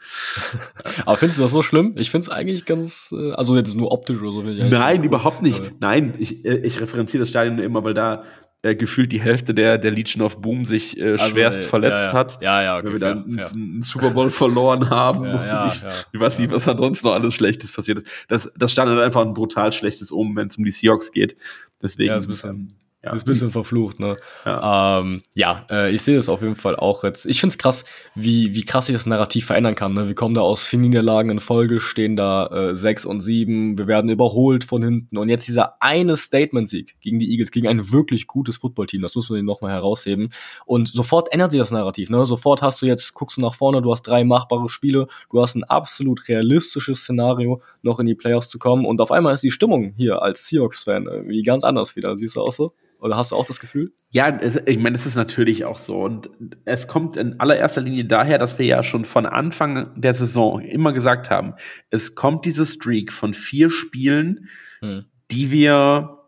Aber 1.07 1.17
findest 1.17 1.39
du 1.39 1.45
das 1.45 1.53
so 1.53 1.63
schlimm? 1.63 1.95
Ich 1.97 2.11
finde 2.11 2.25
es 2.25 2.29
eigentlich 2.29 2.67
ganz, 2.67 3.15
äh, 3.17 3.33
also 3.33 3.57
jetzt 3.57 3.75
nur 3.75 3.91
optisch 3.91 4.21
oder 4.21 4.33
so. 4.33 4.65
Nein, 4.65 5.03
überhaupt 5.03 5.41
nicht. 5.41 5.81
Nein, 5.81 6.15
ich, 6.19 6.45
äh, 6.45 6.59
ich 6.59 6.81
referenziere 6.81 7.23
das 7.23 7.31
Stadion 7.31 7.59
immer, 7.59 7.85
weil 7.85 7.95
da 7.95 8.25
äh, 8.63 8.77
gefühlt 8.77 9.11
die 9.11 9.21
Hälfte 9.21 9.55
der, 9.55 9.77
der 9.77 9.91
Legion 9.91 10.23
of 10.23 10.41
Boom 10.41 10.65
sich 10.65 10.97
äh, 10.97 11.13
also, 11.13 11.27
schwerst 11.27 11.61
äh, 11.61 11.63
verletzt 11.63 12.05
ja, 12.05 12.07
ja. 12.07 12.13
hat. 12.13 12.43
Ja, 12.43 12.63
ja, 12.63 12.77
okay, 12.77 12.87
Weil 12.87 12.93
wir 12.93 13.01
dann 13.01 13.25
einen, 13.25 13.41
einen 13.41 13.83
Super 13.83 14.11
Bowl 14.11 14.31
verloren 14.31 14.89
haben. 14.89 15.25
Ja, 15.43 15.67
ich, 15.67 15.83
ich, 16.13 16.21
weiß 16.21 16.39
nicht, 16.39 16.53
was 16.53 16.69
ansonsten 16.69 17.07
noch 17.09 17.15
alles 17.15 17.35
Schlechtes 17.35 17.73
passiert 17.73 17.99
ist. 17.99 18.09
Das, 18.29 18.53
das 18.57 18.71
stand 18.71 18.91
halt 18.91 19.01
einfach 19.01 19.23
ein 19.23 19.35
brutal 19.35 19.73
schlechtes 19.73 20.13
Omen, 20.13 20.37
wenn 20.37 20.49
es 20.49 20.57
um 20.57 20.65
die 20.65 20.71
Seahawks 20.71 21.11
geht. 21.11 21.37
Deswegen. 21.83 22.11
Ja, 22.11 22.17
das 22.17 22.27
ist 22.27 22.45
ein 22.45 22.67
bisschen, 22.67 22.69
ja. 23.05 23.13
Ist 23.15 23.23
ein 23.23 23.31
bisschen 23.31 23.51
verflucht, 23.51 23.99
ne? 23.99 24.15
Ja, 24.45 25.01
ähm, 25.01 25.23
ja 25.35 25.67
äh, 25.69 25.93
ich 25.93 26.03
sehe 26.03 26.15
das 26.15 26.29
auf 26.29 26.41
jeden 26.41 26.55
Fall 26.55 26.77
auch 26.77 27.03
jetzt. 27.03 27.27
Ich 27.27 27.41
finde 27.41 27.55
es 27.55 27.59
krass, 27.59 27.85
wie, 28.15 28.55
wie 28.55 28.65
krass 28.65 28.87
sich 28.87 28.95
das 28.95 29.07
Narrativ 29.07 29.47
verändern 29.47 29.75
kann. 29.75 29.93
Ne? 29.93 30.07
Wir 30.07 30.15
kommen 30.15 30.37
da 30.37 30.43
aus 30.43 30.65
vier 30.65 30.79
Niederlagen 30.79 31.31
in 31.31 31.41
Folge, 31.41 31.81
stehen 31.81 32.15
da 32.15 32.47
äh, 32.47 32.75
sechs 32.77 33.05
und 33.05 33.21
sieben, 33.21 33.77
wir 33.77 33.89
werden 33.89 34.09
überholt 34.09 34.63
von 34.63 34.85
hinten. 34.85 35.19
Und 35.19 35.29
jetzt 35.29 35.49
dieser 35.49 35.83
eine 35.83 36.17
Statement-Sieg 36.17 36.95
gegen 37.01 37.19
die 37.19 37.33
Eagles, 37.33 37.51
gegen 37.51 37.67
ein 37.67 37.91
wirklich 37.91 38.29
gutes 38.29 38.59
Footballteam, 38.59 39.03
das 39.03 39.17
muss 39.17 39.29
man 39.31 39.45
nochmal 39.45 39.73
herausheben. 39.73 40.33
Und 40.65 40.87
sofort 40.87 41.33
ändert 41.33 41.51
sich 41.51 41.61
das 41.61 41.73
Narrativ. 41.73 42.09
Ne? 42.09 42.25
Sofort 42.25 42.63
hast 42.63 42.83
du 42.83 42.87
jetzt, 42.87 43.15
guckst 43.15 43.37
du 43.37 43.41
nach 43.41 43.55
vorne, 43.55 43.83
du 43.83 43.91
hast 43.91 44.03
drei 44.03 44.23
machbare 44.23 44.69
Spiele, 44.69 45.09
du 45.29 45.43
hast 45.43 45.57
ein 45.57 45.65
absolut 45.65 46.29
realistisches 46.29 47.01
Szenario, 47.01 47.61
noch 47.83 47.99
in 47.99 48.07
die 48.07 48.15
Playoffs 48.15 48.49
zu 48.49 48.61
kommen. 48.61 48.87
Und 48.87 49.01
auf 49.01 49.11
einmal 49.11 49.35
ist 49.35 49.43
die 49.43 49.51
Stimmung 49.51 49.93
hier 49.97 50.23
als 50.23 50.47
Seahawks-Fan 50.47 51.07
irgendwie 51.07 51.41
ganz 51.41 51.65
anders 51.65 51.97
wieder. 51.97 52.17
Siehst 52.17 52.37
du 52.37 52.43
auch 52.43 52.53
so? 52.53 52.73
Oder 53.03 53.17
hast 53.17 53.33
du 53.33 53.37
auch 53.37 53.45
das 53.45 53.59
Gefühl? 53.59 53.91
Ja, 54.11 54.29
es, 54.29 54.57
ich 54.65 54.79
meine, 54.79 54.95
es 54.95 55.07
ist 55.07 55.17
natürlich 55.17 55.65
auch 55.65 55.79
so. 55.79 56.03
Und 56.03 56.31
es 56.65 56.87
kommt 56.87 57.17
in 57.17 57.41
allererster 57.41 57.81
Linie 57.81 58.05
daher, 58.05 58.39
dass 58.39 58.61
wir 58.61 58.67
ja 58.67 58.85
schon 58.85 59.05
von 59.05 59.27
Anfang 59.27 60.01
der 60.01 60.15
Saison 60.15 60.61
immer 60.61 60.93
gesagt 60.93 61.29
haben, 61.29 61.55
es 61.91 62.15
kommt 62.15 62.45
diese 62.45 62.65
Streak 62.65 63.11
von 63.11 63.35
vier 63.35 63.71
Spielen, 63.71 64.47
hm. 64.79 65.07
die 65.33 65.51
wir 65.51 66.21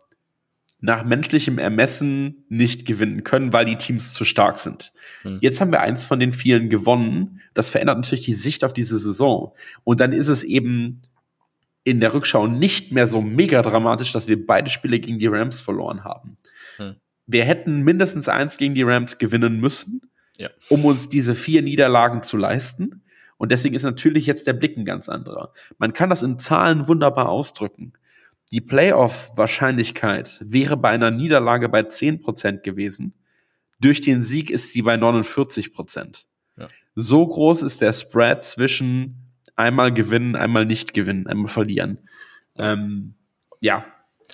nach 0.81 1.05
menschlichem 1.05 1.59
Ermessen 1.59 2.43
nicht 2.49 2.85
gewinnen 2.85 3.23
können, 3.23 3.53
weil 3.53 3.63
die 3.63 3.77
Teams 3.77 4.13
zu 4.13 4.25
stark 4.25 4.59
sind. 4.59 4.91
Hm. 5.21 5.39
Jetzt 5.39 5.61
haben 5.61 5.71
wir 5.71 5.79
eins 5.79 6.03
von 6.03 6.19
den 6.19 6.33
vielen 6.33 6.67
gewonnen. 6.67 7.39
Das 7.53 7.69
verändert 7.69 7.99
natürlich 7.99 8.25
die 8.25 8.33
Sicht 8.33 8.65
auf 8.65 8.73
diese 8.73 8.99
Saison. 8.99 9.53
Und 9.85 10.01
dann 10.01 10.11
ist 10.11 10.27
es 10.27 10.43
eben 10.43 11.03
in 11.85 11.99
der 11.99 12.13
Rückschau 12.13 12.47
nicht 12.47 12.91
mehr 12.91 13.07
so 13.07 13.21
mega 13.21 13.61
dramatisch, 13.61 14.11
dass 14.11 14.27
wir 14.27 14.43
beide 14.45 14.69
Spiele 14.69 14.99
gegen 14.99 15.19
die 15.19 15.27
Rams 15.27 15.59
verloren 15.61 16.03
haben. 16.03 16.35
Hm. 16.77 16.95
Wir 17.27 17.45
hätten 17.45 17.83
mindestens 17.83 18.27
eins 18.27 18.57
gegen 18.57 18.73
die 18.73 18.83
Rams 18.83 19.19
gewinnen 19.19 19.61
müssen, 19.61 20.01
ja. 20.37 20.49
um 20.69 20.83
uns 20.83 21.09
diese 21.09 21.35
vier 21.35 21.61
Niederlagen 21.61 22.23
zu 22.23 22.37
leisten. 22.37 23.03
Und 23.37 23.51
deswegen 23.51 23.75
ist 23.75 23.83
natürlich 23.83 24.25
jetzt 24.25 24.47
der 24.47 24.53
Blick 24.53 24.75
ein 24.77 24.85
ganz 24.85 25.07
anderer. 25.07 25.53
Man 25.77 25.93
kann 25.93 26.09
das 26.09 26.23
in 26.23 26.39
Zahlen 26.39 26.87
wunderbar 26.87 27.29
ausdrücken. 27.29 27.93
Die 28.51 28.61
Playoff-Wahrscheinlichkeit 28.61 30.39
wäre 30.41 30.77
bei 30.77 30.89
einer 30.89 31.11
Niederlage 31.11 31.69
bei 31.69 31.81
10% 31.81 32.61
gewesen. 32.61 33.13
Durch 33.79 34.01
den 34.01 34.23
Sieg 34.23 34.49
ist 34.49 34.71
sie 34.71 34.81
bei 34.81 34.95
49%. 34.95 36.25
Ja. 36.57 36.67
So 36.95 37.27
groß 37.27 37.61
ist 37.61 37.81
der 37.81 37.93
Spread 37.93 38.43
zwischen 38.43 39.24
einmal 39.55 39.93
gewinnen, 39.93 40.35
einmal 40.35 40.65
nicht 40.65 40.93
gewinnen, 40.93 41.27
einmal 41.27 41.47
verlieren. 41.47 41.99
Ähm, 42.57 43.15
ja, 43.59 43.85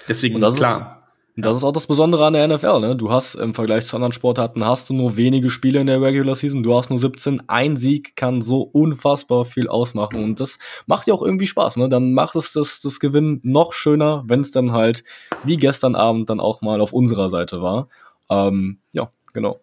deswegen 0.07 0.39
klar. 0.39 1.01
Und 1.36 1.45
das 1.45 1.57
ist 1.57 1.63
auch 1.63 1.71
das 1.71 1.88
Besondere 1.88 2.25
an 2.25 2.34
der 2.34 2.47
NFL, 2.47 2.81
ne? 2.81 2.95
Du 2.95 3.10
hast 3.10 3.36
im 3.36 3.53
Vergleich 3.53 3.86
zu 3.86 3.95
anderen 3.95 4.12
Sportarten 4.12 4.65
hast 4.65 4.89
du 4.89 4.93
nur 4.93 5.15
wenige 5.15 5.49
Spiele 5.49 5.79
in 5.79 5.88
der 5.88 6.01
Regular 6.01 6.36
Season, 6.36 6.62
du 6.62 6.77
hast 6.77 6.89
nur 6.89 6.99
17. 6.99 7.43
Ein 7.47 7.77
Sieg 7.77 8.17
kann 8.17 8.41
so 8.41 8.62
unfassbar 8.62 9.46
viel 9.46 9.69
ausmachen 9.69 10.21
und 10.21 10.39
das 10.41 10.60
macht 10.87 11.08
ja 11.08 11.13
auch 11.13 11.21
irgendwie 11.21 11.48
Spaß, 11.48 11.77
ne? 11.77 11.87
Dann 11.87 12.13
macht 12.13 12.35
es 12.35 12.52
das, 12.52 12.81
das 12.81 13.00
Gewinnen 13.00 13.39
noch 13.43 13.71
schöner, 13.71 14.23
wenn 14.27 14.41
es 14.41 14.52
dann 14.52 14.73
halt 14.73 15.06
wie 15.46 15.56
gestern 15.56 15.96
Abend 15.96 16.29
dann 16.29 16.41
auch 16.41 16.62
mal 16.62 16.81
auf 16.81 16.91
unserer 16.91 17.29
Seite 17.29 17.62
war. 17.62 17.87
Ähm, 18.29 18.79
ja, 18.91 19.10
genau. 19.33 19.62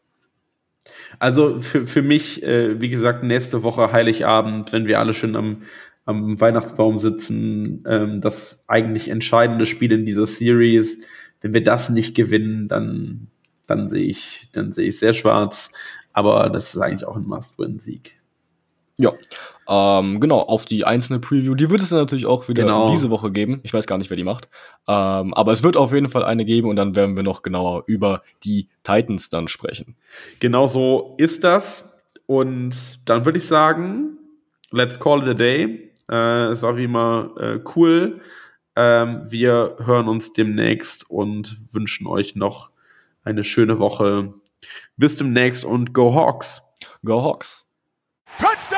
Also 1.18 1.61
für, 1.61 1.86
für 1.86 2.03
mich, 2.03 2.43
äh, 2.43 2.80
wie 2.80 2.89
gesagt, 2.89 3.22
nächste 3.22 3.62
Woche 3.62 3.93
Heiligabend, 3.93 4.72
wenn 4.72 4.86
wir 4.86 4.99
alle 4.99 5.14
schön 5.14 5.36
am, 5.36 5.62
am 6.05 6.41
Weihnachtsbaum 6.41 6.99
sitzen, 6.99 7.84
ähm, 7.86 8.20
das 8.20 8.64
eigentlich 8.66 9.09
entscheidende 9.09 9.66
Spiel 9.66 9.93
in 9.93 10.07
dieser 10.07 10.26
Series. 10.26 10.99
Wenn 11.41 11.55
wir 11.55 11.62
das 11.62 11.91
nicht 11.91 12.14
gewinnen, 12.14 12.68
dann, 12.68 13.28
dann 13.66 13.89
sehe 13.89 14.07
ich, 14.07 14.49
dann 14.53 14.72
sehe 14.72 14.89
ich 14.89 14.99
sehr 14.99 15.14
schwarz. 15.14 15.70
Aber 16.12 16.49
das 16.51 16.74
ist 16.74 16.80
eigentlich 16.80 17.07
auch 17.07 17.16
ein 17.16 17.26
Must-Win-Sieg. 17.26 18.18
Ja, 18.99 19.12
ähm, 19.68 20.18
genau, 20.18 20.40
auf 20.40 20.64
die 20.64 20.86
einzelne 20.86 21.20
Preview, 21.20 21.55
die 21.55 21.68
wird 21.68 21.82
es 21.82 21.90
natürlich 21.90 22.24
auch 22.24 22.49
wieder 22.49 22.62
genau. 22.62 22.90
diese 22.90 23.11
Woche 23.11 23.30
geben. 23.30 23.61
Ich 23.62 23.74
weiß 23.74 23.86
gar 23.86 23.99
nicht, 23.99 24.09
wer 24.09 24.16
die 24.16 24.24
macht. 24.24 24.49
Ähm, 24.88 25.34
aber 25.34 25.53
es 25.53 25.62
wird 25.62 25.76
auf 25.76 25.92
jeden 25.92 26.09
Fall 26.09 26.24
eine 26.24 26.46
geben 26.46 26.70
und 26.70 26.76
dann 26.76 26.96
werden 26.96 27.16
wir 27.16 27.22
noch 27.22 27.42
genauer 27.42 27.84
über 27.86 28.22
die 28.44 28.68
Titans 28.82 29.28
dann 29.28 29.46
sprechen. 29.46 29.94
Genau 30.40 30.66
so 30.66 31.14
ist 31.18 31.44
das. 31.44 31.92
Und 32.26 33.09
dann 33.09 33.26
würde 33.26 33.38
ich 33.38 33.46
sagen, 33.46 34.16
let's 34.70 34.99
call 34.99 35.22
it 35.22 35.28
a 35.28 35.34
day. 35.34 35.92
Äh, 36.11 36.53
es 36.53 36.62
war 36.62 36.76
wie 36.78 36.84
immer 36.84 37.34
äh, 37.38 37.61
cool. 37.76 38.20
Ähm, 38.74 39.22
wir 39.28 39.76
hören 39.80 40.09
uns 40.09 40.32
demnächst 40.32 41.11
und 41.11 41.74
wünschen 41.74 42.07
euch 42.07 42.36
noch 42.36 42.70
eine 43.22 43.44
schöne 43.44 43.78
Woche. 43.78 44.32
Bis 44.96 45.16
demnächst 45.16 45.64
und 45.66 45.92
go 45.92 46.14
Hawks! 46.14 46.62
Go 47.05 47.22
Hawks! 47.22 47.66
Touchdown! 48.38 48.78